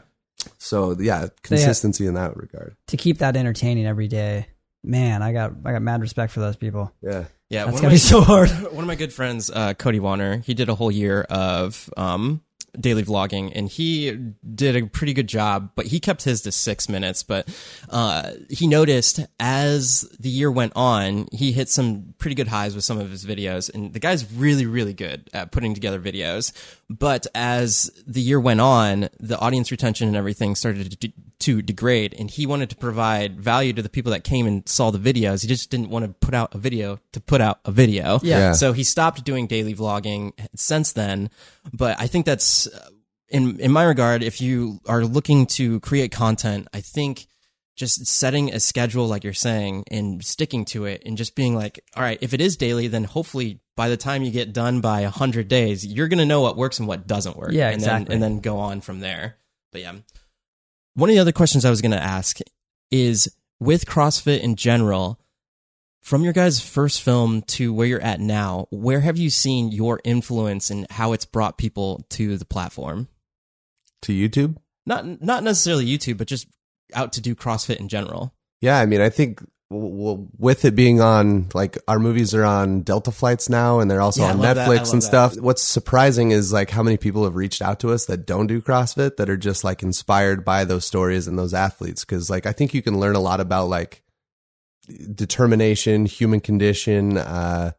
so 0.58 0.95
yeah, 0.99 1.27
consistency 1.43 2.08
in 2.08 2.15
that 2.15 2.36
regard. 2.36 2.75
To 2.88 2.97
keep 2.97 3.19
that 3.19 3.36
entertaining 3.36 3.86
every 3.86 4.08
day, 4.08 4.47
man, 4.84 5.21
I 5.21 5.32
got 5.32 5.53
I 5.63 5.73
got 5.73 5.84
mad 5.84 6.01
respect 6.01 6.34
for 6.34 6.39
those 6.39 6.56
people. 6.56 6.91
Yeah. 7.03 7.25
Yeah. 7.49 7.65
That's 7.65 7.77
gonna 7.77 7.88
of 7.88 7.93
be 7.93 7.97
so 7.97 8.21
hard. 8.21 8.49
one 8.71 8.84
of 8.84 8.88
my 8.88 8.95
good 8.95 9.13
friends, 9.13 9.51
uh, 9.51 9.75
Cody 9.75 9.99
Warner, 9.99 10.38
he 10.38 10.56
did 10.56 10.69
a 10.69 10.75
whole 10.75 10.91
year 10.91 11.21
of 11.21 11.88
um, 11.95 12.41
daily 12.80 13.03
vlogging 13.03 13.51
and 13.56 13.69
he 13.69 14.12
did 14.56 14.75
a 14.75 14.86
pretty 14.86 15.13
good 15.13 15.27
job, 15.27 15.71
but 15.75 15.88
he 15.88 15.99
kept 15.99 16.23
his 16.23 16.41
to 16.41 16.51
six 16.51 16.88
minutes. 16.88 17.23
But 17.23 17.47
uh, 17.89 18.34
he 18.49 18.67
noticed 18.67 19.19
as 19.39 20.01
the 20.19 20.30
year 20.30 20.51
went 20.51 20.73
on, 20.75 21.27
he 21.32 21.51
hit 21.51 21.69
some 21.69 22.13
pretty 22.17 22.36
good 22.36 22.47
highs 22.47 22.75
with 22.75 22.84
some 22.84 22.99
of 22.99 23.10
his 23.10 23.25
videos. 23.25 23.73
And 23.73 23.93
the 23.93 23.99
guy's 23.99 24.32
really, 24.32 24.65
really 24.65 24.93
good 24.93 25.30
at 25.34 25.51
putting 25.51 25.73
together 25.73 25.99
videos. 25.99 26.51
But 26.89 27.28
as 27.36 27.91
the 28.06 28.21
year 28.21 28.39
went 28.39 28.62
on, 28.62 29.10
the 29.19 29.38
audience 29.39 29.71
retention 29.71 30.08
and 30.08 30.15
everything 30.15 30.56
started 30.56 31.00
to, 31.02 31.12
to 31.39 31.62
degrade. 31.62 32.15
And 32.17 32.32
he 32.32 32.45
wanted 32.45 32.69
to 32.69 32.78
provide 32.78 33.41
value 33.41 33.73
to 33.73 33.82
the 33.82 33.89
people 33.89 34.12
that 34.13 34.23
came 34.23 34.47
and 34.47 34.67
saw 34.69 34.89
the 34.91 34.97
videos. 34.97 35.41
He 35.41 35.50
just 35.50 35.69
didn't 35.69 35.89
want 35.89 36.06
to 36.06 36.26
put 36.26 36.34
out 36.34 36.56
a 36.56 36.58
video 36.58 37.00
to 37.12 37.19
put 37.19 37.41
out 37.41 37.60
a 37.65 37.71
video. 37.71 38.19
Yeah. 38.23 38.38
Yeah. 38.38 38.52
So 38.54 38.71
he 38.71 38.84
stopped 38.84 39.26
doing 39.26 39.47
daily 39.47 39.76
vlogging 39.76 40.32
since 40.56 40.93
then. 40.93 41.30
But 41.73 42.00
I 42.00 42.08
think 42.08 42.26
that's 42.26 42.67
uh, 42.67 42.89
in 43.28 43.60
in 43.60 43.71
my 43.71 43.84
regard. 43.84 44.23
If 44.23 44.39
you 44.39 44.80
are 44.88 45.04
looking 45.04 45.45
to 45.47 45.82
create 45.82 46.13
content, 46.13 46.69
I 46.73 46.80
think 46.80 47.28
just 47.78 48.06
setting 48.08 48.54
a 48.54 48.60
schedule, 48.60 49.08
like 49.08 49.24
you're 49.24 49.34
saying, 49.34 49.86
and 49.90 50.26
sticking 50.26 50.66
to 50.66 50.86
it, 50.86 51.04
and 51.06 51.16
just 51.16 51.36
being 51.36 51.56
like, 51.56 51.80
all 51.96 52.04
right, 52.04 52.18
if 52.22 52.34
it 52.34 52.42
is 52.42 52.58
daily, 52.58 52.88
then 52.88 53.04
hopefully 53.04 53.62
by 53.78 53.88
the 53.88 53.96
time 53.96 54.24
you 54.24 54.32
get 54.32 54.52
done 54.52 54.82
by 54.82 55.02
a 55.02 55.10
hundred 55.10 55.48
days, 55.48 55.86
you're 55.86 56.08
gonna 56.08 56.26
know 56.26 56.42
what 56.42 56.58
works 56.58 56.80
and 56.80 56.88
what 56.88 57.08
doesn't 57.08 57.38
work. 57.38 57.52
Yeah, 57.52 57.68
and 57.68 57.76
exactly. 57.76 58.06
Then, 58.06 58.24
and 58.24 58.24
then 58.24 58.42
go 58.42 58.58
on 58.58 58.82
from 58.82 59.00
there. 59.00 59.38
But 59.72 59.82
yeah, 59.82 59.94
one 60.96 61.10
of 61.10 61.16
the 61.16 61.22
other 61.22 61.32
questions 61.32 61.63
I 61.63 61.70
was 61.70 61.82
gonna 61.82 61.96
ask 61.96 62.40
is 62.92 63.32
with 63.60 63.86
CrossFit 63.86 64.42
in 64.42 64.56
general 64.56 65.20
from 66.02 66.24
your 66.24 66.34
guys' 66.34 66.60
first 66.60 67.02
film 67.02 67.42
to 67.44 67.74
where 67.74 67.86
you're 67.86 68.02
at 68.02 68.20
now, 68.20 68.68
where 68.72 69.02
have 69.02 69.18
you 69.18 69.30
seen 69.30 69.72
your 69.72 70.00
influence 70.04 70.70
and 70.70 70.88
how 70.90 71.12
it's 71.12 71.26
brought 71.26 71.58
people 71.58 72.06
to 72.10 72.38
the 72.38 72.46
platform? 72.46 73.08
To 74.04 74.13
YouTube. 74.13 74.58
Not 74.86 75.22
not 75.22 75.44
necessarily 75.44 75.86
YouTube, 75.86 76.18
but 76.18 76.28
just 76.28 76.48
out 76.93 77.13
to 77.13 77.21
do 77.21 77.36
CrossFit 77.36 77.78
in 77.78 77.88
general. 77.89 78.34
Yeah, 78.62 78.80
I 78.80 78.86
mean, 78.86 79.02
I 79.02 79.10
think 79.10 79.39
w- 79.69 79.97
w- 79.97 80.28
with 80.38 80.65
it 80.65 80.76
being 80.76 81.00
on, 81.02 81.50
like, 81.54 81.78
our 81.88 82.00
movies 82.00 82.34
are 82.34 82.43
on 82.45 82.82
Delta 82.82 83.12
flights 83.12 83.50
now, 83.50 83.80
and 83.80 83.89
they're 83.91 84.02
also 84.02 84.21
Yeah, 84.23 84.32
on 84.32 84.39
love 84.39 84.56
that. 84.56 84.67
I 84.69 84.76
Netflix 84.78 84.93
and 84.93 85.02
that. 85.02 85.06
stuff. 85.06 85.38
What's 85.39 85.62
surprising 85.62 86.32
is 86.32 86.52
like 86.52 86.69
how 86.71 86.82
many 86.84 86.97
people 86.97 87.23
have 87.26 87.36
reached 87.36 87.62
out 87.62 87.80
to 87.82 87.91
us 87.91 88.06
that 88.06 88.26
don't 88.26 88.47
do 88.47 88.62
CrossFit 88.62 89.17
that 89.17 89.30
are 89.30 89.38
just 89.38 89.63
like 89.63 89.84
inspired 89.84 90.43
by 90.43 90.63
those 90.65 90.86
stories 90.86 91.28
and 91.28 91.38
those 91.38 91.54
athletes. 91.54 92.04
Because 92.06 92.30
like 92.30 92.45
I 92.45 92.52
think 92.52 92.73
you 92.73 92.82
can 92.82 93.00
learn 93.00 93.15
a 93.15 93.19
lot 93.19 93.39
about 93.39 93.67
like 93.67 94.02
determination, 95.13 96.06
human 96.06 96.39
condition, 96.39 97.17
uh, 97.17 97.71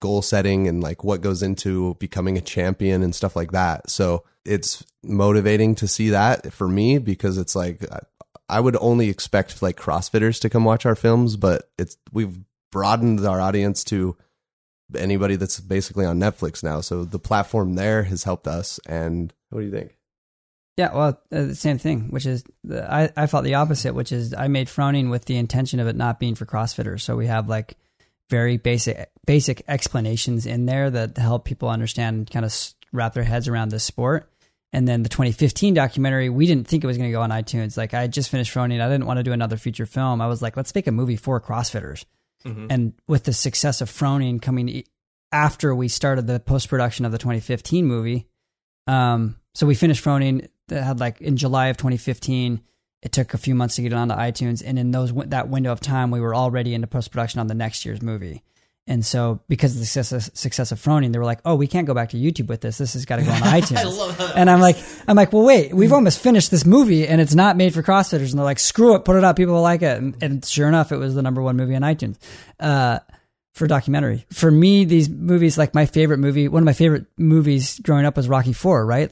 goal 0.00 0.22
setting, 0.22 0.68
and 0.68 0.82
like 0.82 1.04
what 1.04 1.20
goes 1.20 1.42
into 1.42 1.94
becoming 1.94 2.36
a 2.38 2.40
champion 2.40 3.02
and 3.02 3.14
stuff 3.14 3.36
like 3.36 3.52
that. 3.52 3.90
So 3.90 4.24
it's 4.44 4.84
motivating 5.02 5.74
to 5.76 5.88
see 5.88 6.10
that 6.10 6.52
for 6.52 6.68
me 6.68 6.98
because 6.98 7.38
it's 7.38 7.54
like 7.56 7.84
I- 8.50 8.56
I 8.56 8.60
would 8.60 8.76
only 8.80 9.08
expect 9.08 9.62
like 9.62 9.76
CrossFitters 9.76 10.40
to 10.40 10.50
come 10.50 10.64
watch 10.64 10.86
our 10.86 10.94
films, 10.94 11.36
but 11.36 11.70
it's 11.78 11.96
we've 12.12 12.38
broadened 12.72 13.24
our 13.26 13.40
audience 13.40 13.84
to 13.84 14.16
anybody 14.96 15.36
that's 15.36 15.60
basically 15.60 16.04
on 16.04 16.18
Netflix 16.18 16.62
now. 16.62 16.80
So 16.80 17.04
the 17.04 17.18
platform 17.18 17.74
there 17.74 18.04
has 18.04 18.24
helped 18.24 18.46
us. 18.46 18.80
And 18.86 19.32
what 19.50 19.60
do 19.60 19.66
you 19.66 19.72
think? 19.72 19.96
Yeah, 20.76 20.94
well, 20.94 21.20
uh, 21.32 21.42
the 21.44 21.54
same 21.54 21.78
thing, 21.78 22.10
which 22.10 22.24
is 22.26 22.42
the, 22.64 22.90
I, 22.90 23.10
I 23.16 23.26
felt 23.26 23.44
the 23.44 23.54
opposite, 23.54 23.94
which 23.94 24.12
is 24.12 24.32
I 24.32 24.48
made 24.48 24.68
Froning 24.68 25.10
with 25.10 25.26
the 25.26 25.36
intention 25.36 25.78
of 25.78 25.86
it 25.88 25.96
not 25.96 26.18
being 26.18 26.34
for 26.34 26.46
CrossFitters. 26.46 27.02
So 27.02 27.16
we 27.16 27.26
have 27.26 27.48
like 27.48 27.76
very 28.30 28.56
basic 28.56 29.10
basic 29.26 29.62
explanations 29.68 30.46
in 30.46 30.66
there 30.66 30.88
that 30.90 31.18
help 31.18 31.44
people 31.44 31.68
understand, 31.68 32.30
kind 32.30 32.44
of 32.44 32.54
wrap 32.92 33.12
their 33.12 33.24
heads 33.24 33.48
around 33.48 33.70
this 33.70 33.84
sport. 33.84 34.29
And 34.72 34.86
then 34.86 35.02
the 35.02 35.08
2015 35.08 35.74
documentary, 35.74 36.28
we 36.28 36.46
didn't 36.46 36.68
think 36.68 36.84
it 36.84 36.86
was 36.86 36.96
going 36.96 37.10
to 37.10 37.12
go 37.12 37.22
on 37.22 37.30
iTunes. 37.30 37.76
Like 37.76 37.92
I 37.92 38.02
had 38.02 38.12
just 38.12 38.30
finished 38.30 38.54
Froning, 38.54 38.80
I 38.80 38.88
didn't 38.88 39.06
want 39.06 39.18
to 39.18 39.24
do 39.24 39.32
another 39.32 39.56
feature 39.56 39.86
film. 39.86 40.20
I 40.20 40.28
was 40.28 40.42
like, 40.42 40.56
let's 40.56 40.74
make 40.74 40.86
a 40.86 40.92
movie 40.92 41.16
for 41.16 41.40
CrossFitters. 41.40 42.04
And 42.70 42.94
with 43.06 43.24
the 43.24 43.32
success 43.32 43.80
of 43.80 43.90
Froning 43.90 44.40
coming 44.40 44.84
after 45.32 45.74
we 45.74 45.88
started 45.88 46.26
the 46.26 46.40
post 46.40 46.68
production 46.68 47.04
of 47.04 47.12
the 47.12 47.18
2015 47.18 47.84
movie, 47.84 48.26
um, 48.86 49.36
so 49.54 49.66
we 49.66 49.74
finished 49.74 50.04
Froning. 50.04 50.48
That 50.68 50.84
had 50.84 51.00
like 51.00 51.20
in 51.20 51.36
July 51.36 51.66
of 51.66 51.76
2015. 51.76 52.60
It 53.02 53.12
took 53.12 53.34
a 53.34 53.38
few 53.38 53.54
months 53.54 53.76
to 53.76 53.82
get 53.82 53.92
it 53.92 53.96
onto 53.96 54.14
iTunes, 54.14 54.62
and 54.64 54.78
in 54.78 54.90
those 54.90 55.12
that 55.12 55.48
window 55.48 55.72
of 55.72 55.80
time, 55.80 56.10
we 56.10 56.20
were 56.20 56.34
already 56.34 56.74
into 56.74 56.86
post 56.86 57.10
production 57.10 57.40
on 57.40 57.46
the 57.46 57.54
next 57.54 57.84
year's 57.84 58.02
movie. 58.02 58.42
And 58.90 59.06
so, 59.06 59.38
because 59.46 59.74
of 59.74 59.78
the 59.78 59.86
success, 59.86 60.30
success 60.34 60.72
of 60.72 60.80
Froning, 60.80 61.12
they 61.12 61.18
were 61.20 61.24
like, 61.24 61.38
"Oh, 61.44 61.54
we 61.54 61.68
can't 61.68 61.86
go 61.86 61.94
back 61.94 62.08
to 62.10 62.16
YouTube 62.16 62.48
with 62.48 62.60
this. 62.60 62.76
This 62.76 62.94
has 62.94 63.04
got 63.04 63.16
to 63.16 63.22
go 63.22 63.30
on 63.30 63.38
iTunes." 63.60 64.32
And 64.34 64.50
I'm 64.50 64.58
like, 64.60 64.76
I'm 65.06 65.14
like, 65.14 65.32
well, 65.32 65.44
wait, 65.44 65.72
we've 65.72 65.92
almost 65.92 66.18
finished 66.18 66.50
this 66.50 66.66
movie, 66.66 67.06
and 67.06 67.20
it's 67.20 67.34
not 67.34 67.56
made 67.56 67.72
for 67.72 67.84
CrossFitters. 67.84 68.30
And 68.30 68.38
they're 68.38 68.44
like, 68.44 68.58
screw 68.58 68.96
it, 68.96 69.04
put 69.04 69.14
it 69.14 69.22
up. 69.22 69.36
People 69.36 69.54
will 69.54 69.62
like 69.62 69.82
it. 69.82 69.96
And, 69.96 70.20
and 70.20 70.44
sure 70.44 70.66
enough, 70.66 70.90
it 70.90 70.96
was 70.96 71.14
the 71.14 71.22
number 71.22 71.40
one 71.40 71.56
movie 71.56 71.76
on 71.76 71.82
iTunes 71.82 72.16
uh, 72.58 72.98
for 73.54 73.68
documentary. 73.68 74.26
For 74.32 74.50
me, 74.50 74.84
these 74.84 75.08
movies, 75.08 75.56
like 75.56 75.72
my 75.72 75.86
favorite 75.86 76.18
movie, 76.18 76.48
one 76.48 76.62
of 76.64 76.66
my 76.66 76.72
favorite 76.72 77.06
movies 77.16 77.78
growing 77.78 78.06
up 78.06 78.16
was 78.16 78.28
Rocky 78.28 78.52
Four. 78.52 78.84
Right? 78.84 79.08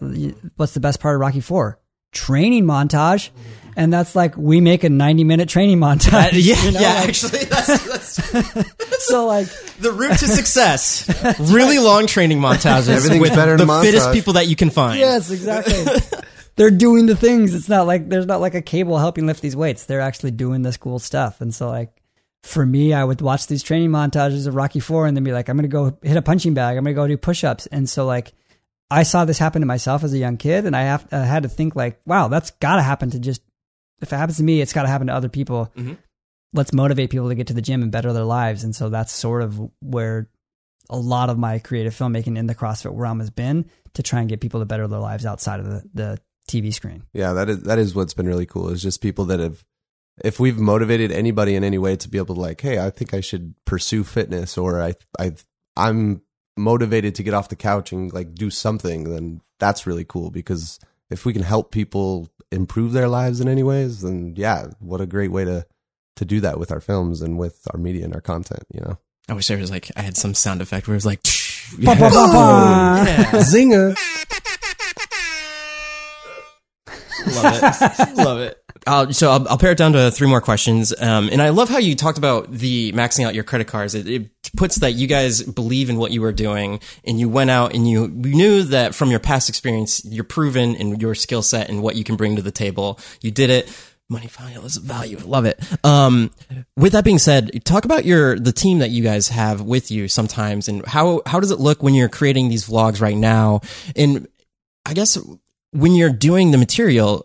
What's 0.56 0.74
the 0.74 0.80
best 0.80 0.98
part 0.98 1.14
of 1.14 1.20
Rocky 1.20 1.40
Four? 1.40 1.78
Training 2.10 2.64
montage. 2.64 3.30
and 3.76 3.92
that's 3.92 4.16
like 4.16 4.36
we 4.36 4.60
make 4.60 4.82
a 4.82 4.88
90 4.88 5.22
minute 5.24 5.48
training 5.48 5.78
montage. 5.78 6.30
yeah, 6.32 6.60
you 6.64 6.72
know, 6.72 6.80
yeah. 6.80 6.94
like- 6.94 7.08
actually, 7.10 7.44
that's, 7.44 7.87
that's 7.98 9.06
so 9.08 9.26
like 9.26 9.46
the 9.80 9.92
route 9.92 10.18
to 10.18 10.26
success. 10.26 11.08
really 11.52 11.78
long 11.78 12.06
training 12.06 12.38
montages 12.40 12.88
Everything's 12.88 13.20
with 13.20 13.34
better 13.34 13.52
in 13.52 13.58
the 13.66 13.72
a 13.72 13.82
fittest 13.82 14.12
people 14.12 14.34
that 14.34 14.46
you 14.48 14.56
can 14.56 14.70
find. 14.70 14.98
yes, 14.98 15.30
exactly. 15.30 15.84
They're 16.56 16.70
doing 16.70 17.06
the 17.06 17.14
things. 17.16 17.54
It's 17.54 17.68
not 17.68 17.86
like 17.86 18.08
there's 18.08 18.26
not 18.26 18.40
like 18.40 18.54
a 18.54 18.62
cable 18.62 18.98
helping 18.98 19.26
lift 19.26 19.42
these 19.42 19.54
weights. 19.56 19.84
They're 19.86 20.00
actually 20.00 20.32
doing 20.32 20.62
this 20.62 20.76
cool 20.76 20.98
stuff. 20.98 21.40
And 21.40 21.54
so 21.54 21.68
like 21.68 21.92
for 22.42 22.64
me, 22.66 22.92
I 22.92 23.04
would 23.04 23.20
watch 23.20 23.46
these 23.46 23.62
training 23.62 23.90
montages 23.90 24.46
of 24.46 24.54
Rocky 24.54 24.80
Four 24.80 25.06
and 25.06 25.16
then 25.16 25.22
be 25.24 25.32
like, 25.32 25.48
I'm 25.48 25.56
gonna 25.56 25.68
go 25.68 25.96
hit 26.02 26.16
a 26.16 26.22
punching 26.22 26.54
bag. 26.54 26.76
I'm 26.76 26.84
gonna 26.84 26.94
go 26.94 27.06
do 27.06 27.16
push 27.16 27.44
ups. 27.44 27.66
And 27.66 27.88
so 27.88 28.06
like 28.06 28.32
I 28.90 29.02
saw 29.02 29.24
this 29.24 29.38
happen 29.38 29.60
to 29.62 29.66
myself 29.66 30.02
as 30.02 30.14
a 30.14 30.18
young 30.18 30.36
kid, 30.38 30.64
and 30.64 30.74
I 30.74 30.82
have 30.82 31.06
I 31.12 31.18
had 31.18 31.42
to 31.44 31.48
think 31.48 31.76
like, 31.76 32.00
wow, 32.06 32.28
that's 32.28 32.50
got 32.52 32.76
to 32.76 32.82
happen 32.82 33.10
to 33.10 33.18
just 33.18 33.42
if 34.00 34.12
it 34.12 34.16
happens 34.16 34.38
to 34.38 34.42
me, 34.42 34.60
it's 34.60 34.72
got 34.72 34.82
to 34.82 34.88
happen 34.88 35.08
to 35.08 35.14
other 35.14 35.28
people. 35.28 35.70
Mhm. 35.76 35.98
Let's 36.52 36.72
motivate 36.72 37.10
people 37.10 37.28
to 37.28 37.34
get 37.34 37.48
to 37.48 37.54
the 37.54 37.62
gym 37.62 37.82
and 37.82 37.92
better 37.92 38.12
their 38.12 38.24
lives. 38.24 38.64
And 38.64 38.74
so 38.74 38.88
that's 38.88 39.12
sort 39.12 39.42
of 39.42 39.60
where 39.80 40.28
a 40.90 40.96
lot 40.96 41.30
of 41.30 41.38
my 41.38 41.58
creative 41.58 41.94
filmmaking 41.94 42.38
in 42.38 42.46
the 42.46 42.54
CrossFit 42.54 42.92
realm 42.94 43.20
has 43.20 43.30
been 43.30 43.68
to 43.94 44.02
try 44.02 44.20
and 44.20 44.28
get 44.28 44.40
people 44.40 44.60
to 44.60 44.66
better 44.66 44.86
their 44.88 44.98
lives 44.98 45.26
outside 45.26 45.60
of 45.60 45.66
the, 45.66 45.82
the 45.92 46.18
TV 46.48 46.72
screen. 46.72 47.04
Yeah, 47.12 47.34
that 47.34 47.48
is 47.48 47.62
that 47.64 47.78
is 47.78 47.94
what's 47.94 48.14
been 48.14 48.26
really 48.26 48.46
cool. 48.46 48.70
Is 48.70 48.82
just 48.82 49.02
people 49.02 49.26
that 49.26 49.38
have, 49.38 49.64
if 50.24 50.40
we've 50.40 50.58
motivated 50.58 51.12
anybody 51.12 51.54
in 51.54 51.62
any 51.62 51.78
way 51.78 51.96
to 51.96 52.08
be 52.08 52.18
able 52.18 52.34
to 52.34 52.40
like, 52.40 52.60
hey, 52.60 52.78
I 52.78 52.90
think 52.90 53.12
I 53.12 53.20
should 53.20 53.54
pursue 53.66 54.02
fitness, 54.02 54.56
or 54.56 54.82
I 54.82 54.94
I 55.18 55.32
I'm 55.76 56.22
motivated 56.56 57.14
to 57.14 57.22
get 57.22 57.34
off 57.34 57.48
the 57.48 57.56
couch 57.56 57.92
and 57.92 58.12
like 58.12 58.34
do 58.34 58.50
something, 58.50 59.04
then 59.04 59.40
that's 59.58 59.86
really 59.86 60.04
cool 60.04 60.30
because 60.30 60.80
if 61.10 61.24
we 61.24 61.32
can 61.32 61.42
help 61.42 61.70
people 61.70 62.28
improve 62.50 62.92
their 62.92 63.08
lives 63.08 63.40
in 63.40 63.48
any 63.48 63.62
ways, 63.62 64.00
then 64.02 64.34
yeah, 64.36 64.68
what 64.80 65.00
a 65.00 65.06
great 65.06 65.30
way 65.30 65.44
to 65.44 65.66
to 66.18 66.24
do 66.24 66.40
that 66.40 66.58
with 66.58 66.70
our 66.70 66.80
films 66.80 67.22
and 67.22 67.38
with 67.38 67.66
our 67.72 67.78
media 67.78 68.04
and 68.04 68.14
our 68.14 68.20
content. 68.20 68.64
You 68.72 68.80
know, 68.80 68.98
I 69.28 69.32
wish 69.32 69.48
there 69.48 69.58
was 69.58 69.70
like 69.70 69.90
I 69.96 70.02
had 70.02 70.16
some 70.16 70.34
sound 70.34 70.60
effect 70.60 70.86
where 70.86 70.94
it 70.94 70.98
was 70.98 71.06
like. 71.06 71.20
Ba, 71.76 71.94
ba, 71.96 72.08
ba, 72.08 72.08
ba. 72.08 73.02
Yeah. 73.04 73.30
zinger. 73.44 73.94
Love 77.26 77.62
it. 77.62 78.16
Love 78.16 78.40
it. 78.40 78.64
Uh, 78.86 79.12
so 79.12 79.30
I'll, 79.30 79.48
I'll 79.48 79.58
pare 79.58 79.72
it 79.72 79.78
down 79.78 79.92
to 79.92 80.10
three 80.10 80.28
more 80.28 80.40
questions. 80.40 80.98
Um, 80.98 81.28
and 81.30 81.42
I 81.42 81.50
love 81.50 81.68
how 81.68 81.76
you 81.76 81.94
talked 81.94 82.16
about 82.16 82.50
the 82.50 82.92
maxing 82.92 83.26
out 83.26 83.34
your 83.34 83.44
credit 83.44 83.66
cards. 83.66 83.94
It, 83.94 84.06
it 84.08 84.30
puts 84.56 84.76
that 84.76 84.92
you 84.92 85.06
guys 85.06 85.42
believe 85.42 85.90
in 85.90 85.98
what 85.98 86.10
you 86.10 86.22
were 86.22 86.32
doing 86.32 86.80
and 87.04 87.20
you 87.20 87.28
went 87.28 87.50
out 87.50 87.74
and 87.74 87.86
you, 87.86 88.04
you 88.04 88.34
knew 88.34 88.62
that 88.62 88.94
from 88.94 89.10
your 89.10 89.20
past 89.20 89.50
experience, 89.50 90.02
you're 90.06 90.24
proven 90.24 90.74
in 90.74 90.98
your 91.00 91.14
skill 91.14 91.42
set 91.42 91.68
and 91.68 91.82
what 91.82 91.96
you 91.96 92.04
can 92.04 92.16
bring 92.16 92.36
to 92.36 92.42
the 92.42 92.50
table. 92.50 92.98
You 93.20 93.30
did 93.30 93.50
it. 93.50 93.70
Money 94.10 94.30
is 94.64 94.76
value. 94.78 95.18
Love 95.18 95.44
it. 95.44 95.62
Um, 95.84 96.30
with 96.76 96.92
that 96.92 97.04
being 97.04 97.18
said, 97.18 97.62
talk 97.64 97.84
about 97.84 98.06
your 98.06 98.38
the 98.38 98.52
team 98.52 98.78
that 98.78 98.88
you 98.88 99.02
guys 99.02 99.28
have 99.28 99.60
with 99.60 99.90
you 99.90 100.08
sometimes, 100.08 100.66
and 100.66 100.84
how 100.86 101.20
how 101.26 101.40
does 101.40 101.50
it 101.50 101.60
look 101.60 101.82
when 101.82 101.94
you're 101.94 102.08
creating 102.08 102.48
these 102.48 102.66
vlogs 102.66 103.02
right 103.02 103.16
now? 103.16 103.60
And 103.94 104.26
I 104.86 104.94
guess 104.94 105.18
when 105.72 105.94
you're 105.94 106.12
doing 106.12 106.50
the 106.50 106.58
material, 106.58 107.22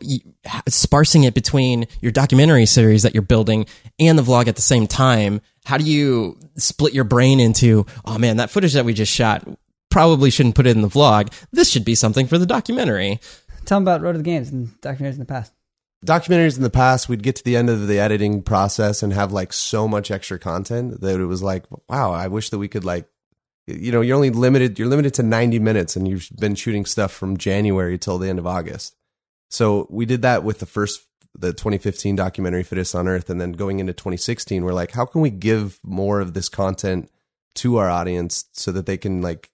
sparsing 0.67 1.24
it 1.24 1.34
between 1.34 1.88
your 2.02 2.12
documentary 2.12 2.65
series 2.65 3.04
that 3.04 3.13
you're 3.13 3.22
building 3.22 3.65
and 3.98 4.19
the 4.19 4.24
vlog 4.24 4.48
at 4.48 4.58
the 4.58 4.62
same 4.62 4.86
time, 4.86 5.39
how 5.63 5.78
do 5.78 5.86
you 5.86 6.38
split 6.58 6.93
your 6.93 7.06
brain 7.06 7.39
into, 7.39 7.86
oh 8.04 8.17
man, 8.17 8.38
that 8.38 8.50
footage 8.50 8.74
that 8.74 8.84
we 8.84 8.93
just 8.93 9.12
shot 9.12 9.48
probably 9.89 10.30
shouldn't 10.30 10.56
put 10.56 10.67
it 10.67 10.76
in 10.76 10.82
the 10.82 10.89
vlog. 10.89 11.32
This 11.52 11.69
should 11.69 11.86
be 11.86 11.96
something 11.96 12.28
for 12.28 12.38
the 12.38 12.46
documentary. 12.46 13.22
Tell 13.65 13.78
them 13.78 13.84
about 13.84 14.02
Road 14.02 14.13
to 14.13 14.17
the 14.17 14.24
Games 14.24 14.50
and 14.50 14.69
documentaries 14.82 15.13
in 15.13 15.19
the 15.19 15.26
past. 15.26 15.54
Documentaries 16.03 16.57
in 16.57 16.63
the 16.63 16.69
past, 16.69 17.09
we'd 17.09 17.23
get 17.23 17.35
to 17.37 17.43
the 17.43 17.55
end 17.55 17.69
of 17.69 17.87
the 17.87 17.99
editing 17.99 18.41
process 18.41 19.03
and 19.03 19.13
have 19.13 19.31
like 19.31 19.53
so 19.53 19.87
much 19.87 20.11
extra 20.11 20.39
content 20.39 21.01
that 21.01 21.19
it 21.19 21.25
was 21.25 21.43
like, 21.43 21.65
wow, 21.89 22.11
I 22.11 22.27
wish 22.27 22.49
that 22.49 22.57
we 22.57 22.67
could 22.67 22.85
like, 22.85 23.07
you 23.67 23.91
know, 23.91 24.01
you're 24.01 24.15
only 24.15 24.29
limited, 24.29 24.77
you're 24.77 24.89
limited 24.89 25.13
to 25.15 25.23
90 25.23 25.59
minutes 25.59 25.95
and 25.95 26.07
you've 26.07 26.29
been 26.37 26.55
shooting 26.55 26.85
stuff 26.85 27.11
from 27.11 27.37
January 27.37 27.97
till 27.97 28.17
the 28.17 28.29
end 28.29 28.39
of 28.39 28.47
August. 28.47 28.95
So 29.49 29.87
we 29.89 30.05
did 30.05 30.21
that 30.23 30.43
with 30.43 30.59
the 30.59 30.65
first, 30.65 31.03
the 31.33 31.53
2015 31.53 32.15
documentary 32.15 32.63
Fittest 32.63 32.95
on 32.95 33.07
Earth. 33.07 33.29
And 33.29 33.39
then 33.39 33.53
going 33.53 33.79
into 33.79 33.93
2016, 33.93 34.63
we're 34.63 34.73
like, 34.73 34.91
how 34.91 35.05
can 35.05 35.21
we 35.21 35.29
give 35.29 35.79
more 35.83 36.19
of 36.19 36.33
this 36.33 36.49
content 36.49 37.09
to 37.55 37.77
our 37.77 37.89
audience 37.89 38.45
so 38.53 38.71
that 38.71 38.85
they 38.85 38.97
can 38.97 39.21
like 39.21 39.49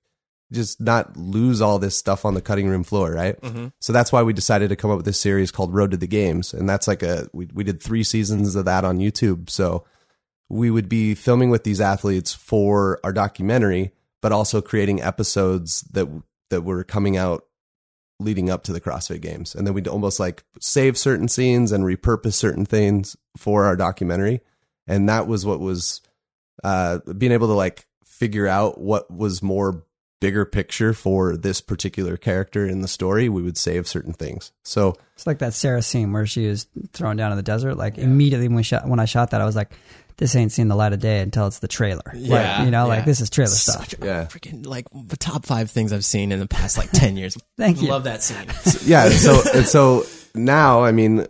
just 0.52 0.82
not 0.82 1.16
lose 1.16 1.62
all 1.62 1.78
this 1.80 1.98
stuff 1.98 2.26
on 2.26 2.34
the 2.34 2.42
cutting 2.42 2.68
room 2.68 2.84
floor, 2.84 3.12
right? 3.12 3.38
So 3.80 3.94
that's 3.94 4.12
why 4.12 4.24
we 4.24 4.34
decided 4.34 4.70
to 4.70 4.76
come 4.76 4.90
up 4.90 4.98
with 4.98 5.06
this 5.06 5.20
series 5.20 5.52
called 5.52 5.74
Road 5.74 5.92
to 5.92 5.98
the 5.98 6.08
Games, 6.08 6.54
and 6.54 6.68
that's 6.68 6.88
like 6.88 7.04
a 7.04 7.30
we 7.34 7.48
we 7.54 7.64
did 7.64 7.82
three 7.82 8.04
seasons 8.04 8.56
of 8.56 8.66
that 8.66 8.84
on 8.84 9.00
YouTube. 9.00 9.50
So 9.50 9.86
we 10.50 10.72
would 10.72 10.90
be 10.90 11.14
filming 11.14 11.52
with 11.52 11.64
these 11.64 11.80
athletes 11.80 12.34
for 12.34 13.00
our 13.04 13.14
documentary, 13.14 13.92
but 14.22 14.32
also 14.32 14.62
creating 14.62 15.02
episodes 15.02 15.82
that 15.92 16.08
that 16.50 16.62
were 16.62 16.84
coming 16.84 17.16
out 17.16 17.46
leading 18.20 18.50
up 18.50 18.64
to 18.64 18.74
the 18.74 18.82
CrossFit 18.82 19.22
Games, 19.22 19.56
and 19.56 19.66
then 19.66 19.74
we'd 19.74 19.88
almost 19.88 20.20
like 20.20 20.44
save 20.60 20.98
certain 20.98 21.28
scenes 21.28 21.72
and 21.72 21.86
repurpose 21.86 22.34
certain 22.34 22.66
things 22.66 23.16
for 23.38 23.66
our 23.66 23.76
documentary, 23.76 24.42
and 24.88 25.08
that 25.08 25.28
was 25.28 25.46
what 25.46 25.60
was 25.60 26.02
uh, 26.64 27.00
being 27.18 27.32
able 27.32 27.48
to 27.48 27.54
like 27.54 27.86
figure 28.04 28.48
out 28.48 28.82
what 28.82 29.10
was 29.10 29.42
more 29.42 29.86
bigger 30.20 30.46
picture 30.46 30.94
for 30.94 31.38
this 31.38 31.62
particular 31.62 32.18
character 32.18 32.66
in 32.68 32.82
the 32.82 32.88
story, 32.88 33.30
we 33.30 33.42
would 33.42 33.58
save 33.58 33.88
certain 33.88 34.14
things. 34.14 34.52
So 34.64 34.96
It's 35.16 35.26
like 35.26 35.40
that 35.40 35.54
Sara 35.54 35.82
scene 35.82 36.12
where 36.12 36.26
she 36.26 36.46
is 36.46 36.68
thrown 36.94 37.16
down 37.18 37.32
in 37.32 37.38
the 37.38 37.44
desert. 37.44 37.76
Like 37.76 37.98
immediately 37.98 38.48
when 38.48 38.58
we 38.58 38.64
shot, 38.64 38.88
when 38.88 39.00
I 39.00 39.06
shot 39.06 39.32
that, 39.32 39.40
I 39.42 39.46
was 39.46 39.56
like, 39.56 39.72
"This 40.18 40.36
ain't 40.36 40.52
seen 40.52 40.68
the 40.68 40.76
light 40.76 40.92
of 40.94 41.00
day 41.00 41.20
until 41.22 41.48
it's 41.48 41.60
the 41.60 41.68
trailer." 41.70 42.04
Yeah, 42.16 42.58
Like, 42.58 42.66
you 42.66 42.72
know, 42.72 42.84
yeah. 42.84 42.96
like 42.96 43.06
this 43.06 43.22
is 43.22 43.30
trailer 43.30 43.50
stuff. 43.52 43.90
Such 43.90 44.02
a 44.02 44.06
Yeah. 44.06 44.26
freaking 44.26 44.66
like 44.66 44.88
the 44.94 45.18
top 45.18 45.46
five 45.46 45.72
things 45.72 45.94
I've 45.94 46.06
seen 46.06 46.32
in 46.34 46.40
the 46.40 46.48
past 46.48 46.78
like 46.78 46.92
10 46.92 47.16
years. 47.18 47.38
Thank 47.58 47.82
you. 47.82 47.88
Love 47.90 48.04
that 48.04 48.22
scene. 48.22 48.46
yeah, 48.86 49.10
so 49.10 49.42
and 49.54 49.66
so 49.66 50.06
now, 50.36 50.84
I 50.84 50.92
mean, 50.92 51.28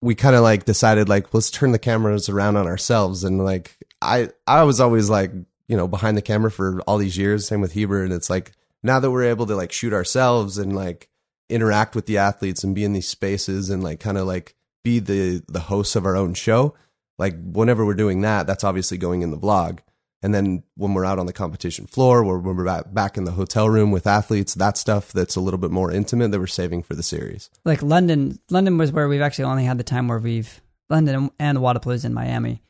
we 0.00 0.14
kind 0.14 0.34
of 0.34 0.42
like 0.42 0.64
decided 0.64 1.08
like 1.08 1.32
let's 1.34 1.50
turn 1.50 1.72
the 1.72 1.78
cameras 1.78 2.28
around 2.30 2.56
on 2.56 2.66
ourselves, 2.66 3.24
and 3.24 3.44
like 3.44 3.76
I 4.00 4.30
I 4.46 4.62
was 4.64 4.80
always 4.80 5.08
like 5.10 5.30
you 5.68 5.76
know 5.76 5.88
behind 5.88 6.16
the 6.16 6.22
camera 6.22 6.50
for 6.50 6.80
all 6.82 6.98
these 6.98 7.16
years. 7.16 7.46
Same 7.46 7.60
with 7.60 7.72
Heber, 7.72 8.02
and 8.02 8.12
it's 8.12 8.30
like 8.30 8.52
now 8.82 9.00
that 9.00 9.10
we're 9.10 9.24
able 9.24 9.46
to 9.46 9.56
like 9.56 9.72
shoot 9.72 9.92
ourselves 9.92 10.58
and 10.58 10.74
like 10.74 11.08
interact 11.48 11.94
with 11.94 12.06
the 12.06 12.18
athletes 12.18 12.64
and 12.64 12.74
be 12.74 12.84
in 12.84 12.92
these 12.92 13.08
spaces 13.08 13.70
and 13.70 13.82
like 13.82 14.00
kind 14.00 14.18
of 14.18 14.26
like 14.26 14.54
be 14.82 14.98
the 14.98 15.42
the 15.48 15.60
hosts 15.60 15.96
of 15.96 16.06
our 16.06 16.16
own 16.16 16.34
show. 16.34 16.74
Like 17.18 17.34
whenever 17.40 17.84
we're 17.84 17.94
doing 17.94 18.22
that, 18.22 18.46
that's 18.46 18.64
obviously 18.64 18.98
going 18.98 19.22
in 19.22 19.30
the 19.30 19.38
vlog. 19.38 19.80
And 20.24 20.32
then 20.32 20.62
when 20.76 20.94
we're 20.94 21.04
out 21.04 21.18
on 21.18 21.26
the 21.26 21.32
competition 21.32 21.86
floor, 21.86 22.22
or 22.22 22.38
when 22.38 22.56
we're 22.56 22.82
back, 22.84 23.16
in 23.16 23.24
the 23.24 23.32
hotel 23.32 23.68
room 23.68 23.90
with 23.90 24.06
athletes, 24.06 24.54
that 24.54 24.78
stuff 24.78 25.12
that's 25.12 25.34
a 25.34 25.40
little 25.40 25.58
bit 25.58 25.72
more 25.72 25.90
intimate 25.90 26.30
that 26.30 26.38
we're 26.38 26.46
saving 26.46 26.84
for 26.84 26.94
the 26.94 27.02
series. 27.02 27.50
like 27.64 27.82
London. 27.82 28.38
London 28.48 28.78
was 28.78 28.92
where 28.92 29.08
we've 29.08 29.20
actually 29.20 29.46
only 29.46 29.64
had 29.64 29.78
the 29.78 29.84
time 29.84 30.06
where 30.06 30.20
we've 30.20 30.60
London 30.88 31.30
and 31.40 31.58
Wadapalooza 31.58 32.04
in 32.04 32.14
Miami. 32.14 32.62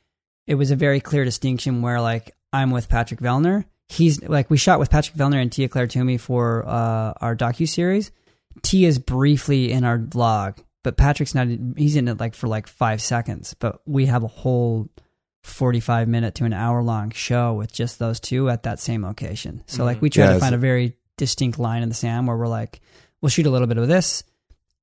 It 0.47 0.55
was 0.55 0.71
a 0.71 0.77
very 0.77 1.01
clear 1.01 1.25
distinction 1.25 1.83
where 1.83 2.01
like 2.01 2.35
I'm 2.53 2.71
with 2.71 2.89
Patrick 2.89 3.21
Vellner. 3.21 3.65
He's 3.89 4.23
like 4.23 4.51
we 4.51 4.57
shot 4.57 4.79
with 4.79 4.91
Patrick 4.91 5.17
Vellner 5.17 5.41
and 5.41 5.51
Tia 5.53 5.69
Claire 5.69 5.87
Toomey 5.87 6.19
for 6.19 6.65
uh, 6.67 7.15
our 7.21 7.37
docu 7.37 7.69
series. 7.69 8.11
Tia's 8.63 8.99
briefly 8.99 9.73
in 9.73 9.85
our 9.85 9.99
vlog, 9.99 10.59
but 10.83 10.97
Patrick's 10.97 11.35
not. 11.35 11.49
He's 11.77 11.97
in 11.97 12.09
it 12.09 12.19
like 12.21 12.35
for 12.35 12.49
like 12.49 12.67
five 12.67 13.01
seconds. 13.03 13.55
But 13.55 13.81
we 13.87 14.07
have 14.07 14.23
a 14.23 14.29
whole 14.29 14.89
45 15.43 16.09
minute 16.09 16.35
to 16.37 16.45
an 16.45 16.53
hour 16.53 16.83
long 16.83 17.11
show 17.11 17.53
with 17.55 17.73
just 17.73 17.99
those 17.99 18.21
two 18.21 18.49
at 18.49 18.63
that 18.63 18.79
same 18.81 19.03
location. 19.03 19.63
So 19.67 19.85
like 19.85 20.01
we 20.01 20.09
try 20.11 20.25
Yeah, 20.27 20.35
to 20.35 20.39
find 20.41 20.55
a 20.55 20.59
very 20.59 20.97
distinct 21.17 21.59
line 21.59 21.83
in 21.83 21.89
the 21.89 21.95
sand 21.95 22.27
where 22.27 22.37
we're 22.37 22.47
like, 22.47 22.81
we'll 23.21 23.31
shoot 23.31 23.47
a 23.47 23.51
little 23.51 23.67
bit 23.67 23.79
of 23.79 23.89
this, 23.89 24.23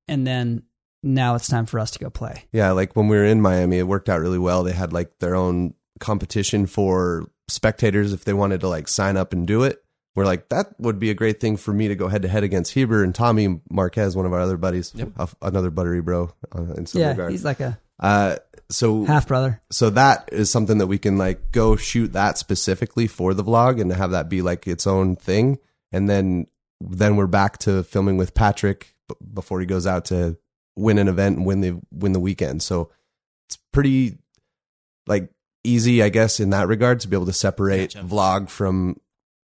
and 0.06 0.26
then 0.26 0.62
now 1.02 1.34
it's 1.34 1.48
time 1.48 1.66
for 1.66 1.80
us 1.80 1.92
to 1.92 1.98
go 1.98 2.10
play. 2.10 2.44
Yeah, 2.52 2.72
like 2.72 2.94
when 2.94 3.08
we 3.08 3.16
were 3.16 3.24
in 3.24 3.40
Miami, 3.40 3.78
it 3.78 3.88
worked 3.88 4.08
out 4.08 4.20
really 4.20 4.38
well. 4.38 4.62
They 4.62 4.72
had 4.72 4.92
like 4.92 5.18
their 5.18 5.34
own 5.34 5.74
competition 5.98 6.66
for 6.66 7.26
spectators 7.50 8.12
if 8.12 8.24
they 8.24 8.32
wanted 8.32 8.60
to 8.60 8.68
like 8.68 8.88
sign 8.88 9.16
up 9.16 9.32
and 9.32 9.46
do 9.46 9.62
it. 9.64 9.82
We're 10.16 10.24
like, 10.24 10.48
that 10.48 10.74
would 10.80 10.98
be 10.98 11.10
a 11.10 11.14
great 11.14 11.40
thing 11.40 11.56
for 11.56 11.72
me 11.72 11.86
to 11.88 11.94
go 11.94 12.08
head 12.08 12.22
to 12.22 12.28
head 12.28 12.42
against 12.42 12.72
Heber 12.74 13.04
and 13.04 13.14
Tommy 13.14 13.60
Marquez, 13.70 14.16
one 14.16 14.26
of 14.26 14.32
our 14.32 14.40
other 14.40 14.56
buddies, 14.56 14.92
uh, 15.18 15.26
another 15.40 15.70
buttery 15.70 16.00
bro 16.02 16.32
uh, 16.56 16.62
in 16.76 16.86
some 16.86 17.00
yeah, 17.00 17.10
regard. 17.10 17.30
he's 17.30 17.44
like 17.44 17.60
a 17.60 17.78
Uh, 18.00 18.36
so 18.70 19.04
half 19.04 19.28
brother. 19.28 19.60
so 19.70 19.90
that 19.90 20.28
is 20.32 20.50
something 20.50 20.78
that 20.78 20.86
we 20.88 20.98
can 20.98 21.16
like 21.18 21.52
go 21.52 21.76
shoot 21.76 22.12
that 22.12 22.38
specifically 22.38 23.06
for 23.06 23.34
the 23.34 23.44
vlog 23.44 23.80
and 23.80 23.92
have 23.92 24.10
that 24.12 24.28
be 24.28 24.42
like 24.42 24.66
its 24.66 24.86
own 24.86 25.16
thing 25.16 25.58
and 25.92 26.08
then 26.08 26.46
then 26.80 27.16
we're 27.16 27.26
back 27.26 27.58
to 27.58 27.82
filming 27.82 28.16
with 28.16 28.32
patrick 28.32 28.94
b- 29.08 29.14
before 29.34 29.58
he 29.60 29.66
goes 29.66 29.86
out 29.88 30.04
to 30.04 30.36
win 30.76 30.98
an 30.98 31.08
event 31.08 31.36
and 31.36 31.44
win 31.46 31.60
the 31.60 31.80
win 31.92 32.12
the 32.12 32.20
weekend 32.20 32.62
so 32.62 32.90
it's 33.48 33.58
pretty 33.72 34.18
like 35.08 35.30
easy 35.64 36.02
i 36.02 36.08
guess 36.08 36.40
in 36.40 36.50
that 36.50 36.68
regard 36.68 37.00
to 37.00 37.08
be 37.08 37.16
able 37.16 37.26
to 37.26 37.32
separate 37.32 37.94
Gotcha. 37.94 38.06
vlog 38.06 38.48
from 38.48 38.96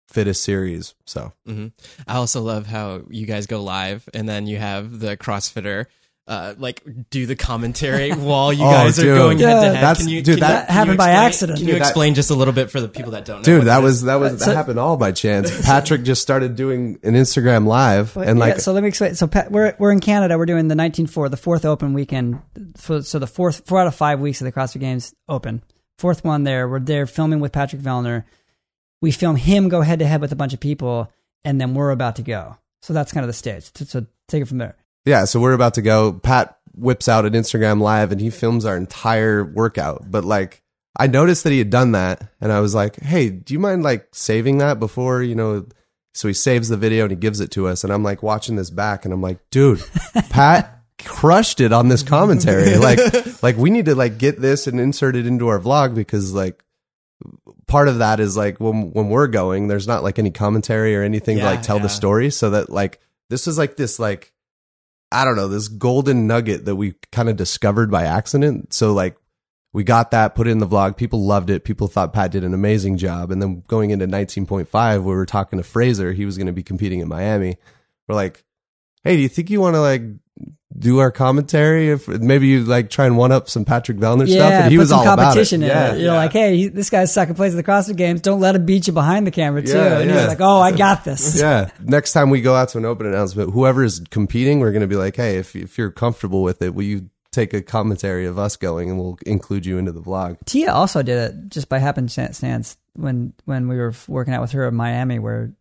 fittest 0.07 0.43
series 0.43 0.93
so 1.05 1.33
hmm 1.45 1.67
I 2.07 2.15
also 2.15 2.41
love 2.41 2.67
how 2.67 3.01
you 3.09 3.25
guys 3.25 3.47
go 3.47 3.61
live 3.63 4.07
and 4.13 4.29
then 4.29 4.47
you 4.47 4.57
have 4.57 4.99
the 4.99 5.17
CrossFitter 5.17 5.87
uh, 6.27 6.55
like 6.57 6.81
do 7.11 7.27
the 7.27 7.35
commentary 7.35 8.09
while 8.13 8.51
you 8.51 8.63
Oh, 8.65 8.71
guys 8.71 8.97
are 8.97 9.03
dude. 9.03 9.15
going 9.17 9.37
head 9.37 9.45
to 9.45 9.61
head. 9.61 9.75
That's- 9.75 9.97
can 9.99 10.09
you, 10.09 10.23
dude, 10.23 10.39
can 10.39 10.47
that 10.47 10.61
you- 10.61 10.65
can 10.67 10.73
you 10.73 10.79
happened 10.79 10.97
by 10.97 11.09
accident. 11.11 11.59
Can 11.59 11.67
you 11.67 11.73
Dude, 11.73 11.81
that- 11.83 11.87
explain 11.87 12.15
just 12.15 12.31
a 12.31 12.33
little 12.33 12.53
bit 12.53 12.71
for 12.71 12.81
the 12.81 12.87
people 12.87 13.11
that 13.11 13.25
don't 13.25 13.37
know? 13.37 13.43
Dude, 13.43 13.59
what 13.59 13.65
that 13.65 13.83
was 13.83 14.01
that 14.03 14.15
was 14.15 14.39
So- 14.39 14.45
that 14.47 14.55
happened 14.55 14.79
all 14.79 14.97
by 14.97 15.11
chance. 15.11 15.51
Patrick 15.65 16.01
just 16.01 16.23
started 16.23 16.55
doing 16.55 16.97
an 17.03 17.13
Instagram 17.13 17.67
live, 17.67 18.17
and 18.17 18.39
like 18.39 18.55
yeah, 18.55 18.59
so 18.59 18.73
let 18.73 18.81
me 18.81 18.89
explain. 18.89 19.13
So 19.13 19.27
Pat, 19.27 19.51
we're 19.51 19.75
we're 19.77 19.91
in 19.91 19.99
Canada. 19.99 20.35
We're 20.39 20.47
doing 20.47 20.67
the 20.67 20.73
19-4, 20.73 21.29
the 21.29 21.37
fourth 21.37 21.63
open 21.63 21.93
weekend. 21.93 22.41
So, 22.77 23.01
so 23.01 23.19
the 23.19 23.27
fourth 23.27 23.61
four 23.67 23.81
out 23.81 23.85
of 23.87 23.93
five 23.93 24.19
weeks 24.19 24.41
of 24.41 24.45
the 24.45 24.51
CrossFit 24.51 24.79
Games 24.79 25.13
open. 25.29 25.61
Fourth 25.97 26.23
one 26.23 26.43
there. 26.43 26.67
We're 26.67 26.79
there 26.79 27.05
filming 27.05 27.39
with 27.39 27.51
Patrick 27.51 27.81
Vellner. 27.81 28.25
We 29.01 29.11
film 29.11 29.35
him 29.35 29.69
go 29.69 29.81
head 29.81 29.99
to 29.99 30.07
head 30.07 30.21
with 30.21 30.31
a 30.31 30.35
bunch 30.35 30.53
of 30.53 30.59
people, 30.59 31.11
and 31.43 31.59
then 31.59 31.73
we're 31.73 31.91
about 31.91 32.17
to 32.17 32.21
go. 32.21 32.57
So 32.81 32.93
that's 32.93 33.11
kind 33.11 33.23
of 33.23 33.27
the 33.27 33.33
stage. 33.33 33.71
So, 33.75 33.85
so 33.85 34.05
take 34.27 34.41
it 34.41 34.47
from 34.47 34.57
there. 34.57 34.75
Yeah, 35.05 35.25
so 35.25 35.39
we're 35.39 35.53
about 35.53 35.75
to 35.75 35.81
go. 35.81 36.13
Pat 36.13 36.57
whips 36.73 37.07
out 37.07 37.25
an 37.25 37.33
Instagram 37.33 37.79
live 37.79 38.11
and 38.11 38.19
he 38.19 38.29
films 38.29 38.65
our 38.65 38.75
entire 38.75 39.43
workout. 39.43 40.11
But 40.11 40.25
like, 40.25 40.61
I 40.97 41.07
noticed 41.07 41.43
that 41.43 41.51
he 41.51 41.59
had 41.59 41.69
done 41.69 41.91
that, 41.91 42.29
and 42.39 42.51
I 42.51 42.59
was 42.61 42.73
like, 42.73 42.99
"Hey, 43.01 43.29
do 43.29 43.53
you 43.53 43.59
mind 43.59 43.83
like 43.83 44.07
saving 44.13 44.59
that 44.59 44.79
before 44.79 45.21
you 45.21 45.35
know?" 45.35 45.65
So 46.13 46.29
he 46.29 46.33
saves 46.33 46.69
the 46.69 46.77
video 46.77 47.03
and 47.03 47.11
he 47.11 47.17
gives 47.17 47.41
it 47.41 47.51
to 47.51 47.67
us, 47.67 47.83
and 47.83 47.91
I'm 47.91 48.03
like 48.03 48.23
watching 48.23 48.55
this 48.55 48.69
back, 48.69 49.03
and 49.03 49.13
I'm 49.13 49.21
like, 49.21 49.39
"Dude, 49.49 49.83
Pat 50.29 50.74
crushed 51.03 51.61
it 51.61 51.71
on 51.71 51.87
this 51.89 52.03
commentary. 52.15 52.77
Like, 52.77 52.99
like 53.43 53.57
we 53.57 53.69
need 53.69 53.85
to 53.85 53.95
like 53.95 54.17
get 54.17 54.39
this 54.39 54.67
and 54.67 54.79
insert 54.79 55.15
it 55.15 55.25
into 55.25 55.47
our 55.47 55.59
vlog 55.59 55.95
because 55.95 56.33
like." 56.33 56.61
Part 57.65 57.87
of 57.87 57.99
that 57.99 58.19
is 58.19 58.37
like 58.37 58.59
when 58.59 58.91
when 58.91 59.09
we're 59.09 59.27
going, 59.27 59.67
there's 59.67 59.87
not 59.87 60.03
like 60.03 60.19
any 60.19 60.29
commentary 60.29 60.95
or 60.95 61.01
anything 61.01 61.37
to 61.37 61.45
like 61.45 61.61
tell 61.63 61.77
yeah. 61.77 61.83
the 61.83 61.89
story. 61.89 62.29
So 62.29 62.51
that 62.51 62.69
like 62.69 62.99
this 63.29 63.47
is 63.47 63.57
like 63.57 63.77
this 63.77 63.97
like 63.97 64.33
I 65.11 65.23
don't 65.23 65.35
know, 65.35 65.47
this 65.47 65.69
golden 65.69 66.27
nugget 66.27 66.65
that 66.65 66.75
we 66.75 66.95
kind 67.11 67.29
of 67.29 67.37
discovered 67.37 67.89
by 67.89 68.03
accident. 68.03 68.73
So 68.73 68.93
like 68.93 69.15
we 69.71 69.83
got 69.83 70.11
that, 70.11 70.35
put 70.35 70.47
it 70.47 70.51
in 70.51 70.59
the 70.59 70.67
vlog. 70.67 70.97
People 70.97 71.25
loved 71.25 71.49
it. 71.49 71.63
People 71.63 71.87
thought 71.87 72.13
Pat 72.13 72.31
did 72.31 72.43
an 72.43 72.53
amazing 72.53 72.97
job. 72.97 73.31
And 73.31 73.41
then 73.41 73.63
going 73.67 73.91
into 73.91 74.07
19.5, 74.07 74.99
we 74.99 75.05
were 75.05 75.25
talking 75.25 75.57
to 75.57 75.63
Fraser. 75.63 76.13
He 76.13 76.25
was 76.25 76.37
going 76.37 76.47
to 76.47 76.53
be 76.53 76.63
competing 76.63 76.99
in 76.99 77.07
Miami. 77.07 77.57
We're 78.07 78.15
like, 78.15 78.43
hey, 79.03 79.15
do 79.15 79.21
you 79.21 79.29
think 79.29 79.49
you 79.49 79.61
want 79.61 79.75
to 79.75 79.81
like 79.81 80.01
do 80.77 80.99
our 80.99 81.11
commentary? 81.11 81.89
If 81.89 82.07
maybe 82.07 82.47
you 82.47 82.63
like 82.63 82.89
try 82.89 83.05
and 83.05 83.17
one 83.17 83.31
up 83.31 83.49
some 83.49 83.63
Patrick 83.65 83.97
Vellner 83.97 84.27
stuff. 84.27 84.37
Yeah, 84.49 84.63
And 84.63 84.71
he 84.71 84.77
put 84.77 84.81
was 84.81 84.89
some 84.89 84.99
all 84.99 85.05
about 85.05 85.19
it. 85.19 85.23
competition 85.23 85.63
in 85.63 85.69
Yeah. 85.69 85.93
it. 85.93 86.01
You're 86.01 86.13
like, 86.13 86.33
hey, 86.33 86.57
he- 86.57 86.67
this 86.67 86.89
guy's 86.89 87.13
second 87.13 87.35
place 87.35 87.53
at 87.53 87.55
the 87.57 87.63
CrossFit 87.63 87.95
Games. 87.95 88.21
Don't 88.21 88.39
let 88.39 88.55
him 88.55 88.65
beat 88.65 88.87
you 88.87 88.93
behind 88.93 89.25
the 89.25 89.31
camera 89.31 89.61
too. 89.61 89.73
Yeah, 89.73 89.99
and 89.99 90.09
yeah. 90.09 90.19
he's 90.19 90.27
like, 90.27 90.41
oh, 90.41 90.59
I 90.59 90.71
got 90.71 91.03
this. 91.05 91.39
yeah. 91.39 91.69
Next 91.81 92.13
time 92.13 92.29
we 92.29 92.41
go 92.41 92.55
out 92.55 92.69
to 92.69 92.77
an 92.77 92.85
open 92.85 93.05
announcement, 93.07 93.51
whoever 93.53 93.83
is 93.83 94.01
competing, 94.09 94.59
we're 94.59 94.71
going 94.71 94.81
to 94.81 94.87
be 94.87 94.95
like, 94.97 95.15
hey, 95.15 95.37
if, 95.37 95.55
if 95.55 95.77
you're 95.77 95.91
comfortable 95.91 96.43
with 96.43 96.61
it, 96.61 96.75
will 96.75 96.83
you 96.83 97.09
take 97.31 97.53
a 97.53 97.61
commentary 97.61 98.25
of 98.25 98.39
us 98.39 98.55
going 98.55 98.89
and 98.89 98.97
we'll 98.99 99.17
include 99.25 99.65
you 99.65 99.77
into 99.77 99.91
the 99.91 100.01
vlog? 100.01 100.37
Tia 100.45 100.71
also 100.71 101.01
did 101.03 101.17
it 101.31 101.49
just 101.49 101.67
by 101.69 101.79
happenstance 101.79 102.41
when 102.93 103.33
when 103.43 103.67
we 103.67 103.75
were 103.77 103.93
working 104.07 104.33
out 104.33 104.41
with 104.41 104.51
her 104.51 104.67
in 104.67 104.75
Miami, 104.75 105.19
where 105.19 105.51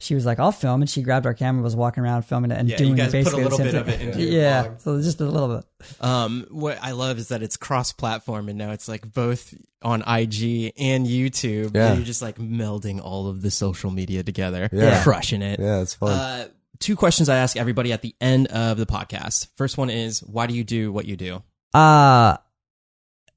she 0.00 0.14
was 0.14 0.24
like, 0.26 0.38
"I'll 0.38 0.52
film," 0.52 0.80
and 0.82 0.88
she 0.88 1.02
grabbed 1.02 1.26
our 1.26 1.34
camera, 1.34 1.62
was 1.62 1.74
walking 1.76 2.02
around 2.04 2.22
filming 2.22 2.50
it, 2.50 2.58
and 2.58 2.68
Yeah, 2.68 2.74
you 2.78 2.78
doing 2.78 2.94
guys 2.96 3.06
put 3.06 3.14
a 3.14 3.18
basically 3.18 3.42
the 3.42 3.48
little 3.50 3.58
same 3.58 3.66
bit 3.66 3.74
of 3.74 3.86
thing. 3.86 4.00
it 4.00 4.16
into 4.16 4.22
yeah, 4.32 4.64
vlog. 4.66 4.80
so 4.80 5.00
just 5.02 5.20
a 5.20 5.24
little 5.24 5.56
bit. 5.56 5.64
Um, 6.04 6.46
what 6.50 6.78
I 6.82 6.92
love 6.92 7.18
is 7.18 7.28
that 7.28 7.42
it's 7.42 7.56
cross-platform, 7.56 8.48
and 8.48 8.58
now 8.58 8.70
it's 8.72 8.88
like 8.88 9.12
both 9.12 9.54
on 9.82 10.00
IG 10.02 10.72
and 10.78 11.06
YouTube. 11.06 11.74
Yeah. 11.74 11.88
and 11.88 11.98
you're 11.98 12.06
just 12.06 12.22
like 12.22 12.36
melding 12.38 13.00
all 13.00 13.28
of 13.28 13.42
the 13.42 13.50
social 13.50 13.90
media 13.90 14.22
together, 14.22 14.68
Yeah. 14.72 15.02
crushing 15.02 15.42
it. 15.42 15.58
Yeah, 15.60 15.80
it's 15.80 15.94
fun. 15.94 16.10
Uh, 16.12 16.48
two 16.80 16.96
questions 16.96 17.28
I 17.28 17.36
ask 17.36 17.56
everybody 17.56 17.92
at 17.92 18.02
the 18.02 18.14
end 18.20 18.46
of 18.48 18.76
the 18.78 18.86
podcast. 18.86 19.48
First 19.56 19.78
one 19.78 19.90
is, 19.90 20.20
why 20.20 20.46
do 20.46 20.54
you 20.54 20.64
do 20.64 20.92
what 20.92 21.06
you 21.06 21.16
do? 21.16 21.42
Uh 21.74 22.36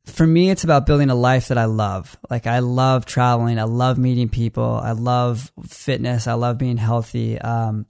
for 0.06 0.26
me, 0.26 0.50
it's 0.50 0.64
about 0.64 0.86
building 0.86 1.10
a 1.10 1.16
life 1.16 1.50
that 1.50 1.58
I 1.58 1.66
love. 1.66 2.18
Like 2.30 2.48
I 2.48 2.60
love 2.60 3.06
traveling. 3.06 3.60
I 3.60 3.64
love 3.64 3.98
meeting 3.98 4.30
people. 4.30 4.80
I 4.82 4.92
love 4.92 5.52
fitness. 5.68 6.28
I 6.28 6.34
love 6.34 6.58
being 6.58 6.78
healthy. 6.78 7.40
Um, 7.40 7.86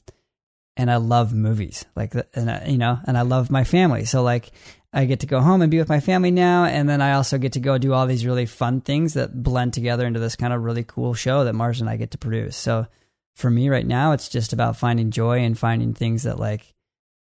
and 0.78 0.90
I 0.90 0.98
love 0.98 1.34
movies. 1.34 1.86
Like, 1.96 2.14
and 2.34 2.50
I, 2.50 2.66
you 2.68 2.78
know, 2.78 3.00
and 3.06 3.18
I 3.18 3.22
love 3.22 3.50
my 3.50 3.64
family. 3.64 4.06
So 4.06 4.24
like, 4.24 4.52
I 4.94 5.06
get 5.06 5.22
to 5.22 5.28
go 5.28 5.40
home 5.40 5.62
and 5.62 5.72
be 5.72 5.78
with 5.78 5.88
my 5.88 6.02
family 6.02 6.32
now, 6.32 6.66
and 6.66 6.90
then 6.90 7.02
I 7.02 7.14
also 7.14 7.38
get 7.38 7.54
to 7.54 7.62
go 7.62 7.78
do 7.78 7.94
all 7.94 8.08
these 8.08 8.26
really 8.26 8.46
fun 8.46 8.82
things 8.82 9.14
that 9.14 9.42
blend 9.42 9.74
together 9.74 10.06
into 10.06 10.20
this 10.20 10.36
kind 10.36 10.52
of 10.52 10.64
really 10.64 10.84
cool 10.84 11.14
show 11.14 11.46
that 11.46 11.56
Mars 11.56 11.80
and 11.80 11.90
I 11.90 11.96
get 11.96 12.12
to 12.12 12.18
produce. 12.18 12.58
So 12.58 12.88
for 13.36 13.50
me 13.50 13.70
right 13.70 13.88
now, 13.88 14.12
it's 14.12 14.28
just 14.28 14.52
about 14.52 14.76
finding 14.76 15.12
joy 15.12 15.40
and 15.40 15.58
finding 15.58 15.94
things 15.94 16.24
that 16.24 16.40
like, 16.40 16.74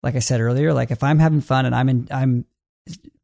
like 0.02 0.16
I 0.16 0.20
said 0.20 0.42
earlier, 0.42 0.74
like 0.74 0.90
if 0.90 1.04
I'm 1.04 1.20
having 1.20 1.42
fun 1.42 1.68
and 1.68 1.76
I'm 1.76 1.90
in, 1.90 2.08
I'm 2.10 2.46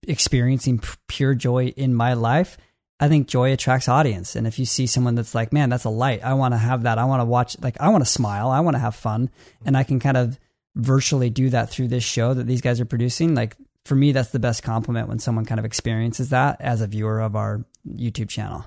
experiencing 0.08 0.82
pure 1.08 1.36
joy 1.36 1.68
in 1.76 1.94
my 1.94 2.14
life, 2.14 2.58
I 3.00 3.08
think 3.08 3.28
joy 3.28 3.54
attracts 3.54 3.88
audience. 3.88 4.36
And 4.36 4.46
if 4.46 4.60
you 4.60 4.66
see 4.66 4.88
someone 4.88 5.16
that's 5.16 5.34
like, 5.34 5.54
man, 5.54 5.70
that's 5.70 5.86
a 5.86 5.90
light, 5.90 6.24
I 6.24 6.34
want 6.34 6.54
to 6.54 6.58
have 6.58 6.84
that. 6.84 6.98
I 6.98 7.06
want 7.06 7.22
to 7.22 7.26
watch, 7.26 7.58
like, 7.62 7.80
I 7.80 7.90
want 7.90 8.04
to 8.04 8.10
smile. 8.10 8.50
I 8.50 8.60
want 8.60 8.76
to 8.76 8.80
have 8.80 8.96
fun. 8.96 9.30
And 9.66 9.78
I 9.78 9.84
can 9.84 10.00
kind 10.00 10.18
of 10.18 10.38
virtually 10.76 11.30
do 11.30 11.50
that 11.52 11.70
through 11.70 11.88
this 11.88 12.04
show 12.04 12.34
that 12.34 12.46
these 12.46 12.62
guys 12.62 12.82
are 12.82 12.86
producing. 12.86 13.36
Like, 13.36 13.56
for 13.86 13.96
me, 13.96 14.12
that's 14.12 14.30
the 14.32 14.40
best 14.40 14.64
compliment 14.64 15.08
when 15.08 15.20
someone 15.20 15.46
kind 15.46 15.60
of 15.60 15.66
experiences 15.66 16.30
that 16.30 16.60
as 16.60 16.82
a 16.82 16.88
viewer 16.88 17.22
of 17.22 17.36
our 17.36 17.66
YouTube 17.88 18.30
channel. 18.30 18.66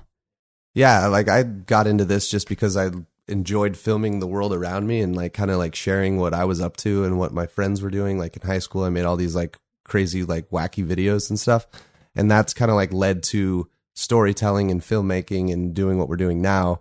yeah, 0.73 1.07
like 1.07 1.29
I 1.29 1.43
got 1.43 1.87
into 1.87 2.05
this 2.05 2.29
just 2.29 2.49
because 2.49 2.75
I 2.75 2.89
enjoyed 3.27 3.77
filming 3.77 4.19
the 4.19 4.27
world 4.27 4.53
around 4.53 4.87
me 4.87 4.99
and 4.99 5.15
like 5.15 5.33
kind 5.33 5.51
of 5.51 5.57
like 5.57 5.75
sharing 5.75 6.17
what 6.17 6.33
I 6.33 6.45
was 6.45 6.59
up 6.59 6.75
to 6.77 7.05
and 7.05 7.17
what 7.17 7.33
my 7.33 7.45
friends 7.45 7.81
were 7.81 7.91
doing. 7.91 8.17
Like 8.17 8.35
in 8.35 8.45
high 8.45 8.59
school, 8.59 8.83
I 8.83 8.89
made 8.89 9.05
all 9.05 9.15
these 9.15 9.35
like 9.35 9.57
crazy, 9.83 10.23
like 10.23 10.49
wacky 10.49 10.85
videos 10.85 11.29
and 11.29 11.39
stuff. 11.39 11.67
And 12.15 12.29
that's 12.29 12.53
kind 12.53 12.71
of 12.71 12.75
like 12.75 12.93
led 12.93 13.23
to 13.23 13.69
storytelling 13.95 14.71
and 14.71 14.81
filmmaking 14.81 15.51
and 15.51 15.73
doing 15.73 15.97
what 15.97 16.09
we're 16.09 16.15
doing 16.15 16.41
now. 16.41 16.79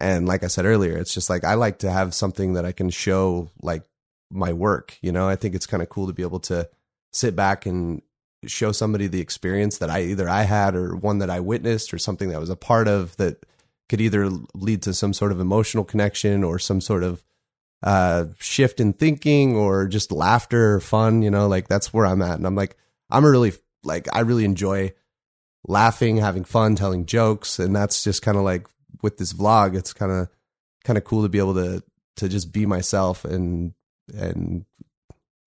And 0.00 0.26
like 0.26 0.42
I 0.42 0.48
said 0.48 0.64
earlier, 0.64 0.96
it's 0.96 1.14
just 1.14 1.30
like 1.30 1.44
I 1.44 1.54
like 1.54 1.78
to 1.78 1.90
have 1.90 2.14
something 2.14 2.54
that 2.54 2.64
I 2.64 2.72
can 2.72 2.90
show 2.90 3.50
like 3.62 3.82
my 4.30 4.52
work. 4.52 4.98
You 5.00 5.12
know, 5.12 5.28
I 5.28 5.36
think 5.36 5.54
it's 5.54 5.66
kind 5.66 5.82
of 5.82 5.88
cool 5.88 6.06
to 6.06 6.12
be 6.12 6.22
able 6.22 6.40
to 6.40 6.68
sit 7.12 7.36
back 7.36 7.66
and 7.66 8.02
show 8.46 8.72
somebody 8.72 9.06
the 9.06 9.20
experience 9.20 9.78
that 9.78 9.90
I 9.90 10.02
either 10.02 10.28
I 10.28 10.42
had 10.42 10.74
or 10.74 10.94
one 10.94 11.18
that 11.18 11.30
I 11.30 11.40
witnessed 11.40 11.92
or 11.94 11.98
something 11.98 12.28
that 12.28 12.36
I 12.36 12.40
was 12.40 12.50
a 12.50 12.56
part 12.56 12.88
of 12.88 13.16
that 13.16 13.44
could 13.88 14.00
either 14.00 14.28
lead 14.54 14.82
to 14.82 14.94
some 14.94 15.12
sort 15.12 15.32
of 15.32 15.40
emotional 15.40 15.84
connection 15.84 16.44
or 16.44 16.58
some 16.58 16.80
sort 16.80 17.02
of 17.02 17.22
uh 17.82 18.26
shift 18.38 18.80
in 18.80 18.92
thinking 18.92 19.56
or 19.56 19.86
just 19.86 20.12
laughter 20.12 20.74
or 20.74 20.80
fun, 20.80 21.22
you 21.22 21.30
know, 21.30 21.46
like 21.46 21.68
that's 21.68 21.92
where 21.92 22.06
I'm 22.06 22.22
at. 22.22 22.36
And 22.36 22.46
I'm 22.46 22.54
like 22.54 22.76
I'm 23.10 23.24
a 23.24 23.30
really 23.30 23.52
like 23.84 24.06
I 24.12 24.20
really 24.20 24.44
enjoy 24.44 24.92
laughing, 25.66 26.16
having 26.16 26.44
fun, 26.44 26.76
telling 26.76 27.06
jokes, 27.06 27.58
and 27.58 27.74
that's 27.74 28.02
just 28.04 28.22
kind 28.22 28.36
of 28.36 28.44
like 28.44 28.66
with 29.02 29.18
this 29.18 29.32
vlog, 29.32 29.76
it's 29.76 29.92
kind 29.92 30.12
of 30.12 30.28
kind 30.84 30.96
of 30.96 31.04
cool 31.04 31.22
to 31.22 31.28
be 31.28 31.38
able 31.38 31.54
to 31.54 31.82
to 32.16 32.28
just 32.28 32.52
be 32.52 32.66
myself 32.66 33.24
and 33.24 33.74
and 34.14 34.64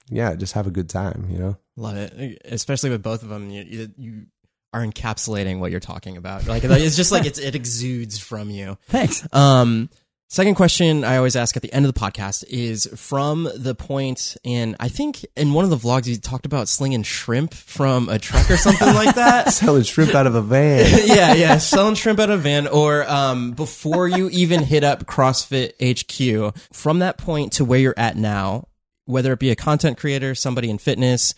yeah, 0.09 0.36
just 0.36 0.53
have 0.53 0.67
a 0.67 0.71
good 0.71 0.89
time, 0.89 1.27
you 1.30 1.38
know. 1.38 1.57
Love 1.77 1.95
it, 1.95 2.41
especially 2.45 2.89
with 2.89 3.03
both 3.03 3.23
of 3.23 3.30
them. 3.30 3.49
You, 3.49 3.63
you, 3.63 3.89
you 3.97 4.25
are 4.73 4.86
encapsulating 4.86 5.59
what 5.59 5.71
you're 5.71 5.80
talking 5.80 6.17
about. 6.17 6.47
Like 6.47 6.63
it's 6.63 6.95
just 6.95 7.11
like 7.11 7.25
it's, 7.25 7.39
it 7.39 7.55
exudes 7.55 8.19
from 8.19 8.49
you. 8.49 8.77
Thanks. 8.88 9.25
Um, 9.34 9.89
second 10.30 10.55
question 10.55 11.03
I 11.03 11.17
always 11.17 11.36
ask 11.36 11.57
at 11.57 11.63
the 11.63 11.73
end 11.73 11.86
of 11.86 11.93
the 11.93 11.99
podcast 11.99 12.45
is 12.47 12.88
from 12.95 13.49
the 13.53 13.75
point, 13.75 14.38
and 14.45 14.75
I 14.80 14.88
think 14.88 15.25
in 15.36 15.53
one 15.53 15.65
of 15.65 15.71
the 15.71 15.77
vlogs 15.77 16.07
you 16.07 16.15
talked 16.17 16.45
about 16.45 16.67
slinging 16.67 17.03
shrimp 17.03 17.53
from 17.53 18.07
a 18.07 18.17
truck 18.19 18.49
or 18.49 18.57
something 18.57 18.93
like 18.93 19.15
that. 19.15 19.51
Selling 19.53 19.84
shrimp 19.84 20.15
out 20.15 20.27
of 20.27 20.36
a 20.36 20.41
van. 20.41 20.86
yeah, 21.05 21.34
yeah, 21.34 21.57
selling 21.57 21.95
shrimp 21.95 22.19
out 22.19 22.30
of 22.30 22.39
a 22.39 22.43
van, 22.43 22.67
or 22.67 23.09
um, 23.09 23.51
before 23.51 24.07
you 24.07 24.30
even 24.30 24.63
hit 24.63 24.84
up 24.84 25.05
CrossFit 25.05 25.73
HQ. 25.82 26.55
From 26.71 26.99
that 26.99 27.17
point 27.17 27.53
to 27.53 27.65
where 27.65 27.80
you're 27.80 27.93
at 27.97 28.15
now, 28.15 28.67
whether 29.05 29.34
it 29.34 29.39
be 29.39 29.49
a 29.49 29.55
content 29.55 29.97
creator, 29.97 30.36
somebody 30.36 30.69
in 30.69 30.77
fitness, 30.77 31.34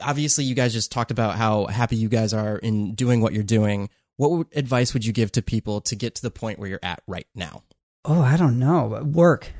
obviously 0.00 0.44
you 0.44 0.54
guys 0.54 0.72
just 0.72 0.92
talked 0.92 1.10
about 1.10 1.36
how 1.36 1.66
happy 1.66 1.96
you 1.96 2.08
guys 2.08 2.34
are 2.34 2.58
in 2.58 2.94
doing 2.94 3.20
what 3.20 3.32
you're 3.32 3.42
doing. 3.42 3.88
What 4.16 4.48
advice 4.54 4.92
would 4.92 5.04
you 5.04 5.12
give 5.12 5.32
to 5.32 5.42
people 5.42 5.80
to 5.82 5.96
get 5.96 6.16
to 6.16 6.22
the 6.22 6.30
point 6.30 6.58
where 6.58 6.68
you're 6.68 6.80
at 6.82 7.02
right 7.06 7.26
now? 7.34 7.62
Oh, 8.04 8.22
I 8.22 8.36
don't 8.36 8.58
know. 8.58 9.02
Work. 9.02 9.52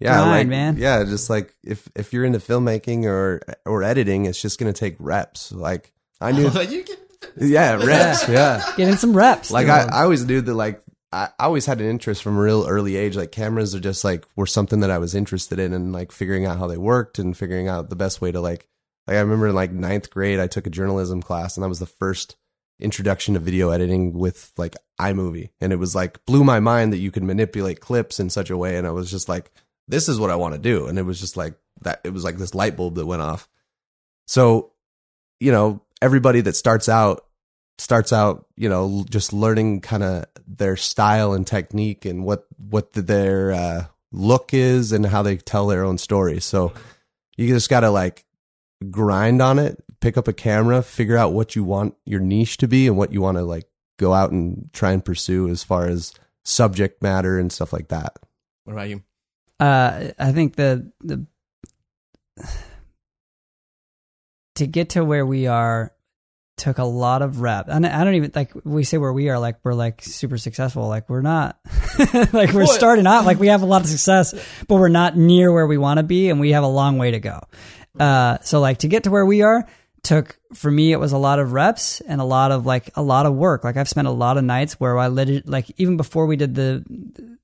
Yeah, 0.00 0.14
Grind, 0.14 0.30
like 0.30 0.46
man. 0.48 0.76
yeah, 0.76 1.02
just 1.04 1.28
like 1.28 1.54
if 1.64 1.88
if 1.96 2.12
you're 2.12 2.24
into 2.24 2.38
filmmaking 2.38 3.04
or 3.04 3.40
or 3.66 3.82
editing, 3.82 4.26
it's 4.26 4.40
just 4.40 4.58
gonna 4.58 4.72
take 4.72 4.96
reps. 5.00 5.50
Like 5.50 5.92
I 6.20 6.30
knew, 6.30 6.48
you 6.62 6.84
can, 6.84 6.96
yeah, 7.36 7.72
reps, 7.84 8.28
yeah. 8.28 8.62
getting 8.76 8.96
some 8.96 9.16
reps. 9.16 9.50
Like 9.50 9.66
I, 9.68 9.82
I 9.90 10.02
always 10.04 10.24
knew 10.24 10.40
that 10.40 10.54
like 10.54 10.82
I, 11.12 11.30
I 11.38 11.44
always 11.46 11.66
had 11.66 11.80
an 11.80 11.88
interest 11.88 12.22
from 12.22 12.36
a 12.36 12.40
real 12.40 12.64
early 12.68 12.94
age. 12.94 13.16
Like 13.16 13.32
cameras 13.32 13.74
are 13.74 13.80
just 13.80 14.04
like 14.04 14.24
were 14.36 14.46
something 14.46 14.80
that 14.80 14.90
I 14.90 14.98
was 14.98 15.16
interested 15.16 15.58
in 15.58 15.72
and 15.72 15.92
like 15.92 16.12
figuring 16.12 16.46
out 16.46 16.58
how 16.58 16.68
they 16.68 16.78
worked 16.78 17.18
and 17.18 17.36
figuring 17.36 17.66
out 17.66 17.90
the 17.90 17.96
best 17.96 18.20
way 18.20 18.30
to 18.30 18.40
like 18.40 18.68
like 19.08 19.16
I 19.16 19.20
remember 19.20 19.48
in 19.48 19.54
like 19.56 19.72
ninth 19.72 20.10
grade 20.10 20.38
I 20.38 20.46
took 20.46 20.68
a 20.68 20.70
journalism 20.70 21.22
class 21.22 21.56
and 21.56 21.64
that 21.64 21.68
was 21.68 21.80
the 21.80 21.86
first 21.86 22.36
introduction 22.80 23.34
to 23.34 23.40
video 23.40 23.70
editing 23.70 24.12
with 24.12 24.52
like 24.56 24.76
iMovie. 25.00 25.50
And 25.60 25.72
it 25.72 25.76
was 25.76 25.94
like 25.94 26.24
blew 26.26 26.44
my 26.44 26.60
mind 26.60 26.92
that 26.92 26.98
you 26.98 27.10
could 27.10 27.22
manipulate 27.22 27.80
clips 27.80 28.20
in 28.20 28.30
such 28.30 28.50
a 28.50 28.56
way. 28.56 28.76
And 28.76 28.86
I 28.86 28.90
was 28.90 29.10
just 29.10 29.28
like 29.28 29.50
this 29.88 30.08
is 30.08 30.20
what 30.20 30.30
I 30.30 30.36
want 30.36 30.54
to 30.54 30.60
do. 30.60 30.86
And 30.86 30.98
it 30.98 31.02
was 31.02 31.20
just 31.20 31.36
like 31.36 31.54
that 31.82 32.00
it 32.04 32.12
was 32.12 32.24
like 32.24 32.36
this 32.36 32.54
light 32.54 32.76
bulb 32.76 32.96
that 32.96 33.06
went 33.06 33.22
off. 33.22 33.48
So, 34.26 34.72
you 35.40 35.52
know, 35.52 35.82
everybody 36.02 36.40
that 36.42 36.56
starts 36.56 36.88
out 36.88 37.24
starts 37.78 38.12
out, 38.12 38.46
you 38.56 38.68
know, 38.68 39.04
just 39.08 39.32
learning 39.32 39.80
kind 39.80 40.02
of 40.02 40.26
their 40.46 40.76
style 40.76 41.32
and 41.32 41.46
technique 41.46 42.04
and 42.04 42.24
what 42.24 42.46
what 42.58 42.92
their 42.92 43.52
uh, 43.52 43.84
look 44.12 44.52
is 44.52 44.92
and 44.92 45.06
how 45.06 45.22
they 45.22 45.36
tell 45.36 45.66
their 45.66 45.84
own 45.84 45.98
story. 45.98 46.40
So 46.40 46.72
you 47.36 47.48
just 47.48 47.70
got 47.70 47.80
to 47.80 47.90
like 47.90 48.24
grind 48.90 49.40
on 49.40 49.58
it, 49.58 49.82
pick 50.00 50.16
up 50.16 50.28
a 50.28 50.32
camera, 50.32 50.82
figure 50.82 51.16
out 51.16 51.32
what 51.32 51.56
you 51.56 51.64
want 51.64 51.94
your 52.04 52.20
niche 52.20 52.56
to 52.58 52.68
be 52.68 52.86
and 52.86 52.96
what 52.96 53.12
you 53.12 53.20
want 53.20 53.36
to 53.38 53.42
like 53.44 53.64
go 53.98 54.12
out 54.14 54.30
and 54.30 54.70
try 54.72 54.92
and 54.92 55.04
pursue 55.04 55.48
as 55.48 55.62
far 55.64 55.86
as 55.86 56.12
subject 56.44 57.02
matter 57.02 57.38
and 57.38 57.52
stuff 57.52 57.72
like 57.72 57.88
that. 57.88 58.16
What 58.64 58.72
about 58.74 58.88
you? 58.88 59.02
Uh, 59.60 60.10
I 60.18 60.32
think 60.32 60.56
the 60.56 60.92
the 61.00 61.26
to 64.56 64.66
get 64.66 64.90
to 64.90 65.04
where 65.04 65.24
we 65.26 65.46
are 65.46 65.92
took 66.56 66.78
a 66.78 66.84
lot 66.84 67.22
of 67.22 67.40
rep. 67.40 67.66
And 67.68 67.86
I 67.86 68.02
don't 68.02 68.14
even 68.14 68.32
like 68.34 68.52
we 68.64 68.82
say 68.82 68.98
where 68.98 69.12
we 69.12 69.28
are 69.28 69.38
like 69.38 69.58
we're 69.62 69.74
like 69.74 70.02
super 70.02 70.38
successful. 70.38 70.88
Like 70.88 71.08
we're 71.08 71.22
not 71.22 71.58
like 72.32 72.52
we're 72.52 72.64
What? 72.64 72.74
starting 72.74 73.06
out 73.06 73.24
like 73.24 73.38
we 73.38 73.46
have 73.48 73.62
a 73.62 73.66
lot 73.66 73.82
of 73.82 73.86
success, 73.88 74.34
but 74.66 74.76
we're 74.76 74.88
not 74.88 75.16
near 75.16 75.52
where 75.52 75.66
we 75.66 75.78
want 75.78 75.98
to 75.98 76.02
be 76.02 76.30
and 76.30 76.40
we 76.40 76.50
have 76.52 76.64
a 76.64 76.68
long 76.68 76.98
way 76.98 77.12
to 77.12 77.20
go. 77.20 77.40
Uh 77.98 78.38
so 78.42 78.60
like 78.60 78.78
to 78.78 78.88
get 78.88 79.04
to 79.04 79.10
where 79.10 79.24
we 79.26 79.42
are 79.42 79.66
took 80.08 80.38
for 80.54 80.70
me 80.70 80.90
it 80.90 80.98
was 80.98 81.12
a 81.12 81.18
lot 81.18 81.38
of 81.38 81.52
reps 81.52 82.00
and 82.00 82.18
a 82.18 82.24
lot 82.24 82.50
of 82.50 82.64
like 82.64 82.90
a 82.94 83.02
lot 83.02 83.26
of 83.26 83.34
work. 83.34 83.62
Like 83.62 83.76
I've 83.76 83.90
spent 83.90 84.08
a 84.08 84.12
lot 84.12 84.38
of 84.38 84.44
nights 84.44 84.80
where 84.80 84.96
I 84.96 85.08
lit 85.08 85.46
like 85.46 85.70
even 85.76 85.98
before 85.98 86.24
we 86.24 86.36
did 86.36 86.54
the 86.54 87.38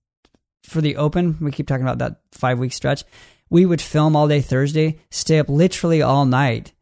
for 0.62 0.80
the 0.80 0.96
open, 0.96 1.36
we 1.42 1.52
keep 1.52 1.68
talking 1.68 1.84
about 1.84 1.98
that 1.98 2.20
5 2.32 2.58
week 2.58 2.72
stretch. 2.72 3.04
We 3.50 3.66
would 3.66 3.82
film 3.82 4.16
all 4.16 4.28
day 4.28 4.40
Thursday, 4.40 4.98
stay 5.10 5.38
up 5.38 5.50
literally 5.50 6.00
all 6.00 6.24
night 6.24 6.72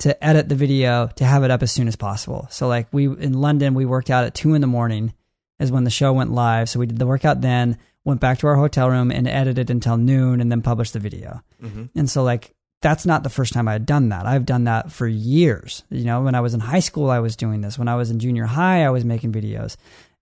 to 0.00 0.22
edit 0.22 0.50
the 0.50 0.54
video 0.54 1.08
to 1.16 1.24
have 1.24 1.42
it 1.42 1.50
up 1.50 1.62
as 1.62 1.72
soon 1.72 1.88
as 1.88 1.96
possible. 1.96 2.46
So 2.50 2.68
like 2.68 2.88
we 2.92 3.06
in 3.06 3.32
London, 3.32 3.72
we 3.72 3.86
worked 3.86 4.10
out 4.10 4.24
at 4.24 4.34
two 4.34 4.52
in 4.52 4.60
the 4.60 4.66
morning 4.66 5.14
is 5.58 5.72
when 5.72 5.84
the 5.84 5.90
show 5.90 6.12
went 6.12 6.32
live. 6.32 6.68
So 6.68 6.78
we 6.78 6.86
did 6.86 6.98
the 6.98 7.06
workout 7.06 7.40
then, 7.40 7.78
went 8.04 8.20
back 8.20 8.40
to 8.40 8.46
our 8.46 8.56
hotel 8.56 8.90
room 8.90 9.10
and 9.10 9.26
edited 9.26 9.70
until 9.70 9.96
noon 9.96 10.42
and 10.42 10.52
then 10.52 10.60
published 10.60 10.92
the 10.92 10.98
video. 10.98 11.42
Mm-hmm. 11.62 11.86
And 11.98 12.10
so 12.10 12.22
like 12.22 12.54
that's 12.82 13.04
not 13.04 13.22
the 13.22 13.30
first 13.30 13.52
time 13.52 13.68
I 13.68 13.72
had 13.72 13.86
done 13.86 14.08
that. 14.08 14.26
I've 14.26 14.46
done 14.46 14.64
that 14.64 14.90
for 14.90 15.06
years. 15.06 15.84
You 15.90 16.04
know, 16.04 16.22
when 16.22 16.34
I 16.34 16.40
was 16.40 16.54
in 16.54 16.60
high 16.60 16.80
school, 16.80 17.10
I 17.10 17.18
was 17.18 17.36
doing 17.36 17.60
this. 17.60 17.78
When 17.78 17.88
I 17.88 17.96
was 17.96 18.10
in 18.10 18.18
junior 18.18 18.46
high, 18.46 18.84
I 18.84 18.90
was 18.90 19.04
making 19.04 19.32
videos. 19.32 19.76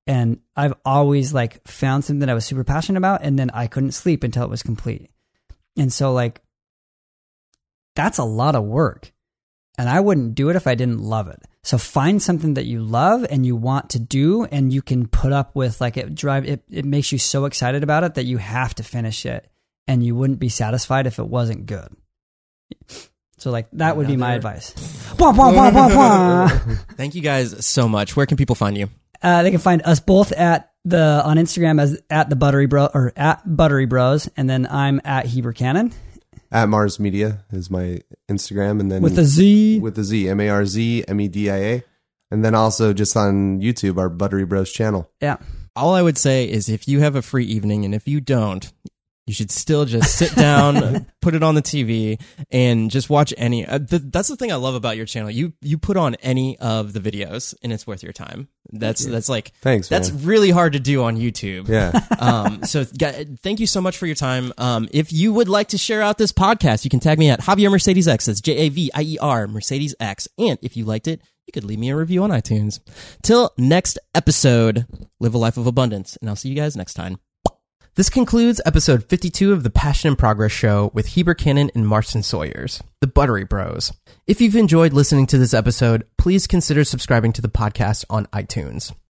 And 0.07 0.41
I've 0.57 0.75
always 0.85 1.33
like 1.33 1.67
found 1.69 2.05
something 2.05 2.21
that 2.21 2.31
I 2.31 2.35
was 2.35 2.45
super 2.45 2.65
passionate 2.65 2.99
about 2.99 3.23
and 3.23 3.39
then 3.39 3.51
I 3.51 3.67
couldn't 3.67 3.93
sleep 3.93 4.25
until 4.25 4.43
it 4.43 4.51
was 4.51 4.63
complete. 4.63 5.11
And 5.77 5.93
so 5.93 6.13
like 6.13 6.41
that's 7.95 8.19
a 8.19 8.25
lot 8.25 8.55
of 8.55 8.65
work 8.65 9.13
and 9.77 9.89
I 9.89 10.01
wouldn't 10.01 10.35
do 10.35 10.49
it 10.49 10.57
if 10.57 10.67
I 10.67 10.75
didn't 10.75 11.01
love 11.01 11.29
it. 11.29 11.41
So 11.63 11.79
find 11.79 12.23
something 12.23 12.55
that 12.55 12.65
you 12.65 12.81
love 12.81 13.27
and 13.29 13.45
you 13.45 13.55
want 13.55 13.91
to 13.91 13.99
do 13.99 14.45
and 14.45 14.73
you 14.73 14.83
can 14.83 15.07
put 15.07 15.33
up 15.33 15.55
with 15.55 15.81
like 15.81 15.97
it 15.97 16.15
drive 16.15 16.47
it 16.47 16.65
it 16.71 16.85
makes 16.85 17.13
you 17.13 17.19
so 17.19 17.45
excited 17.45 17.83
about 17.83 18.03
it 18.03 18.15
that 18.15 18.25
you 18.25 18.39
have 18.39 18.75
to 18.77 18.83
finish 18.83 19.27
it 19.27 19.47
and 19.87 20.03
you 20.03 20.15
wouldn't 20.15 20.41
be 20.41 20.49
satisfied 20.49 21.07
if 21.07 21.19
it 21.19 21.29
wasn't 21.29 21.67
good. 21.67 21.95
So 23.39 23.51
like 23.51 23.69
that 23.73 23.97
would 23.97 24.07
be 24.09 24.17
my 24.17 24.35
advice. 24.35 24.73
Bwah, 25.19 25.33
bwah, 25.33 25.53
bwah, 25.53 25.71
bwah, 25.73 25.89
bwah. 25.91 26.79
Thank 26.97 27.15
you 27.15 27.23
guys 27.23 27.65
so 27.67 27.89
much. 27.89 28.17
Where 28.17 28.27
can 28.27 28.37
people 28.37 28.55
find 28.57 28.77
you? 28.77 28.89
Uh, 29.23 29.43
they 29.43 29.51
can 29.51 29.61
find 29.61 29.83
us 29.85 30.01
both 30.01 30.33
at 30.33 30.71
the 30.85 31.23
on 31.25 31.37
Instagram 31.39 31.81
as 31.81 32.01
at 32.11 32.31
the 32.31 32.37
Buttery 32.37 32.67
Bro 32.67 32.91
or 32.95 33.13
at 33.17 33.43
Buttery 33.45 33.87
Bros, 33.87 34.29
and 34.37 34.49
then 34.49 34.67
I'm 34.71 35.01
at 35.05 35.27
Heber 35.27 35.53
Cannon 35.53 35.93
At 36.53 36.69
Marz 36.69 36.99
Media 37.01 37.45
is 37.53 37.71
my 37.71 38.01
Instagram, 38.31 38.81
and 38.81 38.91
then 38.93 39.03
with 39.03 39.17
the 39.17 39.25
Z. 39.25 39.81
with 39.81 39.97
the 39.97 40.05
Z 40.05 40.29
M 40.29 40.41
A 40.41 40.49
R 40.49 40.65
Z 40.65 41.05
M 41.09 41.21
E 41.21 41.29
D 41.29 41.51
I 41.51 41.57
A, 41.57 41.83
and 42.31 42.45
then 42.45 42.55
also 42.55 42.93
just 42.93 43.17
on 43.17 43.61
YouTube 43.61 43.99
our 43.99 44.09
Buttery 44.09 44.45
Bros 44.47 44.73
channel. 44.73 45.11
Yeah, 45.21 45.37
All 45.77 45.95
I 45.95 46.03
would 46.03 46.19
say 46.19 46.49
is 46.49 46.69
if 46.69 46.87
you 46.89 47.01
have 47.01 47.17
a 47.17 47.23
free 47.23 47.45
evening 47.45 47.85
and 47.85 47.95
if 47.95 48.07
you 48.07 48.21
don't, 48.21 48.73
you 49.29 49.35
should 49.35 49.51
still 49.51 49.85
just 49.85 50.17
sit 50.17 50.35
down, 50.35 51.07
put 51.21 51.35
it 51.35 51.43
on 51.43 51.55
the 51.55 51.63
TV, 51.63 52.21
and 52.51 52.91
just 52.91 53.11
watch 53.11 53.35
any. 53.37 53.67
Uh, 53.67 53.79
th- 53.79 54.03
that's 54.07 54.29
the 54.29 54.37
thing 54.37 54.51
I 54.51 54.57
love 54.57 54.75
about 54.75 54.97
your 54.97 55.07
channel. 55.07 55.31
You 55.31 55.53
you 55.61 55.77
put 55.79 55.97
on 55.97 56.15
any 56.17 56.59
of 56.59 56.93
the 56.95 57.01
videos, 57.01 57.55
and 57.63 57.73
it's 57.73 57.87
worth 57.87 58.03
your 58.03 58.13
time. 58.13 58.49
That's 58.71 59.05
that's 59.05 59.29
like 59.29 59.53
Thanks, 59.61 59.89
that's 59.89 60.11
man. 60.11 60.25
really 60.25 60.51
hard 60.51 60.73
to 60.73 60.81
do 60.81 61.05
on 61.05 61.17
YouTube. 61.17 61.69
Yeah. 61.69 62.01
um, 62.19 62.65
so 62.65 62.85
gu- 62.85 63.37
thank 63.43 63.61
you 63.61 63.67
so 63.67 63.81
much 63.81 63.99
for 63.99 64.07
your 64.07 64.15
time. 64.17 64.53
Um, 64.59 64.89
if 64.91 65.13
you 65.13 65.33
would 65.35 65.49
like 65.49 65.69
to 65.69 65.79
share 65.79 66.03
out 66.03 66.19
this 66.19 66.33
podcast, 66.33 66.85
you 66.85 66.91
can 66.91 67.01
tag 67.01 67.19
me 67.19 67.29
at 67.31 67.41
Javier 67.41 67.71
Mercedes 67.71 68.09
X. 68.09 68.27
That's 68.27 68.41
J 68.41 68.57
A 68.57 68.69
V 68.71 68.91
I 68.95 69.03
E 69.03 69.19
R 69.21 69.47
Mercedes 69.47 69.95
X. 70.01 70.27
And 70.39 70.59
if 70.63 70.77
you 70.77 70.85
liked 70.85 71.07
it, 71.07 71.21
you 71.47 71.53
could 71.53 71.65
leave 71.65 71.79
me 71.79 71.91
a 71.91 71.97
review 71.97 72.23
on 72.23 72.31
iTunes. 72.31 72.81
Till 73.23 73.53
next 73.57 73.99
episode, 74.15 74.87
live 75.21 75.35
a 75.35 75.39
life 75.39 75.57
of 75.57 75.67
abundance, 75.67 76.17
and 76.21 76.29
I'll 76.29 76.37
see 76.37 76.51
you 76.51 76.57
guys 76.57 76.77
next 76.77 76.95
time. 76.95 77.19
This 77.99 78.11
concludes 78.11 78.61
episode 78.65 79.03
52 79.09 79.53
of 79.53 79.65
the 79.65 79.71
Passion 79.71 80.07
and 80.07 80.17
Progress 80.17 80.53
Show 80.53 80.93
with 80.95 81.07
Heber 81.07 81.35
Cannon 81.35 81.69
and 81.75 81.85
Marston 81.85 82.23
Sawyers, 82.23 82.81
the 83.01 83.09
Buttery 83.09 83.43
Bros. 83.43 83.93
If 84.29 84.41
you've 84.41 84.55
enjoyed 84.55 84.93
listening 84.93 85.27
to 85.27 85.37
this 85.37 85.53
episode, 85.53 86.07
please 86.17 86.47
consider 86.47 86.85
subscribing 86.85 87.33
to 87.33 87.43
the 87.43 87.49
podcast 87.49 88.05
on 88.09 88.27
iTunes. 88.27 88.93